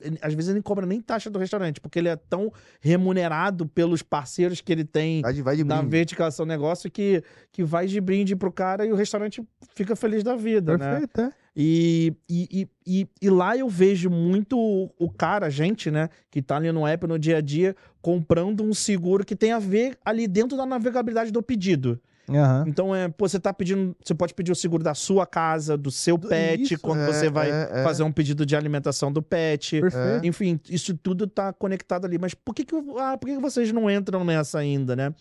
ele- 0.00 0.18
às 0.20 0.34
vezes 0.34 0.48
ele 0.48 0.56
não 0.58 0.62
cobra 0.62 0.84
nem 0.84 1.00
taxa 1.00 1.30
do 1.30 1.38
restaurante, 1.38 1.80
porque 1.80 2.00
ele 2.00 2.08
é 2.08 2.16
tão 2.16 2.52
remunerado 2.80 3.66
pelos 3.66 4.02
parceiros 4.02 4.60
que 4.60 4.72
ele 4.72 4.84
tem 4.84 5.22
Vai 5.22 5.32
de, 5.32 5.42
vai 5.42 5.56
de 5.56 5.64
na 5.64 5.82
verticalização 5.82 6.44
do 6.44 6.48
negócio 6.48 6.90
que, 6.90 7.22
que 7.52 7.62
vai 7.62 7.86
de 7.86 8.00
brinde 8.00 8.34
pro 8.34 8.50
cara 8.52 8.84
e 8.86 8.92
o 8.92 8.96
restaurante 8.96 9.40
fica 9.74 9.94
feliz 9.94 10.24
da 10.24 10.34
vida, 10.34 10.76
né? 10.76 10.90
Perfeito, 10.90 11.20
é. 11.20 11.32
E, 11.58 12.12
e, 12.28 12.68
e, 12.86 13.08
e, 13.22 13.30
lá 13.30 13.56
eu 13.56 13.66
vejo 13.66 14.10
muito 14.10 14.58
o, 14.98 15.10
cara, 15.10 15.46
a 15.46 15.50
gente, 15.50 15.90
né, 15.90 16.10
que 16.30 16.42
tá 16.42 16.56
ali 16.56 16.70
no 16.70 16.86
app 16.86 17.06
no 17.06 17.18
dia 17.18 17.38
a 17.38 17.40
dia, 17.40 17.74
comprando 18.02 18.62
um 18.62 18.74
seguro 18.74 19.24
que 19.24 19.34
tem 19.34 19.52
a 19.52 19.58
ver 19.58 19.96
ali 20.04 20.28
dentro 20.28 20.54
da 20.54 20.66
navegabilidade 20.66 21.30
do 21.30 21.42
pedido. 21.42 21.98
Aham. 22.28 22.64
Então, 22.66 22.94
é, 22.94 23.08
pô, 23.08 23.26
você 23.26 23.40
tá 23.40 23.54
pedindo, 23.54 23.96
você 24.04 24.14
pode 24.14 24.34
pedir 24.34 24.52
o 24.52 24.54
seguro 24.54 24.82
da 24.84 24.94
sua 24.94 25.24
casa, 25.24 25.78
do 25.78 25.90
seu 25.90 26.18
pet, 26.18 26.74
isso, 26.74 26.82
quando 26.82 27.00
é, 27.00 27.06
você 27.06 27.30
vai 27.30 27.50
é, 27.50 27.70
é. 27.72 27.82
fazer 27.82 28.02
um 28.02 28.12
pedido 28.12 28.44
de 28.44 28.54
alimentação 28.54 29.10
do 29.10 29.22
pet. 29.22 29.80
Perfeito. 29.80 30.26
Enfim, 30.26 30.60
isso 30.68 30.94
tudo 30.94 31.26
tá 31.26 31.54
conectado 31.54 32.04
ali. 32.04 32.18
Mas 32.18 32.34
por 32.34 32.54
que, 32.54 32.64
que, 32.64 32.74
ah, 32.98 33.16
por 33.16 33.28
que, 33.28 33.36
que 33.36 33.40
vocês 33.40 33.72
não 33.72 33.90
entram 33.90 34.24
nessa 34.24 34.58
ainda, 34.58 34.94
né? 34.94 35.14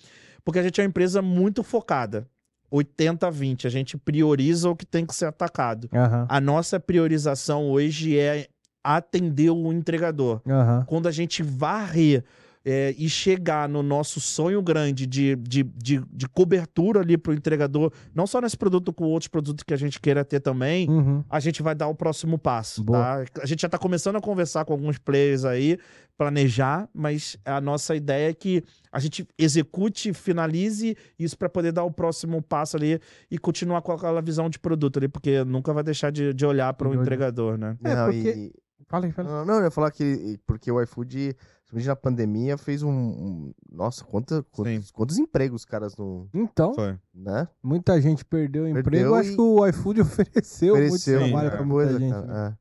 Porque 0.43 0.59
a 0.59 0.63
gente 0.63 0.81
é 0.81 0.83
uma 0.83 0.89
empresa 0.89 1.21
muito 1.21 1.63
focada. 1.63 2.27
80-20. 2.75 3.65
A 3.65 3.69
gente 3.69 3.97
prioriza 3.97 4.69
o 4.69 4.75
que 4.75 4.85
tem 4.85 5.05
que 5.05 5.15
ser 5.15 5.25
atacado. 5.25 5.89
Aham. 5.93 6.25
A 6.29 6.41
nossa 6.41 6.79
priorização 6.79 7.69
hoje 7.69 8.17
é 8.17 8.47
atender 8.83 9.49
o 9.49 9.73
entregador. 9.73 10.41
Aham. 10.47 10.83
Quando 10.85 11.07
a 11.07 11.11
gente 11.11 11.41
varrer 11.41 12.23
é, 12.65 12.95
e 12.97 13.07
chegar 13.07 13.69
no 13.69 13.83
nosso 13.83 14.19
sonho 14.19 14.59
grande 14.61 15.05
de, 15.05 15.35
de, 15.35 15.61
de, 15.63 16.01
de 16.11 16.27
cobertura 16.27 17.01
ali 17.01 17.15
para 17.17 17.31
o 17.31 17.35
entregador, 17.35 17.91
não 18.13 18.25
só 18.25 18.41
nesse 18.41 18.57
produto, 18.57 18.91
com 18.91 19.03
outros 19.05 19.27
produtos 19.27 19.63
que 19.63 19.73
a 19.73 19.77
gente 19.77 20.01
queira 20.01 20.25
ter 20.25 20.39
também, 20.39 20.89
Uhum. 20.89 21.23
a 21.29 21.39
gente 21.39 21.61
vai 21.61 21.75
dar 21.75 21.87
o 21.87 21.93
próximo 21.95 22.37
passo. 22.39 22.83
Tá? 22.83 23.23
A 23.41 23.45
gente 23.45 23.61
já 23.61 23.67
está 23.67 23.77
começando 23.77 24.15
a 24.15 24.21
conversar 24.21 24.65
com 24.65 24.73
alguns 24.73 24.97
players 24.97 25.45
aí, 25.45 25.77
planejar, 26.17 26.89
mas 26.93 27.37
a 27.45 27.59
nossa 27.61 27.95
ideia 27.95 28.29
é 28.29 28.33
que 28.33 28.63
a 28.91 28.99
gente 28.99 29.27
execute, 29.37 30.13
finalize 30.13 30.95
isso 31.19 31.37
para 31.37 31.49
poder 31.49 31.71
dar 31.71 31.83
o 31.83 31.91
próximo 31.91 32.41
passo 32.41 32.77
ali 32.77 32.99
e 33.29 33.37
continuar 33.37 33.81
com 33.81 33.91
aquela 33.91 34.21
visão 34.21 34.49
de 34.49 34.57
produto 34.57 34.97
ali, 34.97 35.07
porque 35.07 35.43
nunca 35.43 35.73
vai 35.73 35.83
deixar 35.83 36.11
de, 36.11 36.33
de 36.33 36.45
olhar 36.45 36.73
para 36.73 36.87
o 36.87 36.95
entregador, 36.95 37.57
né? 37.57 37.77
É, 37.83 37.95
Não, 37.95 38.05
porque- 38.05 38.29
e- 38.31 38.65
Fala 38.87 39.07
aí, 39.07 39.11
fala. 39.11 39.29
Não, 39.29 39.45
não, 39.45 39.55
eu 39.55 39.63
ia 39.63 39.71
falar 39.71 39.89
que 39.89 40.37
porque 40.45 40.71
o 40.71 40.79
iFood 40.79 41.35
principalmente 41.65 41.87
na 41.87 41.95
pandemia, 41.95 42.57
fez 42.57 42.83
um. 42.83 42.89
um- 42.91 43.53
nossa, 43.71 44.03
quanta, 44.03 44.43
quantos, 44.51 44.91
quantos 44.91 45.17
empregos 45.17 45.61
os 45.61 45.65
caras 45.65 45.95
não. 45.97 46.27
Então, 46.33 46.73
Foi. 46.73 46.97
Né? 47.13 47.47
muita 47.63 47.99
gente 48.01 48.23
perdeu 48.23 48.63
o 48.63 48.67
emprego. 48.67 48.89
Perdeu 48.89 49.15
Acho 49.15 49.31
e- 49.31 49.35
que 49.35 49.41
o 49.41 49.67
iFood 49.67 50.01
ofereceu, 50.01 50.73
Ofereceu 50.75 51.19
muito 51.19 51.31
trabalho 51.31 51.51
para 51.51 51.61
é. 51.61 51.65
muita 51.65 51.99
gente. 51.99 52.11
cara. 52.13 52.59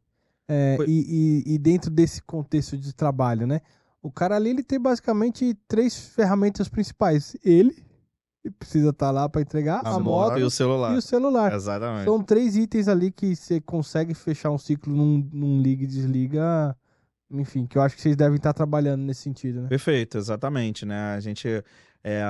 É, 0.48 0.74
Foi- 0.76 0.86
e, 0.88 1.42
e- 1.46 1.54
e 1.54 1.58
dentro 1.58 1.90
desse 1.90 2.22
contexto 2.22 2.76
de 2.76 2.92
trabalho, 2.94 3.46
né? 3.46 3.60
O 4.02 4.10
cara 4.10 4.36
ali 4.36 4.50
ele 4.50 4.62
tem 4.62 4.78
basicamente 4.78 5.54
três 5.66 5.96
ferramentas 5.98 6.68
principais. 6.68 7.34
Ele, 7.42 7.74
que 8.42 8.50
precisa 8.50 8.90
estar 8.90 9.10
lá 9.10 9.26
para 9.26 9.40
entregar, 9.40 9.80
a, 9.82 9.98
moto 9.98 10.38
e 10.38 10.42
o 10.42 10.50
celular. 10.50 10.94
e 10.94 10.98
o 10.98 11.00
celular. 11.00 11.54
Exatamente. 11.54 12.04
São 12.04 12.22
três 12.22 12.54
itens 12.56 12.88
ali 12.88 13.10
que 13.10 13.34
você 13.34 13.58
consegue 13.62 14.12
fechar 14.12 14.50
um 14.50 14.58
ciclo 14.58 14.94
num, 14.94 15.26
num 15.32 15.62
liga 15.62 15.84
e 15.84 15.86
desliga. 15.86 16.76
Enfim, 17.34 17.66
que 17.66 17.76
eu 17.76 17.82
acho 17.82 17.96
que 17.96 18.02
vocês 18.02 18.16
devem 18.16 18.36
estar 18.36 18.52
trabalhando 18.52 19.02
nesse 19.02 19.22
sentido, 19.22 19.62
né? 19.62 19.68
Perfeito, 19.68 20.18
exatamente, 20.18 20.86
né? 20.86 21.14
A 21.14 21.20
gente 21.20 21.48
é, 22.02 22.22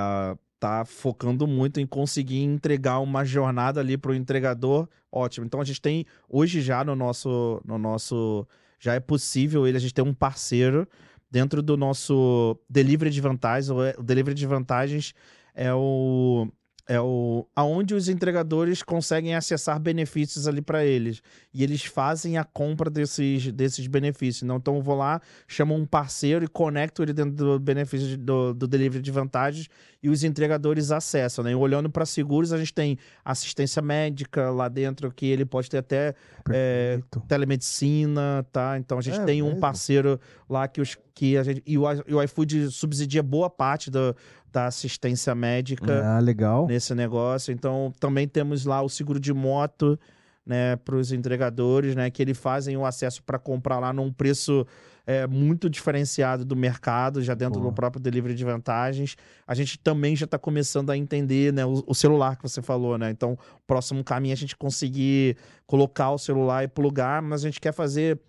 tá 0.59 0.83
focando 0.85 1.45
muito 1.45 1.79
em 1.79 1.85
conseguir 1.85 2.41
entregar 2.41 2.99
uma 2.99 3.23
jornada 3.23 3.79
ali 3.79 3.97
para 3.97 4.11
o 4.11 4.15
entregador 4.15 4.87
ótimo. 5.11 5.45
Então 5.45 5.61
a 5.61 5.63
gente 5.63 5.81
tem 5.81 6.05
hoje 6.27 6.61
já 6.61 6.83
no 6.83 6.95
nosso, 6.95 7.61
no 7.65 7.77
nosso 7.77 8.47
já 8.79 8.93
é 8.93 8.99
possível 8.99 9.65
ele 9.65 9.77
a 9.77 9.79
gente 9.79 9.93
ter 9.93 10.01
um 10.01 10.13
parceiro 10.13 10.87
dentro 11.31 11.61
do 11.61 11.77
nosso 11.77 12.57
delivery 12.69 13.09
de 13.09 13.21
vantagens. 13.21 13.69
O 13.69 13.77
o 13.99 14.03
delivery 14.03 14.35
de 14.35 14.45
vantagens 14.45 15.13
é 15.53 15.73
o 15.73 16.47
é 16.87 16.99
o 16.99 17.47
aonde 17.55 17.95
os 17.95 18.07
entregadores 18.07 18.83
conseguem 18.83 19.33
acessar 19.33 19.79
benefícios 19.79 20.47
ali 20.47 20.61
para 20.61 20.85
eles 20.85 21.21
e 21.53 21.63
eles 21.63 21.83
fazem 21.83 22.37
a 22.37 22.43
compra 22.43 22.89
desses, 22.89 23.51
desses 23.51 23.87
benefícios. 23.87 24.43
Não, 24.47 24.57
então 24.57 24.75
eu 24.75 24.81
vou 24.81 24.95
lá, 24.95 25.19
chamo 25.47 25.73
um 25.73 25.85
parceiro 25.85 26.45
e 26.45 26.47
conecto 26.47 27.01
ele 27.01 27.13
dentro 27.13 27.33
do 27.33 27.59
benefício 27.59 28.17
do, 28.17 28.53
do 28.53 28.67
delivery 28.67 29.01
de 29.01 29.11
vantagens 29.11 29.67
e 30.03 30.09
os 30.09 30.23
entregadores 30.23 30.91
acessam. 30.91 31.43
Né? 31.43 31.51
E 31.51 31.55
olhando 31.55 31.89
para 31.89 32.05
seguros, 32.05 32.53
a 32.53 32.57
gente 32.57 32.73
tem 32.73 32.97
assistência 33.23 33.81
médica 33.81 34.51
lá 34.51 34.67
dentro 34.67 35.11
que 35.11 35.25
ele 35.25 35.45
pode 35.45 35.69
ter 35.69 35.79
até 35.79 36.13
é, 36.51 36.99
telemedicina, 37.27 38.45
tá? 38.51 38.77
Então 38.77 38.99
a 38.99 39.01
gente 39.01 39.19
É 39.19 39.25
tem 39.25 39.41
um 39.41 39.47
mesmo? 39.47 39.59
parceiro 39.59 40.19
lá 40.47 40.67
que 40.67 40.81
os 40.81 40.97
que 41.15 41.37
a 41.37 41.43
gente 41.43 41.63
e 41.65 41.77
o, 41.77 41.85
e 42.05 42.13
o 42.13 42.21
iFood 42.21 42.69
subsidia 42.71 43.23
boa 43.23 43.49
parte 43.49 43.89
do, 43.89 44.13
da 44.55 44.67
assistência 44.67 45.35
médica 45.35 46.01
Ah, 46.15 46.19
legal. 46.19 46.65
nesse 46.65 46.95
negócio. 46.95 47.51
Então 47.51 47.91
também 47.99 48.25
temos 48.25 48.65
lá 48.65 48.81
o 48.81 48.87
seguro 48.87 49.19
de 49.19 49.33
moto, 49.33 49.99
né, 50.45 50.77
para 50.77 50.95
os 50.95 51.11
entregadores, 51.11 51.93
né, 51.93 52.09
que 52.09 52.21
eles 52.21 52.37
fazem 52.37 52.77
o 52.77 52.85
acesso 52.85 53.21
para 53.21 53.37
comprar 53.37 53.79
lá 53.79 53.91
num 53.91 54.13
preço 54.13 54.65
é, 55.05 55.27
muito 55.27 55.69
diferenciado 55.69 56.45
do 56.45 56.55
mercado, 56.55 57.21
já 57.21 57.33
dentro 57.35 57.59
do 57.59 57.71
próprio 57.71 58.01
delivery 58.01 58.33
de 58.33 58.45
vantagens. 58.45 59.17
A 59.45 59.53
gente 59.53 59.77
também 59.77 60.15
já 60.15 60.23
está 60.23 60.39
começando 60.39 60.89
a 60.89 60.95
entender, 60.97 61.51
né, 61.51 61.65
o, 61.65 61.83
o 61.85 61.93
celular 61.93 62.37
que 62.37 62.43
você 62.43 62.61
falou, 62.61 62.97
né. 62.97 63.09
Então, 63.11 63.33
o 63.33 63.67
próximo 63.67 64.03
caminho 64.05 64.31
é 64.31 64.35
a 64.35 64.37
gente 64.37 64.55
conseguir 64.55 65.35
colocar 65.67 66.11
o 66.11 66.17
celular 66.17 66.63
e 66.63 66.67
plugar, 66.69 67.21
mas 67.21 67.41
a 67.43 67.47
gente 67.49 67.59
quer 67.59 67.73
fazer 67.73 68.19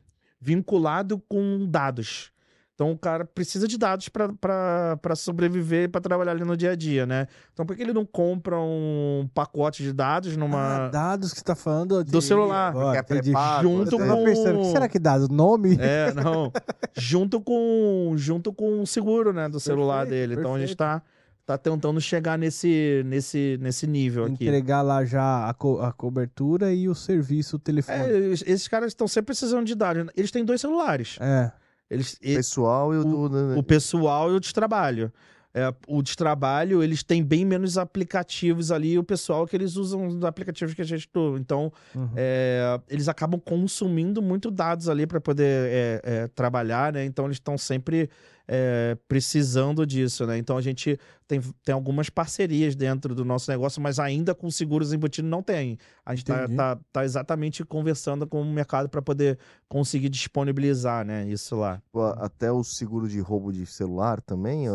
vinculado 0.41 1.23
com 1.29 1.67
dados. 1.69 2.33
Então 2.77 2.93
o 2.93 2.99
cara 2.99 3.25
precisa 3.25 3.67
de 3.67 3.79
dados 3.79 4.11
para 4.11 5.17
sobreviver, 5.17 5.91
para 5.91 5.99
trabalhar 5.99 6.33
ali 6.33 6.45
no 6.45 6.55
dia 6.55 6.73
a 6.73 6.77
dia, 6.77 7.07
né? 7.07 7.27
Então 7.55 7.65
por 7.65 7.75
que 7.75 7.81
ele 7.83 7.95
não 7.95 8.05
compra 8.05 8.59
um 8.61 9.27
pacote 9.33 9.83
de 9.83 9.95
dados 9.95 10.37
numa 10.37 10.85
Ah, 10.85 10.89
dados 10.89 11.33
que 11.33 11.39
você 11.39 11.45
tá 11.45 11.55
falando 11.57 12.05
do 12.05 12.21
celular? 12.21 12.75
Porque 12.75 12.99
é 12.99 13.03
pré-pago, 13.03 13.63
Junto 13.63 13.97
com- 13.99 14.25
pensando, 14.25 14.59
o 14.59 14.63
que 14.63 14.69
será 14.73 14.89
que 14.91 14.99
dados? 14.99 15.31
Nome? 15.31 15.79
É, 15.81 16.13
não. 16.13 16.53
junto 16.95 17.41
com 17.41 18.13
junto 18.17 18.53
com 18.53 18.83
o 18.83 18.87
seguro, 18.87 19.33
né, 19.33 19.49
do 19.49 19.59
celular 19.59 20.01
Perfeito, 20.07 20.29
dele. 20.29 20.41
Então 20.41 20.55
a 20.55 20.59
gente 20.59 20.77
perfeito. 20.77 21.01
tá 21.01 21.03
tá 21.47 21.57
tentando 21.57 21.99
chegar 22.01 22.37
nesse 22.37 23.03
nesse 23.07 23.57
nesse 23.59 23.87
nível 23.87 24.25
aqui. 24.27 24.45
Entregar 24.45 24.83
lá 24.83 25.03
já 25.03 25.49
a, 25.49 25.55
co- 25.55 25.81
a 25.81 25.93
cobertura 25.93 26.75
e 26.75 26.89
o 26.91 26.95
serviço 26.95 27.59
telefônico. 27.59 28.05
É, 28.11 28.17
eles- 28.19 28.43
esses 28.47 28.69
caras 28.69 28.89
estão 28.89 29.09
sempre 29.09 29.27
precisando 29.29 29.65
de 29.65 29.75
dados. 29.75 30.07
Eles 30.15 30.31
têm 30.31 30.45
dois 30.45 30.61
celulares. 30.61 31.17
É. 31.23 31.51
Eles, 31.91 32.19
e- 32.23 32.35
Pessoal 32.37 32.93
e 32.95 32.99
o 32.99 33.05
do. 33.05 33.29
né? 33.29 33.55
o 33.57 33.63
pessoal 33.63 34.33
e 34.33 34.37
o 34.37 34.41
de 34.41 34.53
trabalho. 34.53 35.13
É, 35.59 35.73
o 35.89 36.03
de 36.03 36.15
trabalho, 36.15 36.83
eles 36.83 37.03
têm 37.03 37.25
bem 37.25 37.43
menos 37.43 37.79
aplicativos 37.79 38.71
ali, 38.71 38.99
o 38.99 39.03
pessoal 39.03 39.47
que 39.47 39.57
eles 39.57 39.77
usam 39.77 40.07
os 40.07 40.23
aplicativos 40.23 40.75
que 40.75 40.83
a 40.83 40.85
gente 40.85 41.09
tudo. 41.09 41.39
Então, 41.39 41.73
Uhum. 41.95 42.11
é, 42.15 42.79
eles 42.91 43.09
acabam 43.09 43.41
consumindo 43.41 44.21
muito 44.21 44.51
dados 44.51 44.87
ali 44.87 45.07
para 45.07 45.19
poder 45.19 45.45
é, 45.71 46.01
é, 46.05 46.27
trabalhar, 46.29 46.93
né? 46.93 47.07
Então, 47.07 47.25
eles 47.25 47.37
estão 47.37 47.57
sempre 47.57 48.11
é, 48.49 48.97
precisando 49.09 49.87
disso, 49.87 50.27
né? 50.27 50.39
Então, 50.39 50.57
a 50.57 50.61
gente 50.61 50.99
tem, 51.27 51.41
tem 51.65 51.75
algumas 51.75 52.09
parcerias 52.09 52.75
dentro 52.75 53.15
do 53.15 53.25
nosso 53.25 53.51
negócio, 53.51 53.81
mas 53.83 53.99
ainda 53.99 54.35
com 54.35 54.51
seguros 54.51 54.93
embutidos 54.93 55.31
não 55.31 55.43
tem. 55.43 55.79
A 56.05 56.15
gente 56.15 56.25
tá, 56.25 56.45
Entendi. 56.45 56.57
tá, 56.57 56.79
tá 56.93 57.05
exatamente 57.05 57.65
conversando 57.65 58.27
com 58.27 58.41
o 58.41 58.45
mercado 58.45 58.89
para 58.89 59.03
poder 59.03 59.39
conseguir 59.69 60.09
disponibilizar, 60.09 61.05
né? 61.05 61.27
Isso 61.29 61.57
lá. 61.57 61.83
Até 62.17 62.51
o 62.53 62.63
seguro 62.63 63.09
de 63.09 63.21
roubo 63.21 63.53
de 63.53 63.67
celular 63.67 64.21
também, 64.21 64.67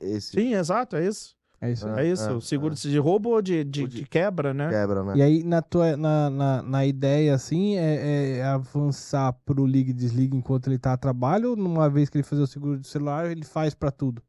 esse 0.00 0.32
Sim, 0.32 0.54
exato, 0.54 0.96
é 0.96 1.06
isso. 1.06 1.36
É 1.60 1.70
isso. 1.72 1.88
É, 1.88 2.02
É 2.06 2.10
isso, 2.12 2.28
é, 2.28 2.32
o 2.32 2.40
seguro 2.40 2.74
é. 2.74 2.76
de 2.76 2.98
roubo 2.98 3.30
ou 3.30 3.40
de, 3.40 3.64
de, 3.64 3.86
de- 3.86 4.00
de 4.00 4.06
quebra, 4.06 4.52
né? 4.52 4.68
quebra, 4.68 5.02
né? 5.02 5.14
E 5.16 5.22
aí, 5.22 5.42
na, 5.42 5.62
tua, 5.62 5.96
na, 5.96 6.28
na, 6.28 6.62
na 6.62 6.86
ideia, 6.86 7.34
assim, 7.34 7.76
é, 7.76 8.38
é 8.38 8.44
avançar 8.44 9.32
pro 9.44 9.64
liga 9.66 9.90
e 9.90 9.94
desliga 9.94 10.36
enquanto 10.36 10.66
ele 10.68 10.78
tá 10.78 10.92
a 10.92 10.96
trabalho, 10.96 11.50
ou 11.50 11.56
numa 11.56 11.88
vez 11.88 12.10
que 12.10 12.16
ele 12.18 12.22
fazer 12.24 12.42
o 12.42 12.46
seguro 12.46 12.78
do 12.78 12.86
celular, 12.86 13.30
ele 13.30 13.44
faz 13.44 13.74
pra 13.74 13.90
tudo? 13.90 14.22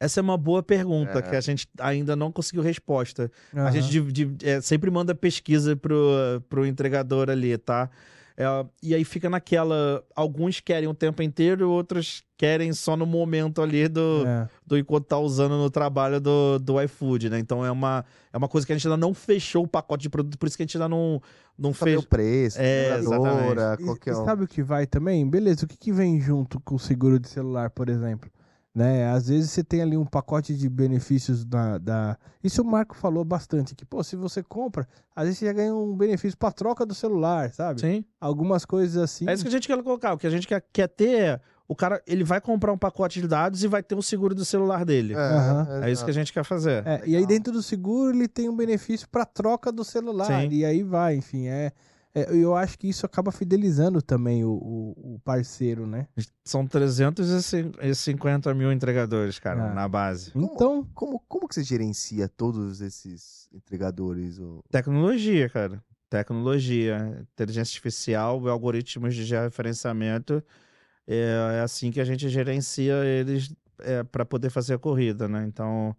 Essa 0.00 0.18
é 0.18 0.22
uma 0.22 0.36
boa 0.36 0.64
pergunta 0.64 1.20
É. 1.20 1.22
que 1.22 1.36
a 1.36 1.40
gente 1.40 1.68
ainda 1.78 2.16
não 2.16 2.32
conseguiu 2.32 2.60
resposta. 2.60 3.30
A 3.54 3.60
Aham. 3.60 3.70
gente 3.70 3.88
div- 3.88 4.10
div- 4.10 4.36
é, 4.42 4.60
sempre 4.60 4.90
manda 4.90 5.14
pesquisa 5.14 5.76
pro, 5.76 6.42
pro 6.48 6.66
entregador 6.66 7.30
ali, 7.30 7.56
tá? 7.56 7.88
É, 8.36 8.44
e 8.82 8.94
aí 8.94 9.04
fica 9.04 9.28
naquela. 9.28 10.02
Alguns 10.16 10.60
querem 10.60 10.88
o 10.88 10.94
tempo 10.94 11.22
inteiro, 11.22 11.70
outros 11.70 12.22
querem 12.36 12.72
só 12.72 12.96
no 12.96 13.04
momento 13.06 13.60
ali 13.62 13.86
do, 13.88 14.24
É. 14.26 14.48
do 14.66 14.76
enquanto 14.78 15.04
tá 15.06 15.18
usando 15.18 15.52
no 15.58 15.70
trabalho 15.70 16.20
do, 16.20 16.58
do 16.58 16.80
iFood, 16.82 17.30
né? 17.30 17.38
Então 17.38 17.64
é 17.64 17.70
uma, 17.70 18.04
é 18.32 18.36
uma 18.38 18.48
coisa 18.48 18.66
que 18.66 18.72
a 18.72 18.76
gente 18.76 18.86
ainda 18.88 18.96
não 18.96 19.12
fechou 19.14 19.64
o 19.64 19.68
pacote 19.68 20.02
de 20.02 20.08
produto, 20.10 20.38
por 20.38 20.46
isso 20.48 20.56
que 20.56 20.62
a 20.62 20.66
gente 20.66 20.76
ainda 20.76 20.88
não, 20.88 21.20
não 21.58 21.72
fez. 21.72 21.98
o 22.00 22.06
preço, 22.06 22.58
É, 22.60 22.98
seguradora, 23.00 23.76
E, 23.78 23.84
qualquer 23.84 24.10
e 24.14 24.16
um. 24.16 24.24
sabe 24.24 24.44
o 24.44 24.48
que 24.48 24.62
vai 24.62 24.86
também? 24.86 25.28
Beleza, 25.28 25.64
o 25.64 25.68
que, 25.68 25.76
que 25.76 25.92
vem 25.92 26.20
junto 26.20 26.58
com 26.60 26.74
o 26.74 26.78
seguro 26.78 27.18
de 27.20 27.28
celular, 27.28 27.70
por 27.70 27.88
exemplo? 27.88 28.30
Né? 28.74 29.06
Às 29.10 29.28
vezes 29.28 29.50
você 29.50 29.62
tem 29.62 29.82
ali 29.82 29.96
um 29.98 30.06
pacote 30.06 30.56
de 30.56 30.68
benefícios 30.68 31.44
da, 31.44 31.76
da... 31.76 32.16
Isso 32.42 32.62
o 32.62 32.64
Marco 32.64 32.96
falou 32.96 33.22
bastante, 33.22 33.74
que, 33.74 33.84
pô, 33.84 34.02
se 34.02 34.16
você 34.16 34.42
compra, 34.42 34.88
às 35.14 35.24
vezes 35.24 35.38
você 35.38 35.46
já 35.46 35.52
ganha 35.52 35.74
um 35.74 35.94
benefício 35.94 36.38
pra 36.38 36.50
troca 36.50 36.86
do 36.86 36.94
celular, 36.94 37.52
sabe? 37.52 37.82
Sim. 37.82 38.04
Algumas 38.18 38.64
coisas 38.64 38.96
assim. 38.96 39.28
É 39.28 39.34
isso 39.34 39.42
que 39.42 39.48
a 39.48 39.52
gente 39.52 39.66
quer 39.66 39.82
colocar. 39.82 40.14
O 40.14 40.18
que 40.18 40.26
a 40.26 40.30
gente 40.30 40.46
quer, 40.48 40.64
quer 40.72 40.88
ter 40.88 41.20
é. 41.20 41.40
O 41.68 41.74
cara, 41.74 42.02
ele 42.06 42.24
vai 42.24 42.40
comprar 42.40 42.72
um 42.72 42.78
pacote 42.78 43.20
de 43.20 43.28
dados 43.28 43.62
e 43.62 43.68
vai 43.68 43.82
ter 43.82 43.94
o 43.94 44.02
seguro 44.02 44.34
do 44.34 44.44
celular 44.44 44.84
dele. 44.84 45.14
Aham. 45.14 45.82
É, 45.82 45.90
isso 45.90 46.04
que 46.04 46.10
a 46.10 46.14
gente 46.14 46.32
quer 46.32 46.44
fazer. 46.44 46.86
É, 46.86 47.02
e 47.06 47.16
aí 47.16 47.26
dentro 47.26 47.52
do 47.52 47.62
seguro 47.62 48.14
ele 48.14 48.28
tem 48.28 48.48
um 48.48 48.56
benefício 48.56 49.08
para 49.08 49.24
troca 49.24 49.70
do 49.70 49.84
celular 49.84 50.26
Sim. 50.26 50.48
e 50.50 50.64
aí 50.64 50.82
vai, 50.82 51.14
enfim, 51.14 51.46
é, 51.46 51.66
é, 51.66 51.72
eu 52.14 52.54
acho 52.54 52.78
que 52.78 52.88
isso 52.88 53.06
acaba 53.06 53.32
fidelizando 53.32 54.02
também 54.02 54.44
o, 54.44 54.50
o, 54.52 55.14
o 55.14 55.20
parceiro, 55.24 55.86
né? 55.86 56.06
São 56.44 56.66
350 56.66 58.54
mil 58.54 58.72
entregadores, 58.72 59.38
cara, 59.38 59.70
Ah. 59.70 59.74
na 59.74 59.88
base. 59.88 60.32
Então, 60.34 60.86
Como, 60.94 61.20
como 61.28 61.48
que 61.48 61.54
você 61.54 61.62
gerencia 61.62 62.28
todos 62.28 62.80
esses 62.80 63.48
entregadores? 63.52 64.38
ô? 64.38 64.62
Tecnologia, 64.70 65.48
cara. 65.48 65.82
Tecnologia, 66.10 67.26
inteligência 67.32 67.72
artificial, 67.72 68.46
algoritmos 68.48 69.14
de 69.14 69.24
georreferenciamento. 69.24 70.42
É, 71.06 71.56
é 71.58 71.60
assim 71.60 71.90
que 71.90 72.00
a 72.00 72.04
gente 72.04 72.28
gerencia 72.28 72.94
eles 73.04 73.52
é, 73.80 74.02
para 74.04 74.24
poder 74.24 74.50
fazer 74.50 74.74
a 74.74 74.78
corrida, 74.78 75.26
né? 75.26 75.44
Então, 75.46 75.96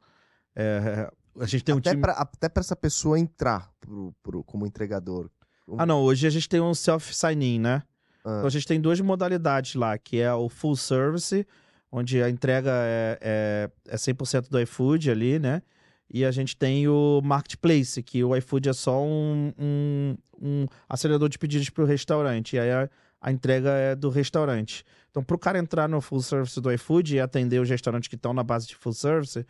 é, 0.55 1.11
a 1.39 1.45
gente 1.45 1.63
tem 1.63 1.73
um 1.75 1.79
até 1.79 1.89
time. 1.89 2.01
pra 2.01 2.13
até 2.13 2.47
pra 2.47 2.61
essa 2.61 2.75
pessoa 2.75 3.17
entrar 3.19 3.71
pro, 3.81 4.13
pro- 4.21 4.43
como 4.43 4.65
entregador. 4.67 5.29
Ah, 5.77 5.85
não. 5.85 6.01
Hoje 6.01 6.27
a 6.27 6.29
gente 6.29 6.47
tem 6.49 6.59
um 6.61 6.73
self-sign-in, 6.73 7.59
né? 7.59 7.83
Ah, 8.25 8.35
Então 8.37 8.47
a 8.47 8.49
gente 8.49 8.67
tem 8.67 8.79
duas 8.79 8.99
modalidades 9.01 9.75
lá, 9.75 9.97
que 9.97 10.19
é 10.19 10.33
o 10.33 10.49
full 10.49 10.75
service, 10.75 11.45
onde 11.91 12.21
a 12.21 12.29
entrega 12.29 12.71
é, 12.71 13.17
é, 13.21 13.69
é 13.87 13.95
100% 13.95 14.49
do 14.49 14.59
iFood 14.61 15.11
ali, 15.11 15.39
né? 15.39 15.61
E 16.09 16.23
a 16.23 16.31
gente 16.31 16.55
tem 16.55 16.87
o 16.87 17.21
marketplace, 17.23 18.01
que 18.03 18.23
o 18.23 18.35
iFood 18.35 18.69
é 18.69 18.73
só 18.73 19.01
um, 19.03 19.51
um, 19.57 20.15
um 20.39 20.65
acelerador 20.87 21.27
de 21.27 21.39
pedidos 21.39 21.69
para 21.69 21.83
o 21.83 21.87
restaurante. 21.87 22.55
E 22.55 22.59
aí 22.59 22.69
a, 22.71 22.89
a 23.21 23.31
entrega 23.31 23.69
é 23.71 23.95
do 23.95 24.09
restaurante. 24.09 24.83
Então, 25.09 25.23
para 25.23 25.35
o 25.35 25.39
cara 25.39 25.57
entrar 25.57 25.87
no 25.87 26.01
full 26.01 26.21
service 26.21 26.59
do 26.59 26.71
iFood 26.71 27.15
e 27.15 27.19
atender 27.19 27.59
os 27.59 27.69
restaurantes 27.69 28.07
que 28.09 28.15
estão 28.15 28.33
na 28.33 28.43
base 28.43 28.67
de 28.67 28.75
full 28.75 28.93
service, 28.93 29.45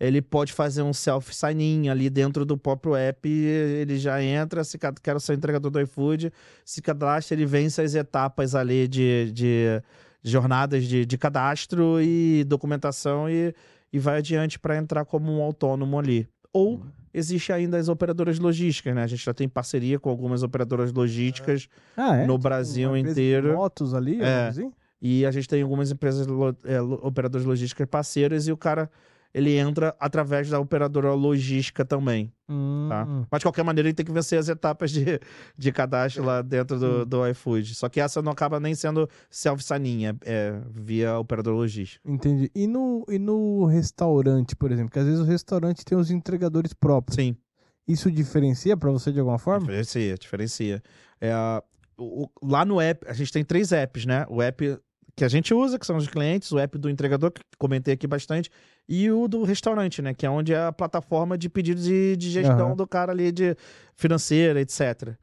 ele 0.00 0.20
pode 0.20 0.52
fazer 0.52 0.82
um 0.82 0.92
self-sign-in 0.92 1.88
ali 1.88 2.10
dentro 2.10 2.44
do 2.44 2.56
próprio 2.58 2.94
app. 2.96 3.28
Ele 3.28 3.96
já 3.98 4.22
entra, 4.22 4.64
se 4.64 4.78
quero 5.02 5.20
ser 5.20 5.34
entregador 5.34 5.70
do 5.70 5.80
iFood, 5.80 6.32
se 6.64 6.82
cadastra, 6.82 7.34
ele 7.36 7.46
vence 7.46 7.80
as 7.80 7.94
etapas 7.94 8.54
ali 8.54 8.88
de, 8.88 9.30
de, 9.32 9.82
jornadas 10.22 10.84
de, 10.84 11.04
de 11.04 11.18
cadastro 11.18 12.00
e 12.00 12.44
documentação 12.44 13.28
e, 13.28 13.54
e 13.92 13.98
vai 13.98 14.18
adiante 14.18 14.58
para 14.58 14.76
entrar 14.76 15.04
como 15.04 15.30
um 15.32 15.42
autônomo 15.42 15.98
ali. 15.98 16.26
Ou 16.52 16.74
Uhum. 16.76 16.82
existe 17.12 17.52
ainda 17.52 17.76
as 17.78 17.88
operadoras 17.88 18.38
logísticas, 18.38 18.94
né? 18.94 19.02
A 19.02 19.06
gente 19.06 19.24
já 19.24 19.34
tem 19.34 19.48
parceria 19.48 19.98
com 19.98 20.08
algumas 20.08 20.42
operadoras 20.42 20.92
logísticas 20.92 21.68
Ah, 21.96 22.16
é? 22.16 22.26
no 22.26 22.34
Tipo, 22.34 22.38
Brasil 22.44 22.96
empresa 22.96 23.04
de 23.06 23.10
inteiro. 23.20 23.52
Motos 23.54 23.92
ali, 23.94 24.20
É. 24.22 24.48
assim? 24.48 24.72
E 25.02 25.26
a 25.26 25.30
gente 25.30 25.46
tem 25.48 25.62
algumas 25.62 25.90
empresas, 25.90 26.26
lo- 26.26 26.56
é, 26.64 26.80
operadoras 26.80 27.44
logísticas 27.46 27.86
parceiras, 27.86 28.46
e 28.48 28.52
o 28.52 28.56
cara 28.56 28.88
ele 29.34 29.56
entra 29.56 29.94
através 29.98 30.48
da 30.48 30.60
operadora 30.60 31.12
logística 31.12 31.84
também, 31.84 32.32
tá? 32.88 33.04
Hum. 33.04 33.24
Mas 33.28 33.40
de 33.40 33.44
qualquer 33.44 33.64
maneira 33.64 33.88
ele 33.88 33.94
tem 33.94 34.06
que 34.06 34.12
vencer 34.12 34.38
as 34.38 34.48
etapas 34.48 34.92
de, 34.92 35.18
de 35.58 35.72
cadastro 35.72 36.22
lá 36.24 36.40
dentro 36.40 36.78
do, 36.78 37.04
do 37.04 37.26
iFood. 37.28 37.74
Só 37.74 37.88
que 37.88 38.00
essa 38.00 38.22
não 38.22 38.30
acaba 38.30 38.60
nem 38.60 38.74
sendo 38.76 39.08
self-saninha, 39.28 40.16
é 40.24 40.58
via 40.70 41.18
operadora 41.18 41.56
logística. 41.56 42.00
Entendi. 42.08 42.50
E 42.54 42.66
no, 42.68 43.04
e 43.08 43.18
no 43.18 43.64
restaurante, 43.66 44.54
por 44.54 44.70
exemplo? 44.70 44.92
Que 44.92 45.00
às 45.00 45.04
vezes 45.06 45.20
o 45.20 45.24
restaurante 45.24 45.84
tem 45.84 45.98
os 45.98 46.10
entregadores 46.10 46.72
próprios. 46.72 47.16
Sim, 47.16 47.36
Isso 47.88 48.10
diferencia 48.10 48.76
pra 48.76 48.90
você 48.90 49.10
de 49.12 49.18
alguma 49.18 49.38
forma? 49.38 49.60
diferencia, 49.66 50.14
diferencia. 50.16 50.82
É, 51.20 51.32
o- 51.98 52.28
lá 52.42 52.64
no 52.64 52.80
app, 52.80 53.04
a 53.08 53.12
gente 53.12 53.32
tem 53.32 53.44
três 53.44 53.72
apps, 53.72 54.06
né? 54.06 54.24
O 54.28 54.40
app 54.40 54.78
que 55.16 55.24
a 55.24 55.28
gente 55.28 55.54
usa, 55.54 55.78
que 55.78 55.86
são 55.86 55.96
os 55.96 56.08
clientes, 56.08 56.50
o 56.50 56.58
app 56.58 56.76
do 56.76 56.90
entregador, 56.90 57.30
que 57.30 57.40
comentei 57.58 57.94
aqui 57.94 58.06
bastante, 58.06 58.50
e 58.88 59.10
o 59.10 59.28
do 59.28 59.44
restaurante, 59.44 60.02
né? 60.02 60.12
Que 60.12 60.26
é 60.26 60.30
onde 60.30 60.52
é 60.52 60.66
a 60.66 60.72
plataforma 60.72 61.38
de 61.38 61.48
pedido 61.48 61.80
de, 61.80 62.16
de 62.16 62.30
gestão 62.30 62.68
Aham. 62.68 62.76
do 62.76 62.86
cara 62.86 63.12
ali, 63.12 63.30
de 63.30 63.56
financeira, 63.94 64.60
etc. 64.60 65.14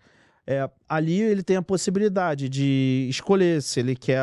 É, 0.48 0.70
ali 0.90 1.22
ele 1.22 1.44
tem 1.44 1.58
a 1.58 1.62
possibilidade 1.62 2.50
de 2.50 3.08
escolher 3.10 3.62
se 3.62 3.80
ele 3.80 3.96
quer. 3.96 4.22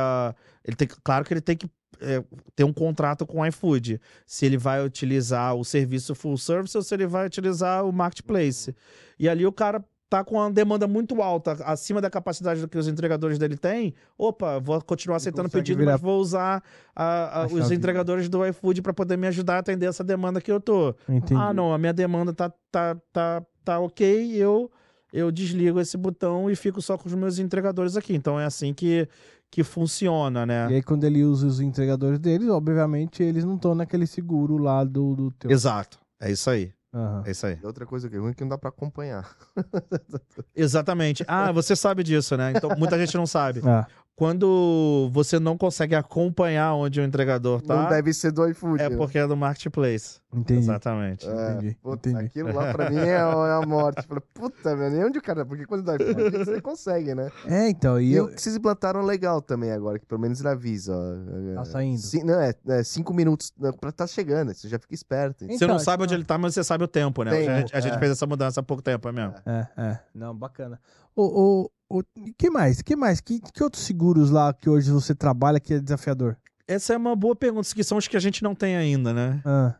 Ele 0.64 0.76
tem, 0.76 0.88
claro 1.04 1.24
que 1.24 1.32
ele 1.32 1.40
tem 1.40 1.56
que 1.56 1.70
é, 2.00 2.22
ter 2.56 2.64
um 2.64 2.72
contrato 2.72 3.26
com 3.26 3.40
o 3.40 3.46
iFood. 3.46 4.00
Se 4.26 4.46
ele 4.46 4.56
vai 4.56 4.84
utilizar 4.84 5.54
o 5.54 5.64
serviço 5.64 6.14
full 6.14 6.36
service 6.36 6.76
ou 6.76 6.82
se 6.82 6.94
ele 6.94 7.06
vai 7.06 7.26
utilizar 7.26 7.84
o 7.84 7.92
marketplace. 7.92 8.74
E 9.18 9.28
ali 9.28 9.46
o 9.46 9.52
cara 9.52 9.84
tá 10.10 10.24
com 10.24 10.36
uma 10.36 10.50
demanda 10.50 10.86
muito 10.86 11.20
alta, 11.20 11.52
acima 11.64 12.00
da 12.00 12.08
capacidade 12.08 12.60
do 12.60 12.68
que 12.68 12.78
os 12.78 12.88
entregadores 12.88 13.38
dele 13.38 13.56
têm. 13.56 13.94
Opa, 14.16 14.58
vou 14.58 14.80
continuar 14.82 15.16
aceitando 15.16 15.48
pedido, 15.50 15.78
virar- 15.78 15.92
mas 15.92 16.00
vou 16.00 16.18
usar 16.20 16.62
a- 16.96 17.04
a- 17.04 17.42
a 17.42 17.46
os 17.46 17.70
entregadores 17.70 18.28
do 18.28 18.44
iFood 18.46 18.80
para 18.82 18.94
poder 18.94 19.16
me 19.18 19.26
ajudar 19.26 19.56
a 19.56 19.58
atender 19.58 19.86
essa 19.86 20.02
demanda 20.02 20.40
que 20.40 20.50
eu 20.50 20.60
tô. 20.60 20.94
Entendi. 21.08 21.34
Ah, 21.40 21.52
não, 21.52 21.72
a 21.74 21.78
minha 21.78 21.92
demanda 21.92 22.32
tá, 22.32 22.50
tá, 22.72 22.96
tá, 23.12 23.42
tá 23.64 23.78
ok, 23.80 24.32
eu, 24.34 24.70
eu 25.12 25.30
desligo 25.30 25.78
esse 25.80 25.96
botão 25.96 26.50
e 26.50 26.56
fico 26.56 26.80
só 26.80 26.96
com 26.96 27.06
os 27.08 27.14
meus 27.14 27.38
entregadores 27.38 27.96
aqui. 27.96 28.14
Então 28.14 28.40
é 28.40 28.44
assim 28.46 28.72
que, 28.72 29.06
que 29.50 29.62
funciona, 29.62 30.42
E 30.42 30.46
né? 30.46 30.66
aí, 30.68 30.82
quando 30.82 31.04
ele 31.04 31.22
usa 31.24 31.46
os 31.46 31.60
entregadores 31.60 32.18
deles, 32.18 32.48
obviamente 32.48 33.22
eles 33.22 33.44
não 33.44 33.56
estão 33.56 33.74
naquele 33.74 34.06
seguro 34.06 34.56
lá 34.56 34.84
do, 34.84 35.14
do 35.14 35.30
teu. 35.32 35.50
Exato. 35.50 35.98
É 36.20 36.30
isso 36.32 36.48
aí. 36.50 36.72
Aham. 36.92 37.22
É 37.26 37.30
isso 37.30 37.46
aí. 37.46 37.58
E 37.62 37.66
outra 37.66 37.84
coisa 37.84 38.08
que 38.08 38.16
é 38.16 38.18
ruim 38.18 38.30
é 38.30 38.34
que 38.34 38.42
não 38.42 38.48
dá 38.48 38.58
pra 38.58 38.70
acompanhar. 38.70 39.36
Exatamente. 40.56 41.24
Ah, 41.28 41.52
você 41.52 41.76
sabe 41.76 42.02
disso, 42.02 42.36
né? 42.36 42.52
Então 42.56 42.70
muita 42.78 42.98
gente 42.98 43.16
não 43.16 43.26
sabe. 43.26 43.60
Ah, 43.64 43.86
Quando 44.18 45.08
você 45.12 45.38
não 45.38 45.56
consegue 45.56 45.94
acompanhar 45.94 46.74
onde 46.74 47.00
o 47.00 47.04
entregador 47.04 47.62
tá, 47.62 47.82
Não 47.84 47.88
deve 47.88 48.12
ser 48.12 48.32
do 48.32 48.48
iFood. 48.48 48.82
é 48.82 48.90
porque 48.90 49.16
é 49.16 49.24
do 49.24 49.36
marketplace. 49.36 50.18
entendi. 50.34 50.58
Exatamente. 50.58 51.24
É, 51.28 51.52
Entendi, 51.52 51.76
puta, 51.80 52.10
entendi. 52.10 52.26
Aquilo 52.26 52.52
lá 52.52 52.72
pra 52.74 52.90
mim 52.90 52.96
é 52.98 53.16
a 53.16 53.60
morte. 53.64 54.04
Falei, 54.08 54.22
puta, 54.34 54.74
meu, 54.74 54.90
nem 54.90 55.04
onde 55.04 55.18
o 55.20 55.22
cara. 55.22 55.46
Porque 55.46 55.64
quando 55.66 55.84
dá 55.84 55.94
iFood, 55.94 56.36
você 56.36 56.60
consegue, 56.60 57.14
né? 57.14 57.30
É, 57.46 57.68
então, 57.68 58.00
e 58.00 58.08
E, 58.10 58.14
eu. 58.16 58.24
o 58.24 58.28
que 58.34 58.42
vocês 58.42 58.56
implantaram 58.56 59.02
legal 59.02 59.40
também 59.40 59.70
agora, 59.70 60.00
que 60.00 60.04
pelo 60.06 60.20
menos 60.20 60.40
ele 60.40 60.48
avisa. 60.48 60.92
ó. 60.96 61.54
Tá 61.54 61.64
saindo. 61.64 61.98
Cin- 61.98 62.24
não, 62.24 62.40
é, 62.40 62.52
é 62.70 62.82
cinco 62.82 63.14
minutos 63.14 63.52
pra 63.80 63.92
tá 63.92 64.04
chegando, 64.08 64.52
você 64.52 64.68
já 64.68 64.80
fica 64.80 64.94
esperto. 64.94 65.44
Então, 65.44 65.56
Você 65.58 65.66
não 65.68 65.78
sabe 65.78 66.02
onde 66.02 66.14
ele 66.14 66.24
tá, 66.24 66.36
mas 66.36 66.54
você 66.54 66.64
sabe 66.64 66.82
o 66.82 66.88
tempo, 66.88 67.22
né? 67.22 67.30
Tempo, 67.30 67.50
a 67.52 67.58
gente, 67.60 67.76
a 67.76 67.80
gente 67.80 67.94
é. 67.94 67.98
fez 68.00 68.10
essa 68.10 68.26
mudança 68.26 68.58
há 68.58 68.62
pouco 68.64 68.82
tempo, 68.82 69.08
é 69.08 69.12
mesmo. 69.12 69.34
É, 69.46 69.66
é. 69.76 70.00
Não, 70.12 70.34
bacana. 70.34 70.80
O, 71.18 71.68
o, 71.90 71.98
o, 71.98 72.02
que 72.36 72.48
mais? 72.48 72.80
Que 72.80 72.94
mais? 72.94 73.20
Que, 73.20 73.40
que 73.40 73.62
outros 73.62 73.82
seguros 73.84 74.30
lá 74.30 74.52
que 74.54 74.70
hoje 74.70 74.90
você 74.92 75.14
trabalha 75.14 75.58
que 75.58 75.74
é 75.74 75.80
desafiador? 75.80 76.36
Essa 76.66 76.94
é 76.94 76.96
uma 76.96 77.16
boa 77.16 77.34
pergunta, 77.34 77.68
que 77.74 77.82
são 77.82 77.98
os 77.98 78.06
que 78.06 78.16
a 78.16 78.20
gente 78.20 78.42
não 78.42 78.54
tem 78.54 78.76
ainda, 78.76 79.12
né? 79.12 79.42
Ah, 79.44 79.74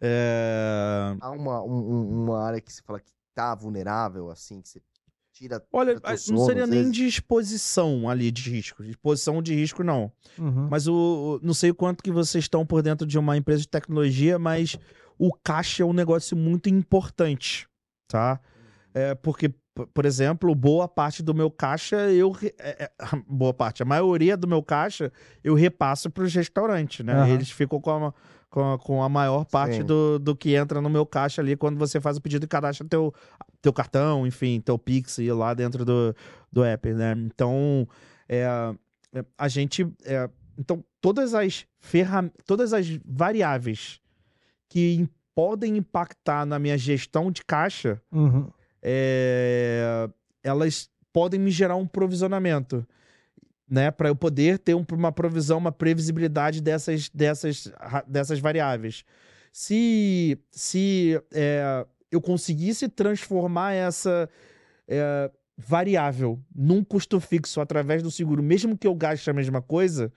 É... 0.00 1.16
Há 1.20 1.30
uma, 1.30 1.62
um- 1.62 1.92
um- 1.94 2.22
uma 2.24 2.42
área 2.44 2.60
que 2.60 2.72
você 2.72 2.82
fala 2.82 3.00
que 3.00 3.10
tá 3.34 3.54
vulnerável, 3.54 4.30
assim, 4.30 4.60
que 4.60 4.68
você 4.68 4.80
tira. 5.32 5.64
Olha, 5.72 5.94
tira 5.96 6.10
não 6.10 6.16
sono, 6.16 6.44
seria 6.46 6.64
às 6.64 6.70
nem 6.70 6.90
de 6.90 7.06
exposição 7.06 8.08
ali 8.08 8.30
de 8.30 8.50
risco. 8.50 8.82
De 8.84 8.90
exposição 8.90 9.42
de 9.42 9.54
risco, 9.54 9.82
não. 9.82 10.12
uhum. 10.38 10.68
Mas 10.70 10.86
o, 10.86 10.94
o- 10.94 11.40
não 11.46 11.54
sei 11.54 11.70
o 11.70 11.74
quanto 11.74 12.02
que 12.04 12.12
vocês 12.12 12.44
estão 12.44 12.64
por 12.66 12.82
dentro 12.82 13.06
de 13.06 13.18
uma 13.18 13.36
empresa 13.36 13.62
de 13.62 13.68
tecnologia, 13.68 14.38
mas 14.38 14.78
o 15.18 15.32
caixa 15.42 15.82
é 15.82 15.86
um 15.86 15.92
negócio 15.92 16.36
muito 16.36 16.68
importante, 16.68 17.66
tá? 18.08 18.38
É 18.92 19.14
porque, 19.14 19.52
por 19.92 20.04
exemplo, 20.06 20.54
boa 20.54 20.86
parte 20.86 21.22
do 21.22 21.34
meu 21.34 21.50
caixa, 21.50 21.96
eu. 22.10 22.36
é- 22.58 22.84
é, 22.84 22.90
boa 23.28 23.52
parte, 23.52 23.82
a 23.82 23.86
maioria 23.86 24.36
do 24.36 24.46
meu 24.46 24.62
caixa, 24.62 25.12
eu 25.42 25.54
repasso 25.54 26.08
para 26.10 26.24
os 26.24 26.34
restaurantes, 26.34 27.04
né? 27.04 27.12
Aham. 27.14 27.28
Eles 27.28 27.50
ficam 27.50 27.80
com 27.80 27.90
a, 28.06 28.14
com 28.48 28.72
a, 28.74 28.78
com 28.78 29.02
a 29.02 29.08
maior 29.08 29.44
parte 29.44 29.78
Sim. 29.78 29.84
do, 29.84 30.18
do 30.18 30.36
que 30.36 30.54
entra 30.54 30.80
no 30.80 30.88
meu 30.88 31.04
caixa 31.04 31.42
ali 31.42 31.56
quando 31.56 31.76
você 31.78 32.00
faz 32.00 32.16
o 32.16 32.20
pedido 32.20 32.44
e 32.44 32.48
cadastra 32.48 32.86
teu, 32.86 33.12
teu 33.60 33.72
cartão, 33.72 34.26
enfim, 34.26 34.60
teu 34.60 34.78
Pix 34.78 35.18
e 35.18 35.30
lá 35.32 35.52
dentro 35.54 35.84
do, 35.84 36.14
do 36.52 36.62
app, 36.62 36.92
né? 36.92 37.12
Então, 37.26 37.88
é, 38.28 38.44
é, 39.12 39.24
a 39.36 39.48
gente. 39.48 39.86
é, 40.04 40.30
então, 40.56 40.84
todas 41.00 41.34
as 41.34 41.66
ferram 41.80 42.30
todas 42.46 42.72
as 42.72 42.86
variáveis 43.04 44.00
que 44.68 45.08
podem 45.34 45.76
impactar 45.76 46.46
na 46.46 46.60
minha 46.60 46.78
gestão 46.78 47.32
de 47.32 47.44
caixa, 47.44 48.00
Uhum. 48.12 48.48
É, 48.84 50.08
elas 50.42 50.90
podem 51.12 51.40
me 51.40 51.50
gerar 51.50 51.76
um 51.76 51.86
provisionamento, 51.86 52.86
né, 53.68 53.90
para 53.90 54.08
eu 54.10 54.14
poder 54.16 54.58
ter 54.58 54.74
um- 54.74 54.84
uma 54.92 55.10
provisão, 55.10 55.56
uma 55.58 55.72
previsibilidade 55.72 56.60
dessas 56.60 57.08
dessas 57.08 57.72
dessas 58.06 58.38
variáveis. 58.38 59.04
Se 59.50 60.38
se 60.50 61.20
é, 61.32 61.86
eu 62.12 62.20
conseguisse 62.20 62.88
transformar 62.88 63.72
essa 63.72 64.28
é, 64.86 65.30
variável 65.56 66.38
num 66.54 66.84
custo 66.84 67.18
fixo 67.20 67.60
através 67.60 68.02
do 68.02 68.10
seguro, 68.10 68.42
mesmo 68.42 68.76
que 68.76 68.86
eu 68.86 68.94
gaste 68.94 69.30
a 69.30 69.32
mesma 69.32 69.62
coisa, 69.62 70.12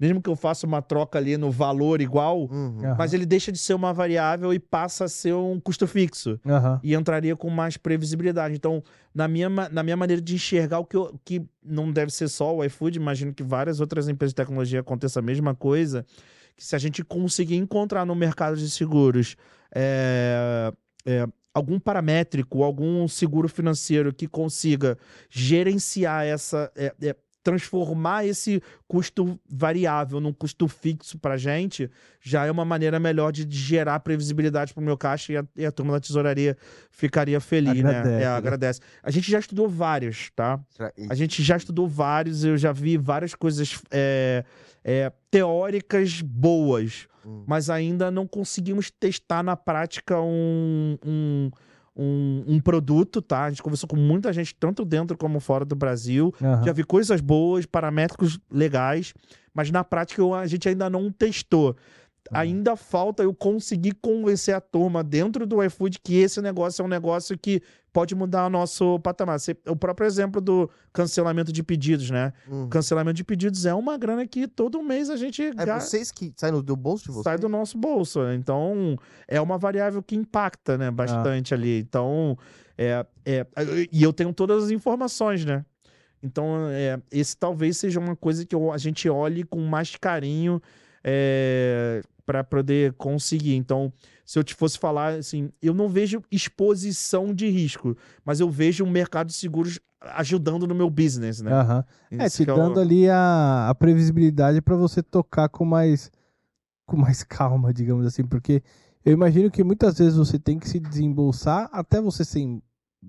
mesmo 0.00 0.22
que 0.22 0.30
eu 0.30 0.34
faça 0.34 0.66
uma 0.66 0.80
troca 0.80 1.18
ali 1.18 1.36
no 1.36 1.50
valor 1.50 2.00
igual, 2.00 2.48
Uhum. 2.50 2.80
Mas 2.96 3.12
ele 3.12 3.26
deixa 3.26 3.52
de 3.52 3.58
ser 3.58 3.74
uma 3.74 3.92
variável 3.92 4.52
e 4.54 4.58
passa 4.58 5.04
a 5.04 5.08
ser 5.08 5.34
um 5.34 5.60
custo 5.60 5.86
fixo 5.86 6.40
Aham. 6.46 6.80
e 6.82 6.94
entraria 6.94 7.36
com 7.36 7.50
mais 7.50 7.76
previsibilidade. 7.76 8.54
Então, 8.54 8.82
na 9.14 9.28
minha, 9.28 9.48
na 9.48 9.82
minha 9.82 9.96
maneira 9.96 10.22
de 10.22 10.34
enxergar 10.34 10.78
o 10.78 10.84
que, 10.86 10.96
eu- 10.96 11.20
que 11.24 11.42
não 11.62 11.92
deve 11.92 12.10
ser 12.12 12.28
só 12.28 12.56
o 12.56 12.64
iFood, 12.64 12.96
imagino 12.98 13.34
que 13.34 13.42
várias 13.42 13.78
outras 13.80 14.08
empresas 14.08 14.32
de 14.32 14.36
tecnologia 14.36 14.80
aconteça 14.80 15.18
a 15.20 15.22
mesma 15.22 15.54
coisa, 15.54 16.06
que 16.56 16.64
se 16.64 16.74
a 16.74 16.78
gente 16.78 17.04
conseguir 17.04 17.56
encontrar 17.56 18.06
no 18.06 18.14
mercado 18.14 18.56
de 18.56 18.70
seguros 18.70 19.36
é, 19.74 20.72
é, 21.06 21.26
algum 21.54 21.78
paramétrico, 21.78 22.62
algum 22.62 23.06
seguro 23.08 23.48
financeiro 23.48 24.12
que 24.14 24.26
consiga 24.26 24.96
gerenciar 25.28 26.24
essa... 26.26 26.70
é, 26.76 26.92
é, 27.02 27.16
transformar 27.42 28.26
esse 28.26 28.62
custo 28.86 29.38
variável 29.48 30.20
num 30.20 30.32
custo 30.32 30.68
fixo 30.68 31.18
para 31.18 31.36
gente, 31.36 31.90
já 32.20 32.44
é 32.44 32.50
uma 32.50 32.64
maneira 32.64 33.00
melhor 33.00 33.32
de 33.32 33.46
gerar 33.48 33.98
previsibilidade 34.00 34.74
para 34.74 34.80
o 34.80 34.84
meu 34.84 34.96
caixa 34.96 35.32
e 35.32 35.36
a, 35.36 35.44
e 35.56 35.64
a 35.64 35.72
turma 35.72 35.92
da 35.92 36.00
tesouraria 36.00 36.56
ficaria 36.90 37.40
feliz, 37.40 37.78
Agradece, 37.80 38.08
né? 38.08 38.16
É, 38.16 38.20
né? 38.20 38.26
agradece. 38.26 38.80
A 39.02 39.10
gente 39.10 39.30
já 39.30 39.38
estudou 39.38 39.68
vários, 39.68 40.30
tá? 40.34 40.60
A 41.08 41.14
gente 41.14 41.42
já 41.42 41.56
estudou 41.56 41.88
vários, 41.88 42.44
eu 42.44 42.58
já 42.58 42.72
vi 42.72 42.96
várias 42.96 43.34
coisas 43.34 43.80
é, 43.90 44.44
é, 44.84 45.12
teóricas 45.30 46.20
boas, 46.20 47.08
Hum. 47.24 47.44
mas 47.46 47.68
ainda 47.68 48.10
não 48.10 48.26
conseguimos 48.26 48.90
testar 48.90 49.42
na 49.42 49.54
prática 49.54 50.18
um, 50.20 50.96
um, 51.04 51.50
um, 52.00 52.44
um 52.46 52.60
produto, 52.60 53.20
tá? 53.20 53.44
A 53.44 53.50
gente 53.50 53.62
conversou 53.62 53.88
com 53.88 53.96
muita 53.96 54.32
gente, 54.32 54.54
tanto 54.54 54.84
dentro 54.84 55.16
como 55.18 55.38
fora 55.38 55.64
do 55.64 55.76
Brasil. 55.76 56.34
Aham. 56.40 56.64
Já 56.64 56.72
vi 56.72 56.82
coisas 56.82 57.20
boas, 57.20 57.66
paramétricos 57.66 58.38
legais, 58.50 59.12
mas 59.52 59.70
na 59.70 59.84
prática 59.84 60.22
a 60.34 60.46
gente 60.46 60.68
ainda 60.68 60.88
não 60.88 61.12
testou. 61.12 61.76
Ainda 62.32 62.76
falta 62.76 63.22
eu 63.22 63.34
conseguir 63.34 63.94
convencer 64.00 64.54
a 64.54 64.60
turma 64.60 65.02
dentro 65.02 65.46
do 65.46 65.62
iFood 65.64 65.98
que 66.02 66.16
esse 66.16 66.40
negócio 66.40 66.82
é 66.82 66.84
um 66.84 66.88
negócio 66.88 67.36
que 67.38 67.60
pode 67.92 68.14
mudar 68.14 68.46
o 68.46 68.50
nosso 68.50 69.00
patamar. 69.00 69.38
O 69.68 69.74
próprio 69.74 70.06
exemplo 70.06 70.40
do 70.40 70.70
cancelamento 70.92 71.52
de 71.52 71.62
pedidos, 71.62 72.08
né? 72.10 72.32
Uhum. 72.48 72.68
Cancelamento 72.68 73.16
de 73.16 73.24
pedidos 73.24 73.66
é 73.66 73.74
uma 73.74 73.98
grana 73.98 74.26
que 74.26 74.46
todo 74.46 74.80
mês 74.82 75.10
a 75.10 75.16
gente 75.16 75.42
É 75.42 75.78
vocês 75.80 76.12
que 76.12 76.32
saem 76.36 76.62
do 76.62 76.76
bolso 76.76 77.04
de 77.06 77.10
vocês? 77.10 77.24
sai 77.24 77.36
do 77.38 77.48
nosso 77.48 77.76
bolso. 77.76 78.20
Então, 78.32 78.96
é 79.26 79.40
uma 79.40 79.58
variável 79.58 80.00
que 80.02 80.14
impacta, 80.14 80.78
né, 80.78 80.88
bastante 80.90 81.52
ali. 81.52 81.80
Então, 81.80 82.38
é, 82.78 83.04
é, 83.26 83.44
e 83.90 84.02
eu 84.02 84.12
tenho 84.12 84.32
todas 84.32 84.64
as 84.64 84.70
informações, 84.70 85.44
né? 85.44 85.64
Então, 86.22 86.68
é, 86.70 87.00
esse 87.10 87.36
talvez 87.36 87.76
seja 87.78 87.98
uma 87.98 88.14
coisa 88.14 88.44
que 88.46 88.54
eu- 88.54 88.70
a 88.70 88.78
gente 88.78 89.08
olhe 89.08 89.42
com 89.42 89.58
mais 89.62 89.96
carinho 89.96 90.60
para 92.30 92.44
poder 92.44 92.92
conseguir. 92.92 93.56
Então, 93.56 93.92
se 94.24 94.38
eu 94.38 94.44
te 94.44 94.54
fosse 94.54 94.78
falar 94.78 95.14
assim, 95.14 95.50
eu 95.60 95.74
não 95.74 95.88
vejo 95.88 96.22
exposição 96.30 97.34
de 97.34 97.48
risco, 97.48 97.96
mas 98.24 98.38
eu 98.38 98.48
vejo 98.48 98.84
o 98.84 98.88
mercado 98.88 99.26
de 99.26 99.32
seguros 99.32 99.80
ajudando 100.00 100.64
no 100.64 100.74
meu 100.74 100.88
business, 100.88 101.40
né? 101.40 101.52
Aham. 101.52 101.84
É, 102.12 102.28
te 102.30 102.44
é 102.44 102.46
dando 102.46 102.78
ali 102.78 103.10
a, 103.10 103.68
a 103.68 103.74
previsibilidade 103.74 104.62
para 104.62 104.76
você 104.76 105.02
tocar 105.02 105.48
com 105.48 105.64
mais 105.64 106.08
com 106.86 106.96
mais 106.96 107.24
calma, 107.24 107.74
digamos 107.74 108.06
assim, 108.06 108.24
porque 108.24 108.62
eu 109.04 109.12
imagino 109.12 109.50
que 109.50 109.64
muitas 109.64 109.98
vezes 109.98 110.16
você 110.16 110.38
tem 110.38 110.56
que 110.56 110.68
se 110.68 110.78
desembolsar 110.78 111.68
até 111.72 112.00
você 112.00 112.24
ser 112.24 112.40
em- 112.40 112.62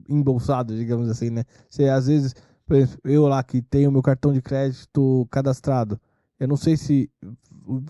embolsado, 0.10 0.76
digamos 0.76 1.08
assim, 1.10 1.30
né? 1.30 1.44
Você 1.70 1.90
às 1.90 2.08
vezes, 2.08 2.34
por 2.66 2.76
exemplo, 2.76 3.00
eu 3.04 3.28
lá 3.28 3.44
que 3.44 3.62
tenho 3.62 3.92
meu 3.92 4.02
cartão 4.02 4.34
de 4.34 4.42
crédito 4.42 5.28
cadastrado, 5.30 6.02
eu 6.40 6.48
não 6.48 6.58
sei 6.58 6.76
se 6.76 7.08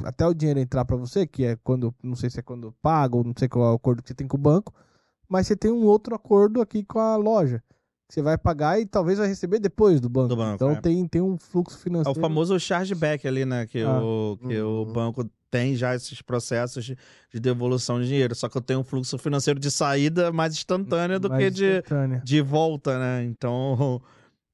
até 0.04 0.26
o 0.28 0.34
dinheiro 0.34 0.60
entrar 0.60 0.86
para 0.86 0.96
você, 0.98 1.26
que 1.26 1.44
é 1.46 1.58
quando, 1.64 1.94
não 2.04 2.16
sei 2.16 2.30
se 2.30 2.40
é 2.40 2.42
quando 2.42 2.74
paga 2.82 3.16
ou 3.16 3.24
não 3.24 3.34
sei 3.38 3.48
qual 3.48 3.66
é 3.70 3.72
o 3.72 3.76
acordo 3.76 4.02
que 4.02 4.10
você 4.10 4.16
tem 4.16 4.28
com 4.28 4.38
o 4.38 4.40
banco, 4.40 4.74
mas 5.30 5.48
você 5.48 5.56
tem 5.56 5.72
um 5.72 5.86
outro 5.86 6.14
acordo 6.16 6.62
aqui 6.62 6.84
com 6.84 7.00
a 7.00 7.16
loja. 7.16 7.64
que 8.08 8.16
Você 8.16 8.22
vai 8.22 8.38
pagar 8.38 8.80
e 8.80 8.86
talvez 8.86 9.18
vai 9.20 9.28
receber 9.28 9.60
depois 9.60 10.02
do 10.02 10.10
banco. 10.10 10.28
Do 10.30 10.36
banco, 10.36 10.56
então 10.56 10.72
é. 10.72 10.82
tem, 10.82 11.08
tem 11.08 11.22
um 11.22 11.38
fluxo 11.38 11.78
É 11.78 11.80
financeiro. 11.80 12.20
o 12.20 12.22
famoso 12.22 12.60
chargeback 12.60 13.26
ali, 13.28 13.46
né? 13.46 13.66
Que, 13.66 13.82
Ah. 13.84 14.02
o, 14.04 14.38
que 14.38 14.60
o 14.62 14.84
Uhum. 14.84 14.92
banco 14.94 15.30
tem 15.50 15.76
já 15.76 15.96
esses 15.96 16.22
processos 16.22 16.84
de, 16.86 16.98
de 17.34 17.40
devolução 17.40 18.00
de 18.02 18.08
dinheiro. 18.08 18.34
Só 18.36 18.48
que 18.50 18.58
eu 18.58 18.62
tenho 18.62 18.80
um 18.80 18.84
fluxo 18.84 19.18
financeiro 19.18 19.60
de 19.60 19.70
saída 19.72 20.32
mais 20.32 20.54
instantâneo 20.54 21.20
do 21.20 21.30
mais 21.30 21.44
que 21.44 21.52
de, 21.52 21.84
de 22.24 22.42
volta, 22.42 22.98
né? 23.00 23.24
Então, 23.24 24.02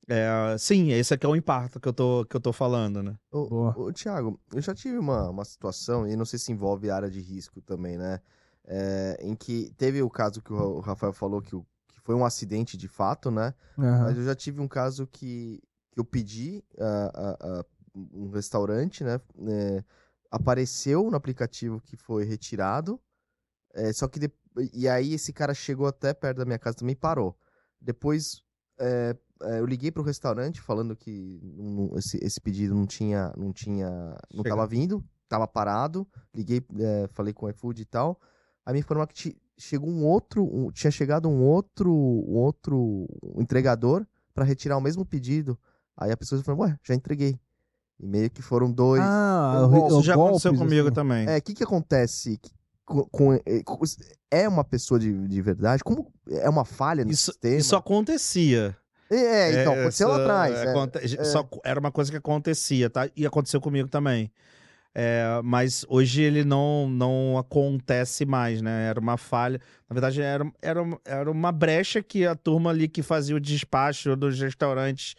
é, 0.08 0.58
sim, 0.58 0.92
esse 0.92 1.14
aqui 1.14 1.26
é 1.26 1.30
o 1.30 1.36
impacto 1.36 1.80
que 1.80 1.88
eu 1.88 1.94
tô, 1.94 2.26
que 2.26 2.36
eu 2.36 2.40
tô 2.42 2.54
falando, 2.54 3.02
né? 3.04 3.18
Ô, 3.32 3.70
ô, 3.76 3.92
Thiago, 3.94 4.40
eu 4.54 4.62
já 4.62 4.74
tive 4.74 4.98
uma, 4.98 5.30
uma 5.30 5.44
situação, 5.46 6.08
e 6.08 6.16
não 6.16 6.26
sei 6.26 6.40
se 6.40 6.52
envolve 6.52 6.90
área 6.90 7.10
de 7.10 7.20
risco 7.20 7.62
também, 7.62 7.98
né? 7.98 8.20
É, 8.66 9.18
em 9.22 9.36
que 9.36 9.72
teve 9.78 10.02
o 10.02 10.10
caso 10.10 10.42
que 10.42 10.52
o 10.54 10.80
Rafael 10.80 11.14
falou 11.14 11.42
que, 11.42 11.56
o- 11.56 11.66
que 11.88 12.00
foi 12.02 12.16
um 12.16 12.26
acidente 12.26 12.78
de 12.78 12.88
fato, 12.88 13.30
né? 13.32 13.54
Aham. 13.78 14.04
Mas 14.06 14.18
eu 14.18 14.24
já 14.26 14.36
tive 14.36 14.62
um 14.62 14.68
caso 14.68 15.06
que, 15.08 15.62
que 15.92 16.00
eu 16.00 16.06
pedi 16.06 16.64
a, 16.78 17.12
a- 17.14 17.60
a 17.60 17.66
um 18.14 18.30
restaurante, 18.30 19.04
né? 19.04 19.20
é, 19.48 19.84
apareceu 20.30 21.10
no 21.10 21.16
aplicativo 21.18 21.82
que 21.82 21.96
foi 21.98 22.24
retirado. 22.26 23.00
é, 23.74 23.92
só 23.94 24.08
que 24.08 24.20
de- 24.20 24.32
e 24.74 24.88
aí 24.90 25.14
esse 25.14 25.32
cara 25.34 25.54
chegou 25.54 25.88
até 25.88 26.14
perto 26.14 26.38
da 26.40 26.46
minha 26.46 26.60
casa 26.60 26.78
também 26.78 26.94
e 26.94 26.96
parou. 26.96 27.38
Depois 27.80 28.42
é, 28.80 29.16
eu 29.42 29.66
liguei 29.66 29.92
pro 29.92 30.04
restaurante 30.04 30.60
falando 30.62 30.96
que 30.96 31.40
esse, 31.96 32.18
esse 32.24 32.40
pedido 32.42 32.74
não 32.76 32.86
tinha, 32.86 33.34
não 33.38 33.52
tinha, 33.54 33.90
não 34.34 34.44
Chega. 34.44 34.50
tava 34.50 34.68
vindo, 34.68 35.04
tava 35.30 35.48
parado. 35.48 36.08
Liguei, 36.34 36.62
é, 36.80 37.08
falei 37.14 37.34
com 37.34 37.46
o 37.46 37.50
iFood 37.50 37.82
e 37.82 37.86
tal. 37.86 38.20
Aí 38.66 38.74
me 38.74 38.80
informaram 38.80 39.10
que 39.14 39.36
chegou 39.58 39.90
um 39.90 40.06
outro, 40.06 40.44
um- 40.44 40.72
tinha 40.72 40.92
chegado 40.92 41.28
um 41.30 41.42
outro, 41.42 41.92
um 41.92 42.36
outro 42.36 43.08
entregador 43.38 44.06
para 44.34 44.44
retirar 44.46 44.78
o 44.78 44.82
mesmo 44.82 45.06
pedido. 45.06 45.58
Aí 45.96 46.12
a 46.12 46.18
pessoa 46.18 46.42
falou, 46.44 46.62
ué, 46.62 46.78
já 46.84 46.94
entreguei. 46.94 47.40
E 48.00 48.06
meio 48.06 48.30
que 48.30 48.42
foram 48.42 48.72
dois. 48.72 49.02
Ah, 49.04 49.68
um 49.72 49.76
o- 49.76 49.84
o 49.84 49.88
Isso 49.88 50.04
já 50.04 50.14
aconteceu 50.14 50.52
golpes, 50.52 50.60
comigo 50.70 50.88
assim. 50.88 50.94
também. 50.96 51.28
É, 51.28 51.38
o 51.38 51.42
que 51.42 51.54
que 51.56 51.64
acontece 51.64 52.38
que- 52.38 52.52
com, 52.86 53.04
com- 53.10 53.34
é, 53.34 53.64
com- 53.66 53.80
é 54.30 54.48
uma 54.48 54.64
pessoa 54.64 55.00
de, 55.00 55.28
de 55.28 55.42
verdade? 55.42 55.84
Como 55.84 56.14
é 56.30 56.48
uma 56.48 56.64
falha 56.64 57.04
no 57.04 57.10
Isso, 57.12 57.32
sistema? 57.32 57.56
isso 57.58 57.76
acontecia. 57.76 58.78
É, 59.10 59.62
então, 59.62 59.74
É, 59.74 59.80
aconteceu 59.82 60.08
lá 60.10 60.18
atrás. 60.18 60.56
é. 60.60 60.70
aconte- 60.72 61.26
só- 61.26 61.48
era 61.64 61.80
uma 61.80 61.92
coisa 61.92 62.12
que 62.12 62.18
acontecia, 62.18 62.90
tá? 62.90 63.10
E 63.16 63.26
aconteceu 63.26 63.62
comigo 63.62 63.88
também. 63.88 64.32
É, 65.00 65.42
mas 65.44 65.86
hoje 65.88 66.24
ele 66.24 66.44
não, 66.44 66.90
não 66.90 67.38
acontece 67.38 68.26
mais, 68.26 68.62
né? 68.64 68.88
Era 68.90 69.00
uma 69.00 69.16
falha. 69.16 69.62
Na 69.88 69.94
verdade, 69.94 70.22
era, 70.22 70.52
era, 70.62 70.82
era 71.06 71.32
uma 71.32 71.52
brecha 71.52 72.02
que 72.02 72.26
a 72.26 72.36
turma 72.36 72.72
ali 72.72 72.88
que 72.88 73.04
fazia 73.04 73.36
o 73.36 73.40
despacho 73.40 74.16
dos 74.16 74.40
restaurantes 74.40 75.16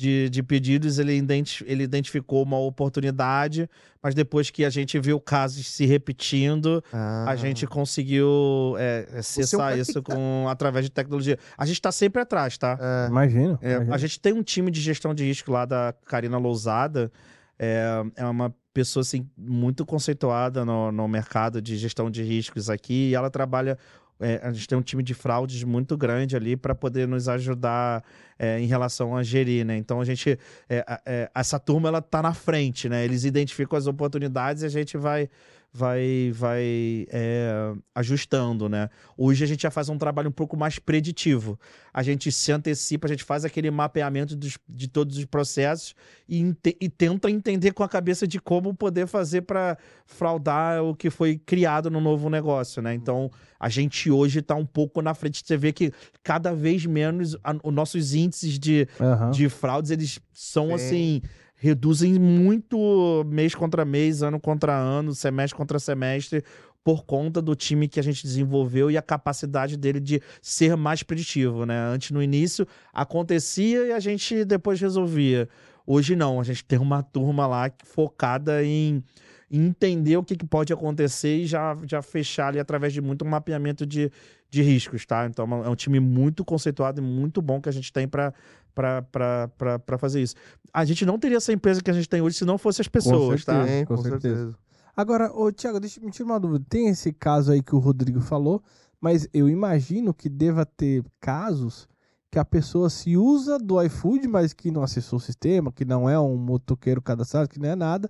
de, 0.00 0.30
de 0.30 0.42
pedidos, 0.42 0.98
ele, 0.98 1.12
identi- 1.14 1.62
ele 1.66 1.82
identificou 1.84 2.42
uma 2.42 2.58
oportunidade, 2.58 3.68
mas 4.02 4.14
depois 4.14 4.48
que 4.48 4.64
a 4.64 4.70
gente 4.70 4.98
viu 4.98 5.20
casos 5.20 5.66
se 5.66 5.84
repetindo, 5.84 6.82
Ah, 6.90 7.26
a 7.28 7.36
gente 7.36 7.66
conseguiu 7.66 8.74
é, 8.78 9.20
cessar 9.22 9.78
isso 9.78 10.00
tá- 10.02 10.14
com, 10.14 10.46
através 10.48 10.86
de 10.86 10.90
tecnologia. 10.90 11.38
A 11.56 11.66
gente 11.66 11.74
está 11.76 11.92
sempre 11.92 12.22
atrás, 12.22 12.56
tá? 12.56 12.78
é, 12.80 13.08
Imagino. 13.08 13.58
É, 13.60 13.72
imagino. 13.74 13.94
a 13.94 13.98
gente 13.98 14.18
tem 14.18 14.32
um 14.32 14.42
time 14.42 14.70
de 14.70 14.80
gestão 14.80 15.14
de 15.14 15.22
risco 15.24 15.52
lá 15.52 15.66
da 15.66 15.94
Karina 16.06 16.38
Lousada. 16.38 17.12
É, 17.58 18.02
é 18.16 18.24
uma 18.24 18.54
pessoa 18.72 19.02
assim, 19.02 19.28
muito 19.36 19.84
conceituada 19.84 20.64
no, 20.64 20.90
no 20.90 21.06
mercado 21.06 21.60
de 21.60 21.76
gestão 21.76 22.10
de 22.10 22.22
riscos 22.22 22.70
aqui. 22.70 23.10
E 23.10 23.14
ela 23.14 23.28
trabalha. 23.30 23.76
É, 24.20 24.40
a 24.42 24.52
gente 24.52 24.68
tem 24.68 24.76
um 24.76 24.82
time 24.82 25.02
de 25.02 25.14
fraudes 25.14 25.64
muito 25.64 25.96
grande 25.96 26.36
ali 26.36 26.56
para 26.56 26.74
poder 26.74 27.08
nos 27.08 27.28
ajudar 27.28 28.04
é, 28.38 28.60
em 28.60 28.66
relação 28.66 29.16
a 29.16 29.22
gerir, 29.22 29.64
né? 29.64 29.76
Então 29.76 30.00
a 30.00 30.04
gente. 30.04 30.38
é, 30.68 31.00
é, 31.06 31.30
essa 31.34 31.58
turma 31.58 31.88
ela 31.88 32.02
tá 32.02 32.22
na 32.22 32.34
frente, 32.34 32.88
né? 32.88 33.04
Eles 33.04 33.24
identificam 33.24 33.78
as 33.78 33.86
oportunidades 33.86 34.62
e 34.62 34.66
a 34.66 34.68
gente 34.68 34.96
vai. 34.96 35.28
Vai, 35.72 36.32
vai 36.34 37.06
é, 37.10 37.72
ajustando, 37.94 38.68
né? 38.68 38.90
Hoje 39.16 39.44
a 39.44 39.46
gente 39.46 39.62
já 39.62 39.70
faz 39.70 39.88
um 39.88 39.96
trabalho 39.96 40.28
um 40.28 40.32
pouco 40.32 40.56
mais 40.56 40.80
preditivo 40.80 41.58
a 41.92 42.02
gente 42.04 42.30
se 42.30 42.52
antecipa, 42.52 43.06
a 43.06 43.10
gente 43.10 43.24
faz 43.24 43.44
aquele 43.44 43.68
mapeamento 43.70 44.36
dos- 44.36 44.58
de 44.68 44.86
todos 44.88 45.16
os 45.16 45.24
processos 45.24 45.94
e, 46.28 46.54
e 46.80 46.88
tenta 46.88 47.28
entender 47.30 47.72
com 47.72 47.82
a 47.82 47.88
cabeça 47.88 48.26
de 48.28 48.40
como 48.40 48.72
poder 48.74 49.06
fazer 49.08 49.42
para 49.42 49.76
fraudar 50.06 50.82
o 50.84 50.94
que 50.94 51.10
foi 51.10 51.36
criado 51.38 51.90
no 51.90 52.00
novo 52.00 52.28
negócio, 52.30 52.80
né? 52.80 52.94
Então, 52.94 53.30
a 53.58 53.68
gente 53.68 54.10
hoje 54.10 54.38
está 54.38 54.54
um 54.54 54.66
pouco 54.66 55.02
na 55.02 55.14
frente. 55.14 55.42
Você 55.44 55.56
vê 55.56 55.72
que 55.72 55.92
cada 56.22 56.52
vez 56.54 56.86
menos 56.86 57.36
a- 57.42 57.56
os 57.62 57.72
nossos 57.74 58.14
índices 58.14 58.58
de, 58.58 58.86
Aham. 59.00 59.30
de 59.32 59.48
fraudes, 59.48 59.90
eles 59.90 60.20
são 60.32 60.68
Sim. 60.68 60.74
assim, 60.74 61.22
reduzem 61.60 62.18
muito 62.18 63.22
mês 63.28 63.54
contra 63.54 63.84
mês, 63.84 64.22
ano 64.22 64.40
contra 64.40 64.74
ano, 64.74 65.14
semestre 65.14 65.54
contra 65.54 65.78
semestre, 65.78 66.42
por 66.82 67.04
conta 67.04 67.42
do 67.42 67.54
time 67.54 67.86
que 67.86 68.00
a 68.00 68.02
gente 68.02 68.22
desenvolveu 68.22 68.90
e 68.90 68.96
a 68.96 69.02
capacidade 69.02 69.76
dele 69.76 70.00
de 70.00 70.22
ser 70.40 70.74
mais 70.74 71.02
preditivo, 71.02 71.66
né? 71.66 71.78
Antes, 71.78 72.10
no 72.12 72.22
início, 72.22 72.66
acontecia 72.94 73.88
e 73.88 73.92
a 73.92 74.00
gente 74.00 74.42
depois 74.46 74.80
resolvia. 74.80 75.46
Hoje 75.86 76.16
não, 76.16 76.40
a 76.40 76.42
gente 76.42 76.64
tem 76.64 76.78
uma 76.78 77.02
turma 77.02 77.46
lá 77.46 77.70
focada 77.84 78.64
em 78.64 79.04
entender 79.50 80.16
o 80.16 80.22
que, 80.22 80.36
que 80.36 80.46
pode 80.46 80.72
acontecer 80.72 81.38
e 81.38 81.46
já, 81.46 81.76
já 81.84 82.00
fechar 82.00 82.48
ali 82.48 82.60
através 82.60 82.92
de 82.92 83.02
muito 83.02 83.24
mapeamento 83.24 83.84
de, 83.84 84.10
de 84.48 84.62
riscos, 84.62 85.04
tá? 85.04 85.26
Então 85.26 85.64
é 85.64 85.68
um 85.68 85.74
time 85.74 86.00
muito 86.00 86.44
conceituado 86.44 87.00
e 87.00 87.04
muito 87.04 87.42
bom 87.42 87.60
que 87.60 87.68
a 87.68 87.72
gente 87.72 87.92
tem 87.92 88.08
para 88.08 88.32
para 88.74 89.98
fazer 89.98 90.22
isso. 90.22 90.34
A 90.72 90.84
gente 90.84 91.04
não 91.04 91.18
teria 91.18 91.36
essa 91.36 91.52
empresa 91.52 91.82
que 91.82 91.90
a 91.90 91.94
gente 91.94 92.08
tem 92.08 92.20
hoje 92.20 92.36
se 92.36 92.44
não 92.44 92.58
fosse 92.58 92.80
as 92.80 92.88
pessoas, 92.88 93.44
tá? 93.44 93.52
certeza. 93.54 93.76
tem, 93.76 93.84
com 93.86 93.96
com 93.96 94.02
certeza. 94.02 94.36
certeza. 94.36 94.58
Agora, 94.96 95.32
ô 95.34 95.50
Thiago, 95.52 95.80
deixa 95.80 96.00
me 96.00 96.10
tirar 96.10 96.26
uma 96.26 96.40
dúvida. 96.40 96.64
Tem 96.68 96.88
esse 96.88 97.12
caso 97.12 97.52
aí 97.52 97.62
que 97.62 97.74
o 97.74 97.78
Rodrigo 97.78 98.20
falou, 98.20 98.62
mas 99.00 99.28
eu 99.32 99.48
imagino 99.48 100.12
que 100.12 100.28
deva 100.28 100.66
ter 100.66 101.02
casos 101.20 101.88
que 102.30 102.38
a 102.38 102.44
pessoa 102.44 102.88
se 102.90 103.16
usa 103.16 103.58
do 103.58 103.82
iFood, 103.82 104.28
mas 104.28 104.52
que 104.52 104.70
não 104.70 104.82
acessou 104.82 105.16
o 105.16 105.20
sistema, 105.20 105.72
que 105.72 105.84
não 105.84 106.08
é 106.08 106.18
um 106.20 106.36
motoqueiro 106.36 107.02
cadastrado, 107.02 107.48
que 107.48 107.58
não 107.58 107.68
é 107.68 107.74
nada, 107.74 108.08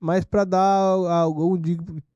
mas 0.00 0.24
para 0.24 0.44
dar 0.44 0.60
algum 1.22 1.56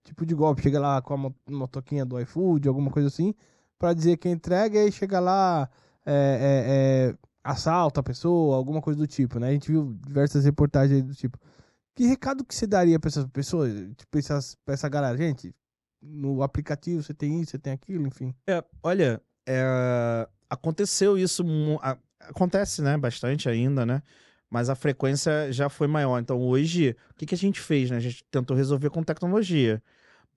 tipo 0.03 0.27
de 0.27 0.35
golpe. 0.35 0.63
Chega 0.63 0.81
lá 0.81 1.01
com 1.01 1.15
a 1.15 1.17
mo- 1.17 1.35
motoquinha 1.49 2.05
do 2.05 2.19
iFood, 2.21 2.67
alguma 2.67 2.91
coisa 2.91 3.07
assim, 3.09 3.33
para 3.79 3.93
dizer 3.93 4.17
que 4.17 4.29
entrega 4.29 4.77
e 4.79 4.87
aí 4.87 4.93
chega 4.93 5.21
lá, 5.21 5.69
é, 6.05 6.13
é, 6.15 7.13
é, 7.13 7.15
assalta 7.47 8.01
a 8.01 8.03
pessoa, 8.03 8.57
alguma 8.57 8.81
coisa 8.83 8.99
do 8.99 9.07
tipo, 9.07 9.39
né? 9.39 9.49
A 9.49 9.53
gente 9.53 9.71
viu 9.71 9.97
diversas 10.07 10.45
reportagens 10.45 11.03
do 11.03 11.15
tipo. 11.15 11.39
Que 11.95 12.07
recado 12.07 12.45
que 12.45 12.55
você 12.55 12.67
daria 12.67 12.99
para 13.01 13.09
essas 13.09 13.25
pessoas, 13.27 13.73
tipo, 13.97 14.19
essas, 14.19 14.55
pra 14.65 14.75
essa 14.75 14.89
galera? 14.89 15.17
Gente, 15.17 15.55
no 16.03 16.43
aplicativo 16.43 17.03
você 17.03 17.15
tem 17.15 17.41
isso, 17.41 17.53
você 17.53 17.59
tem 17.59 17.73
aquilo, 17.73 18.07
enfim. 18.07 18.35
É, 18.47 18.63
olha, 18.83 19.21
é, 19.49 20.29
aconteceu 20.51 21.17
isso, 21.17 21.43
a- 21.81 21.97
acontece, 22.21 22.83
né, 22.83 22.97
bastante 22.99 23.49
ainda, 23.49 23.87
né? 23.87 24.03
Mas 24.51 24.69
a 24.69 24.75
frequência 24.75 25.51
já 25.53 25.69
foi 25.69 25.87
maior. 25.87 26.19
Então, 26.21 26.41
hoje, 26.41 26.95
o 27.11 27.15
que, 27.15 27.27
que 27.27 27.35
a 27.35 27.39
gente 27.39 27.61
fez, 27.61 27.91
né? 27.91 27.97
A 27.97 28.01
gente 28.01 28.25
tentou 28.31 28.57
resolver 28.57 28.91
com 28.91 29.03
tecnologia. 29.03 29.83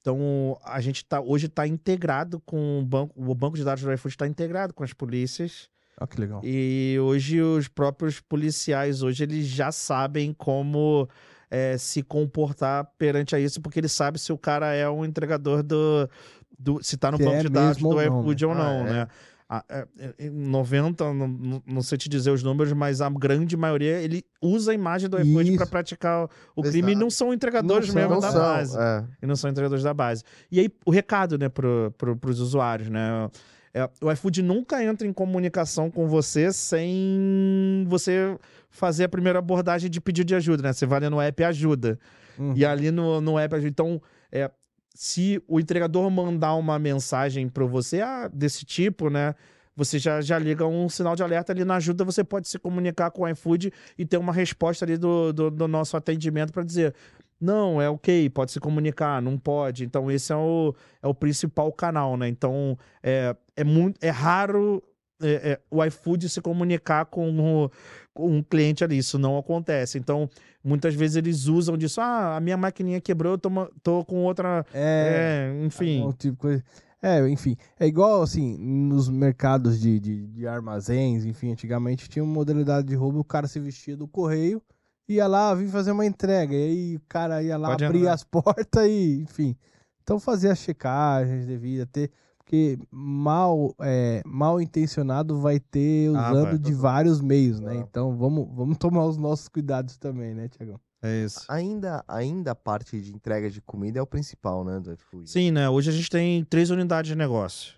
Então, 0.02 0.58
a 0.64 0.80
gente 0.80 1.04
tá, 1.06 1.20
hoje 1.20 1.48
está 1.48 1.68
integrado 1.68 2.40
com 2.42 2.80
o 2.80 2.86
banco, 2.86 3.14
o 3.22 3.36
banco 3.36 3.58
de 3.58 3.64
dados 3.64 3.84
do 3.84 3.92
iFood 3.94 4.14
está 4.16 4.26
integrado 4.26 4.74
com 4.74 4.84
as 4.84 4.94
polícias. 4.94 5.70
Olha 6.00 6.08
que 6.08 6.20
legal. 6.22 6.42
E 6.44 6.98
hoje 7.02 7.42
os 7.42 7.68
próprios 7.68 8.20
policiais, 8.20 9.02
hoje 9.04 9.24
eles 9.24 9.46
já 9.48 9.72
sabem 9.72 10.34
como 10.34 11.08
é, 11.52 11.78
se 11.78 12.02
comportar 12.04 12.86
perante 12.98 13.36
a 13.36 13.40
isso, 13.40 13.62
porque 13.62 13.80
eles 13.80 13.92
sabem 13.92 14.20
se 14.20 14.32
o 14.32 14.38
cara 14.38 14.74
é 14.74 14.90
um 14.90 15.04
entregador 15.04 15.62
do. 15.64 16.10
do 16.58 16.82
se 16.84 16.96
tá 16.98 17.12
no 17.12 17.18
Se 17.18 17.24
banco 17.24 17.36
é 17.38 17.42
de 17.44 17.50
dados 17.50 17.78
do 17.82 17.88
ou 17.90 17.96
não, 17.96 18.02
iFood 18.22 18.46
né? 18.46 18.50
ou 18.52 18.56
não, 18.56 18.64
Ah, 18.84 18.88
é. 18.88 18.94
né? 18.94 19.08
a- 19.52 19.66
é- 19.68 19.88
é- 19.98 20.26
em 20.28 20.30
90, 20.30 21.12
não, 21.12 21.62
não- 21.66 21.82
sei 21.82 21.98
te 21.98 22.08
dizer 22.08 22.30
os 22.30 22.44
números, 22.44 22.72
mas 22.72 23.02
a 23.02 23.10
grande 23.10 23.58
maioria 23.58 24.00
ele 24.00 24.24
usa 24.40 24.70
a 24.72 24.76
imagem 24.76 25.10
do 25.10 25.20
iFood 25.20 25.56
para 25.58 25.66
praticar 25.66 26.30
o 26.56 26.62
crime 26.62 26.92
e 26.92 26.96
não 26.96 27.10
são 27.10 27.34
entregadores 27.34 27.88
Não 27.88 27.96
mesmo 27.96 28.14
Não 28.14 28.20
da 28.22 28.32
são, 28.32 28.40
base. 28.42 28.78
é. 28.80 29.04
E 29.24 29.26
não 29.26 29.36
são 29.36 29.50
entregadores 29.50 29.84
da 29.84 29.92
base. 29.94 30.24
E 30.52 30.60
aí, 30.60 30.70
o 30.86 30.92
recado, 30.92 31.36
né, 31.40 31.50
pro, 31.50 31.92
pro, 31.98 32.16
pros 32.16 32.40
usuários, 32.40 32.90
né? 32.90 33.28
É, 33.74 33.88
o 34.02 34.12
iFood 34.12 34.42
nunca 34.42 34.84
entra 34.84 35.08
em 35.08 35.14
comunicação 35.14 35.92
com 35.92 36.08
você 36.08 36.52
sem 36.52 37.86
você 37.88 38.38
fazer 38.70 39.06
a 39.06 39.10
primeira 39.10 39.40
abordagem 39.40 39.90
de 39.90 40.02
pedido 40.02 40.28
de 40.28 40.36
ajuda, 40.36 40.64
né? 40.64 40.74
Você 40.74 40.86
vai 40.86 40.98
ali 40.98 41.10
no 41.10 41.22
app 41.22 41.44
ajuda. 41.44 42.00
Uhum. 42.38 42.54
E 42.56 42.66
ali 42.66 42.92
no, 42.92 43.22
no 43.22 43.38
app 43.38 43.56
ajuda. 43.56 43.70
Então, 43.70 44.02
é, 44.32 44.50
se 44.94 45.42
o 45.48 45.60
entregador 45.60 46.10
mandar 46.10 46.56
uma 46.56 46.80
mensagem 46.80 47.48
para 47.48 47.66
você 47.66 48.02
ah, 48.02 48.30
desse 48.32 48.66
tipo, 48.66 49.10
né? 49.10 49.36
Você 49.76 49.98
já, 49.98 50.20
já 50.20 50.38
liga 50.38 50.68
um 50.68 50.90
sinal 50.90 51.16
de 51.16 51.24
alerta 51.24 51.54
ali 51.54 51.64
na 51.64 51.78
ajuda, 51.78 52.04
você 52.04 52.22
pode 52.22 52.50
se 52.50 52.60
comunicar 52.60 53.12
com 53.12 53.22
o 53.22 53.30
iFood 53.30 53.72
e 53.98 54.06
ter 54.06 54.18
uma 54.18 54.34
resposta 54.34 54.84
ali 54.84 54.98
do, 54.98 55.32
do, 55.32 55.50
do 55.50 55.68
nosso 55.70 55.96
atendimento 55.96 56.52
para 56.52 56.64
dizer: 56.64 56.94
não, 57.40 57.82
é 57.82 57.90
ok, 57.90 58.30
pode 58.30 58.52
se 58.52 58.60
comunicar, 58.60 59.22
não 59.22 59.38
pode. 59.38 59.86
Então, 59.86 60.12
esse 60.12 60.32
é 60.34 60.36
o, 60.36 60.74
é 61.02 61.08
o 61.08 61.14
principal 61.14 61.72
canal, 61.72 62.18
né? 62.18 62.28
Então, 62.28 62.78
é, 63.02 63.36
é, 63.56 63.64
muito, 63.64 63.98
é 64.04 64.10
raro 64.10 64.84
é, 65.22 65.52
é, 65.52 65.60
o 65.70 65.84
iFood 65.84 66.30
se 66.30 66.42
comunicar 66.42 67.06
com 67.06 67.66
o, 67.66 67.72
com 68.14 68.38
um 68.38 68.44
cliente 68.44 68.84
ali. 68.84 68.98
Isso 68.98 69.18
não 69.18 69.38
acontece. 69.38 69.98
Então, 69.98 70.30
muitas 70.64 70.96
vezes 70.96 71.16
eles 71.18 71.46
usam 71.46 71.78
disso. 71.78 72.02
Ah, 72.02 72.38
a 72.38 72.40
minha 72.40 72.58
maquininha 72.58 73.02
quebrou, 73.02 73.34
eu 73.34 73.38
tô, 73.38 73.50
tô 73.82 74.06
com 74.06 74.24
outra. 74.24 74.66
É, 74.74 75.52
É, 75.54 75.66
enfim. 75.66 76.02
algum 76.02 76.14
tipo 76.14 76.38
coisa. 76.38 76.64
É, 77.02 77.26
enfim, 77.30 77.56
é 77.80 77.88
igual 77.88 78.22
assim, 78.22 78.58
nos 78.58 79.08
mercados 79.08 79.80
de, 79.80 80.02
de, 80.02 80.28
de 80.28 80.46
armazéns, 80.46 81.24
enfim, 81.24 81.54
antigamente 81.54 82.10
tinha 82.10 82.22
uma 82.22 82.34
modalidade 82.34 82.88
de 82.88 82.94
roubo, 82.94 83.20
o 83.20 83.24
cara 83.24 83.48
se 83.48 83.58
vestia 83.58 83.96
do 83.96 84.06
correio, 84.06 84.62
ia 85.10 85.28
lá, 85.28 85.54
vir 85.56 85.68
fazer 85.70 85.92
uma 85.92 86.06
entrega, 86.06 86.54
e 86.56 86.64
aí 86.64 86.96
o 86.98 87.02
cara 87.10 87.42
ia 87.44 87.58
lá 87.58 87.70
Pode 87.70 87.86
abrir 87.86 88.02
andar. 88.04 88.14
as 88.14 88.24
portas 88.26 88.88
e, 88.88 89.22
enfim. 89.22 89.56
Então 90.04 90.20
fazia 90.20 90.52
as 90.52 90.60
checagens, 90.60 91.46
devia 91.46 91.86
ter, 91.86 92.12
porque 92.38 92.78
mal, 92.92 93.76
é, 93.82 94.22
mal 94.26 94.60
intencionado 94.62 95.40
vai 95.40 95.60
ter 95.60 96.08
Ah, 96.16 96.32
usando 96.32 96.44
vai. 96.46 96.58
de 96.58 96.74
vários 96.74 97.22
meios, 97.22 97.60
né? 97.60 97.74
Ah. 97.74 97.76
Então 97.76 98.16
vamos, 98.18 98.48
vamos 98.52 98.78
tomar 98.78 99.06
os 99.06 99.18
nossos 99.18 99.48
cuidados 99.48 99.98
também, 99.98 100.34
né, 100.34 100.48
Tiagão? 100.48 100.80
É 101.02 101.24
isso. 101.24 101.46
Ainda, 101.48 102.04
ainda 102.08 102.52
a 102.52 102.56
parte 102.56 103.00
de 103.00 103.14
entrega 103.16 103.50
de 103.50 103.62
comida 103.62 104.00
é 104.00 104.02
o 104.02 104.08
principal, 104.08 104.66
né, 104.66 104.80
do 104.80 104.92
iFood. 104.94 105.30
Sim, 105.30 105.52
né? 105.52 105.70
Hoje 105.70 105.90
a 105.90 105.94
gente 105.94 106.10
tem 106.10 106.44
três 106.44 106.70
unidades 106.72 107.10
de 107.10 107.16
negócio. 107.16 107.74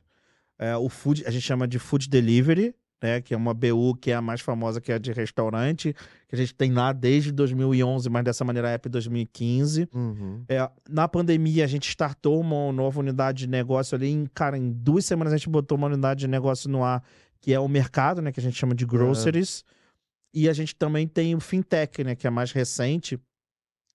É, 0.57 0.75
o 0.77 0.89
food, 0.89 1.23
a 1.27 1.31
gente 1.31 1.43
chama 1.43 1.67
de 1.67 1.77
food 1.79 2.07
delivery, 2.09 2.73
né? 3.01 3.21
Que 3.21 3.33
é 3.33 3.37
uma 3.37 3.53
BU 3.53 3.95
que 3.95 4.11
é 4.11 4.15
a 4.15 4.21
mais 4.21 4.41
famosa, 4.41 4.79
que 4.79 4.91
é 4.91 4.95
a 4.95 4.97
de 4.97 5.11
restaurante, 5.11 5.93
que 6.27 6.35
a 6.35 6.37
gente 6.37 6.53
tem 6.53 6.71
lá 6.71 6.93
desde 6.93 7.31
2011, 7.31 8.09
mas 8.09 8.23
dessa 8.23 8.45
maneira 8.45 8.69
app 8.69 8.87
2015. 8.87 9.89
Uhum. 9.93 10.43
É, 10.47 10.69
na 10.89 11.07
pandemia, 11.07 11.63
a 11.65 11.67
gente 11.67 11.89
startou 11.89 12.39
uma 12.39 12.71
nova 12.71 12.99
unidade 12.99 13.39
de 13.39 13.47
negócio 13.47 13.95
ali. 13.95 14.09
Em, 14.09 14.25
cara, 14.33 14.57
em 14.57 14.71
duas 14.71 15.05
semanas 15.05 15.33
a 15.33 15.37
gente 15.37 15.49
botou 15.49 15.77
uma 15.77 15.87
unidade 15.87 16.21
de 16.21 16.27
negócio 16.27 16.69
no 16.69 16.83
ar, 16.83 17.03
que 17.39 17.53
é 17.53 17.59
o 17.59 17.67
mercado, 17.67 18.21
né? 18.21 18.31
Que 18.31 18.39
a 18.39 18.43
gente 18.43 18.57
chama 18.57 18.75
de 18.75 18.85
groceries. 18.85 19.63
E 20.33 20.47
a 20.47 20.53
gente 20.53 20.75
também 20.75 21.07
tem 21.07 21.35
o 21.35 21.39
fintech, 21.39 22.03
né? 22.03 22.15
Que 22.15 22.27
é 22.27 22.29
mais 22.29 22.51
recente. 22.51 23.19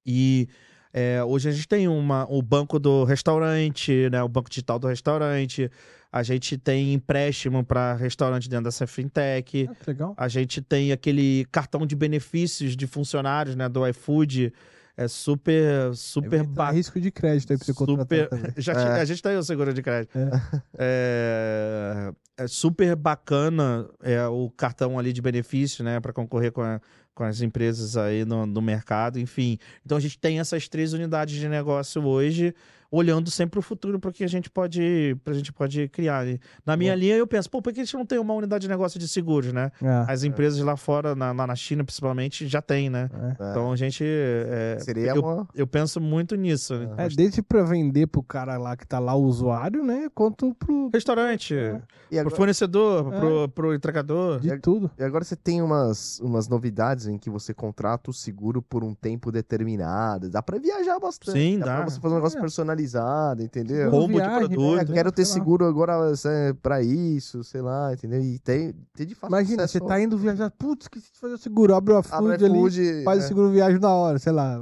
E 0.05 0.49
é, 0.93 1.23
hoje 1.23 1.49
a 1.49 1.53
gente 1.53 1.69
tem 1.69 1.89
uma, 1.89 2.27
o 2.31 2.41
banco 2.43 2.79
do 2.79 3.05
restaurante, 3.05 4.09
né? 4.11 4.23
O 4.23 4.29
banco 4.29 4.51
digital 4.51 4.79
do 4.79 4.89
restaurante. 4.89 5.71
A 6.13 6.23
gente 6.23 6.57
tem 6.57 6.95
empréstimo 6.95 7.63
para 7.65 7.95
restaurante 7.95 8.49
dentro 8.49 8.65
dessa 8.65 8.87
fintech. 8.87 9.69
Ah, 9.71 9.75
legal. 9.87 10.15
A 10.17 10.29
gente 10.29 10.63
tem 10.63 10.93
aquele 10.93 11.45
cartão 11.53 11.87
de 11.87 11.95
benefícios 11.97 12.77
de 12.77 12.87
funcionários, 12.87 13.55
né, 13.57 13.69
do 13.69 13.87
iFood. 13.87 14.53
É 14.99 15.07
super, 15.09 15.95
super 15.95 16.27
Evitar 16.41 16.47
bacana. 16.55 16.73
risco 16.79 16.99
de 16.99 17.11
crédito 17.11 17.53
aí 17.53 17.59
pra 17.59 17.67
você 17.67 17.75
Super... 17.75 18.29
Já, 18.57 18.73
É. 18.73 19.01
A 19.03 19.05
gente 19.05 19.23
tem 19.23 19.37
o 19.37 19.43
seguro 19.43 19.75
de 19.75 19.83
crédito. 19.83 20.17
É. 20.17 20.31
É, 20.79 22.13
é 22.39 22.47
super 22.47 22.97
bacana 22.97 23.87
é, 24.03 24.27
o 24.27 24.51
cartão 24.51 24.99
ali 24.99 25.13
de 25.13 25.21
benefício, 25.21 25.85
né, 25.85 26.01
para 26.01 26.13
concorrer 26.13 26.51
com, 26.53 26.63
a- 26.63 26.81
com 27.15 27.25
as 27.25 27.41
empresas 27.43 27.97
aí 27.97 28.25
no, 28.25 28.47
no 28.47 28.63
mercado, 28.63 29.19
enfim. 29.19 29.59
Então 29.85 29.99
a 29.99 30.01
gente 30.01 30.19
tem 30.19 30.41
essas 30.41 30.67
três 30.69 30.93
unidades 30.95 31.35
de 31.39 31.49
negócio 31.49 32.03
hoje, 32.05 32.55
olhando 32.91 33.31
sempre 33.31 33.59
o 33.59 33.63
futuro 33.63 33.99
para 33.99 34.13
que 34.13 34.23
a 34.25 34.29
gente 34.29 34.49
pode, 34.51 35.17
pra 35.25 35.35
gente 35.35 35.53
pode 35.53 35.89
criar. 35.89 36.27
E 36.27 36.41
Na 36.65 36.77
minha 36.77 36.93
Boa. 36.93 37.01
linha 37.01 37.17
eu 37.17 37.27
penso, 37.27 37.51
pô, 37.51 37.61
por 37.63 37.73
que 37.73 37.81
a 37.81 37.85
gente 37.85 37.95
não 37.97 38.07
tem 38.07 38.19
uma 38.19 38.35
unidade 38.35 38.63
de 38.63 38.69
negócio 38.69 38.99
de 38.99 39.09
seguros, 39.09 39.53
né? 39.53 39.71
Ah, 39.83 40.07
As 40.09 40.23
empresas 40.25 40.59
lá 40.61 40.77
fora, 40.77 41.15
na, 41.15 41.33
lá 41.33 41.47
na 41.47 41.55
China 41.57 41.85
principalmente, 41.85 42.47
já 42.47 42.63
tem, 42.63 42.89
né? 42.91 43.11
é. 43.13 43.27
É. 43.47 43.51
Então 43.51 43.73
a 43.73 43.77
gente. 43.77 44.05
é, 44.05 44.79
Seria 44.81 45.15
eu, 45.15 45.23
uma. 45.23 45.49
eu 45.55 45.67
penso 45.67 46.01
muito 46.01 46.35
nisso. 46.37 46.75
né? 46.75 46.95
É, 46.99 47.09
desde 47.09 47.43
pra 47.43 47.63
vender 47.63 48.07
pro 48.07 48.23
cara 48.23 48.57
lá 48.57 48.77
que 48.77 48.87
tá 48.87 48.99
lá, 48.99 49.15
o 49.15 49.23
usuário, 49.23 49.85
né? 49.85 50.09
Quanto 50.15 50.55
pro. 50.55 50.91
Restaurante, 50.93 51.55
E 51.55 51.81
pro 52.11 52.21
agora, 52.21 52.37
fornecedor, 52.37 53.13
É. 53.15 53.19
pro, 53.21 53.49
pro 53.49 53.75
entregador. 53.75 54.41
De 54.41 54.59
tudo. 54.59 54.91
e 54.99 55.03
agora 55.03 55.25
você 55.25 55.37
tem 55.37 55.61
umas, 55.63 56.19
umas 56.21 56.49
novidades 56.49 57.07
em 57.07 57.19
que 57.19 57.29
você 57.31 57.53
contrata 57.53 58.11
o 58.11 58.15
seguro 58.15 58.63
por 58.63 58.83
um 58.85 58.95
tempo 58.95 59.31
determinado. 59.33 60.29
Dá 60.31 60.43
pra 60.43 60.59
viajar 60.59 60.99
bastante. 60.99 61.39
Sim, 61.39 61.59
dá. 61.59 61.67
dá. 61.67 61.77
pra 61.83 61.91
você 61.91 62.01
fazer 62.01 62.15
um 62.15 62.17
negócio 62.19 62.39
É. 62.39 62.41
personalizado, 62.77 63.43
entendeu? 63.43 63.77
Seguro 63.77 63.97
Roubo 63.97 64.13
de 64.13 64.19
viagem, 64.21 64.49
produto. 64.49 64.81
É, 64.81 64.85
né? 64.85 64.95
quero 64.95 65.13
ter 65.13 65.25
Sei 65.25 65.33
lá. 65.33 65.39
seguro 65.41 65.65
agora 65.67 66.13
é, 66.27 66.53
pra 66.53 66.83
isso, 66.83 67.43
sei 67.43 67.61
lá, 67.61 67.93
entendeu? 67.93 68.23
E 68.23 68.39
tem, 68.39 68.75
tem 68.95 69.07
de 69.07 69.15
fato 69.15 69.31
Imagina, 69.31 69.67
você 69.67 69.81
tá 69.81 70.01
indo 70.01 70.17
viajar, 70.17 70.51
putz, 70.51 70.85
esqueci 70.85 71.13
de 71.13 71.19
fazer 71.19 71.35
o 71.35 71.39
seguro, 71.39 71.75
abre 71.75 71.95
o 71.95 72.01
iFood 72.01 72.45
ali, 72.45 72.59
iFood, 72.59 73.05
faz 73.05 73.23
é. 73.23 73.25
o 73.25 73.29
seguro 73.29 73.51
viagem 73.51 73.81
na 73.81 73.91
hora, 73.93 74.19
sei 74.19 74.33
lá, 74.33 74.59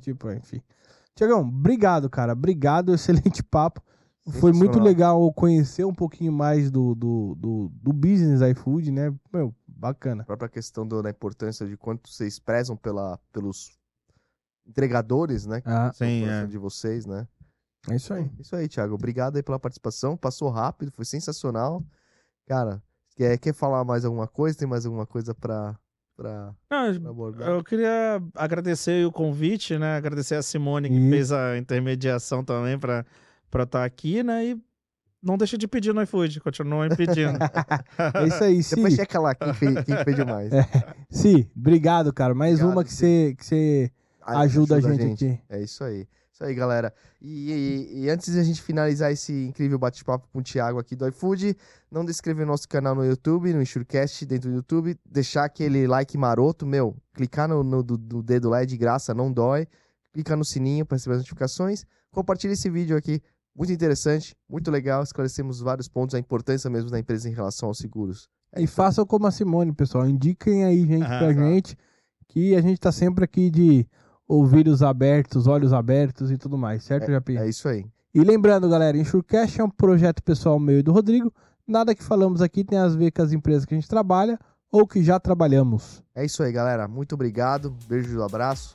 tipo, 0.00 0.30
enfim. 0.32 0.60
Tiagão, 1.14 1.40
obrigado, 1.40 2.08
cara, 2.08 2.32
obrigado, 2.32 2.94
excelente 2.94 3.42
papo. 3.42 3.82
Foi 4.40 4.52
muito 4.52 4.78
legal 4.78 5.32
conhecer 5.32 5.86
um 5.86 5.94
pouquinho 5.94 6.30
mais 6.30 6.70
do, 6.70 6.94
do, 6.94 7.34
do, 7.34 7.72
do 7.72 7.92
business 7.94 8.42
iFood, 8.42 8.90
né? 8.90 9.10
Meu, 9.32 9.54
bacana. 9.66 10.20
A 10.22 10.26
própria 10.26 10.50
questão 10.50 10.86
do- 10.86 11.02
da 11.02 11.08
importância 11.08 11.66
de 11.66 11.78
quanto 11.78 12.10
vocês 12.10 12.38
prezam 12.38 12.76
pela, 12.76 13.18
pelos 13.32 13.78
entregadores, 14.66 15.46
né? 15.46 15.62
Ah, 15.64 15.90
Sim, 15.94 16.24
é. 16.28 16.46
de 16.46 16.58
vocês, 16.58 17.06
né? 17.06 17.26
É 17.90 17.96
isso 17.96 18.12
aí. 18.14 18.30
Isso 18.38 18.54
aí, 18.56 18.68
Thiago. 18.68 18.94
Obrigado 18.94 19.36
aí 19.36 19.42
pela 19.42 19.58
participação. 19.58 20.16
Passou 20.16 20.48
rápido, 20.50 20.92
foi 20.92 21.04
sensacional. 21.04 21.84
Cara, 22.46 22.82
quer, 23.16 23.36
quer 23.38 23.52
falar 23.54 23.84
mais 23.84 24.04
alguma 24.04 24.26
coisa? 24.26 24.56
Tem 24.58 24.66
mais 24.68 24.84
alguma 24.86 25.06
coisa 25.06 25.32
Não, 25.32 25.38
pra 26.16 27.10
abordar? 27.10 27.48
eu 27.48 27.62
queria 27.62 28.20
agradecer 28.34 29.06
o 29.06 29.12
convite, 29.12 29.78
né? 29.78 29.96
Agradecer 29.96 30.34
a 30.34 30.42
Simone 30.42 30.88
que 30.88 30.94
Isso. 30.96 31.10
fez 31.10 31.32
a 31.32 31.56
intermediação 31.58 32.44
também 32.44 32.78
para 32.78 33.04
estar 33.62 33.84
aqui, 33.84 34.22
né? 34.22 34.46
E 34.46 34.62
não 35.22 35.36
deixa 35.36 35.58
de 35.58 35.66
pedir 35.68 35.92
no 35.92 36.02
iFood, 36.02 36.40
continua 36.40 36.88
pedindo. 36.96 37.38
É 38.14 38.26
isso 38.26 38.44
aí, 38.44 38.62
Si. 38.62 38.74
Depois 38.76 38.94
checa 38.94 39.20
lá 39.20 39.34
quem 39.34 39.52
fez, 39.54 39.84
quem 39.84 39.96
fez 40.04 40.16
demais. 40.16 40.52
É. 40.52 40.66
Si, 41.10 41.50
obrigado, 41.56 42.12
cara. 42.12 42.34
Mais 42.34 42.54
Obrigado, 42.54 42.72
uma 42.76 42.84
que 42.84 42.92
você 42.92 43.34
que 43.36 43.44
você 43.44 43.92
Ah, 44.22 44.40
ajuda, 44.40 44.76
a 44.76 44.80
gente, 44.80 45.24
aqui. 45.26 45.40
É 45.48 45.60
isso 45.60 45.82
aí. 45.84 46.06
Isso 46.38 46.44
aí, 46.44 46.54
galera. 46.54 46.94
E, 47.20 47.50
e- 47.50 48.04
e 48.04 48.10
antes 48.10 48.32
de 48.32 48.38
a 48.38 48.44
gente 48.44 48.62
finalizar 48.62 49.10
esse 49.10 49.32
incrível 49.46 49.76
bate-papo 49.76 50.28
com 50.32 50.38
o 50.38 50.42
Thiago 50.42 50.78
aqui 50.78 50.94
do 50.94 51.04
iFood, 51.08 51.56
não 51.90 52.02
deixe 52.04 52.06
de 52.06 52.12
se 52.14 52.18
inscrever 52.20 52.46
no 52.46 52.52
nosso 52.52 52.68
canal 52.68 52.94
no 52.94 53.04
YouTube, 53.04 53.52
no 53.52 53.60
Enxurcast 53.60 54.24
dentro 54.24 54.48
do 54.48 54.54
YouTube, 54.54 54.96
deixar 55.04 55.44
aquele 55.46 55.88
like 55.88 56.16
maroto, 56.16 56.64
meu, 56.64 56.96
clicar 57.12 57.48
no, 57.48 57.64
no- 57.64 57.82
do, 57.82 57.98
do 57.98 58.22
dedo 58.22 58.48
lá 58.50 58.62
é 58.62 58.66
de 58.66 58.76
graça, 58.76 59.12
não 59.12 59.32
dói. 59.32 59.66
Clica 60.12 60.36
no 60.36 60.44
sininho 60.44 60.86
para 60.86 60.94
receber 60.96 61.14
as 61.16 61.18
notificações. 61.22 61.84
Compartilha 62.12 62.52
esse 62.52 62.70
vídeo 62.70 62.96
aqui, 62.96 63.20
muito 63.52 63.72
interessante, 63.72 64.36
muito 64.48 64.70
legal. 64.70 65.02
Esclarecemos 65.02 65.58
vários 65.58 65.88
pontos, 65.88 66.14
a 66.14 66.20
importância 66.20 66.70
mesmo 66.70 66.88
da 66.88 67.00
empresa 67.00 67.28
em 67.28 67.32
relação 67.34 67.68
aos 67.68 67.78
seguros. 67.78 68.28
É 68.52 68.62
E 68.62 68.66
façam 68.68 69.04
como 69.04 69.26
a 69.26 69.32
Simone, 69.32 69.72
pessoal. 69.72 70.08
Indiquem 70.08 70.64
aí 70.64 70.86
gente 70.86 71.02
Ah, 71.02 71.18
pra 71.18 71.30
exato. 71.32 71.46
gente, 71.48 71.76
que 72.28 72.54
a 72.54 72.60
gente 72.60 72.78
tá 72.78 72.92
sempre 72.92 73.24
aqui 73.24 73.50
de 73.50 73.84
ouvidos 74.28 74.82
abertos, 74.82 75.46
olhos 75.46 75.72
abertos 75.72 76.30
e 76.30 76.36
tudo 76.36 76.58
mais, 76.58 76.84
certo, 76.84 77.10
Japi? 77.10 77.36
É 77.38 77.48
isso 77.48 77.66
aí. 77.68 77.86
E 78.14 78.20
lembrando, 78.20 78.68
galera, 78.68 78.96
Insurecast 78.96 79.60
é 79.60 79.64
um 79.64 79.70
projeto 79.70 80.22
pessoal 80.22 80.58
meu 80.58 80.78
e 80.78 80.82
do 80.82 80.92
Rodrigo. 80.92 81.32
Nada 81.66 81.94
que 81.94 82.02
falamos 82.02 82.42
aqui 82.42 82.64
tem 82.64 82.78
a 82.78 82.88
ver 82.88 83.10
com 83.10 83.22
as 83.22 83.32
empresas 83.32 83.64
que 83.64 83.74
a 83.74 83.76
gente 83.76 83.88
trabalha 83.88 84.38
ou 84.70 84.86
que 84.86 85.02
já 85.02 85.18
trabalhamos. 85.18 86.02
É 86.14 86.24
isso 86.24 86.42
aí, 86.42 86.52
galera. 86.52 86.86
Muito 86.88 87.14
obrigado. 87.14 87.74
Beijo, 87.88 88.22
abraço. 88.22 88.74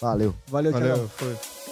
Valeu. 0.00 0.34
Valeu. 0.48 0.72
Valeu, 0.72 1.08
foi. 1.08 1.63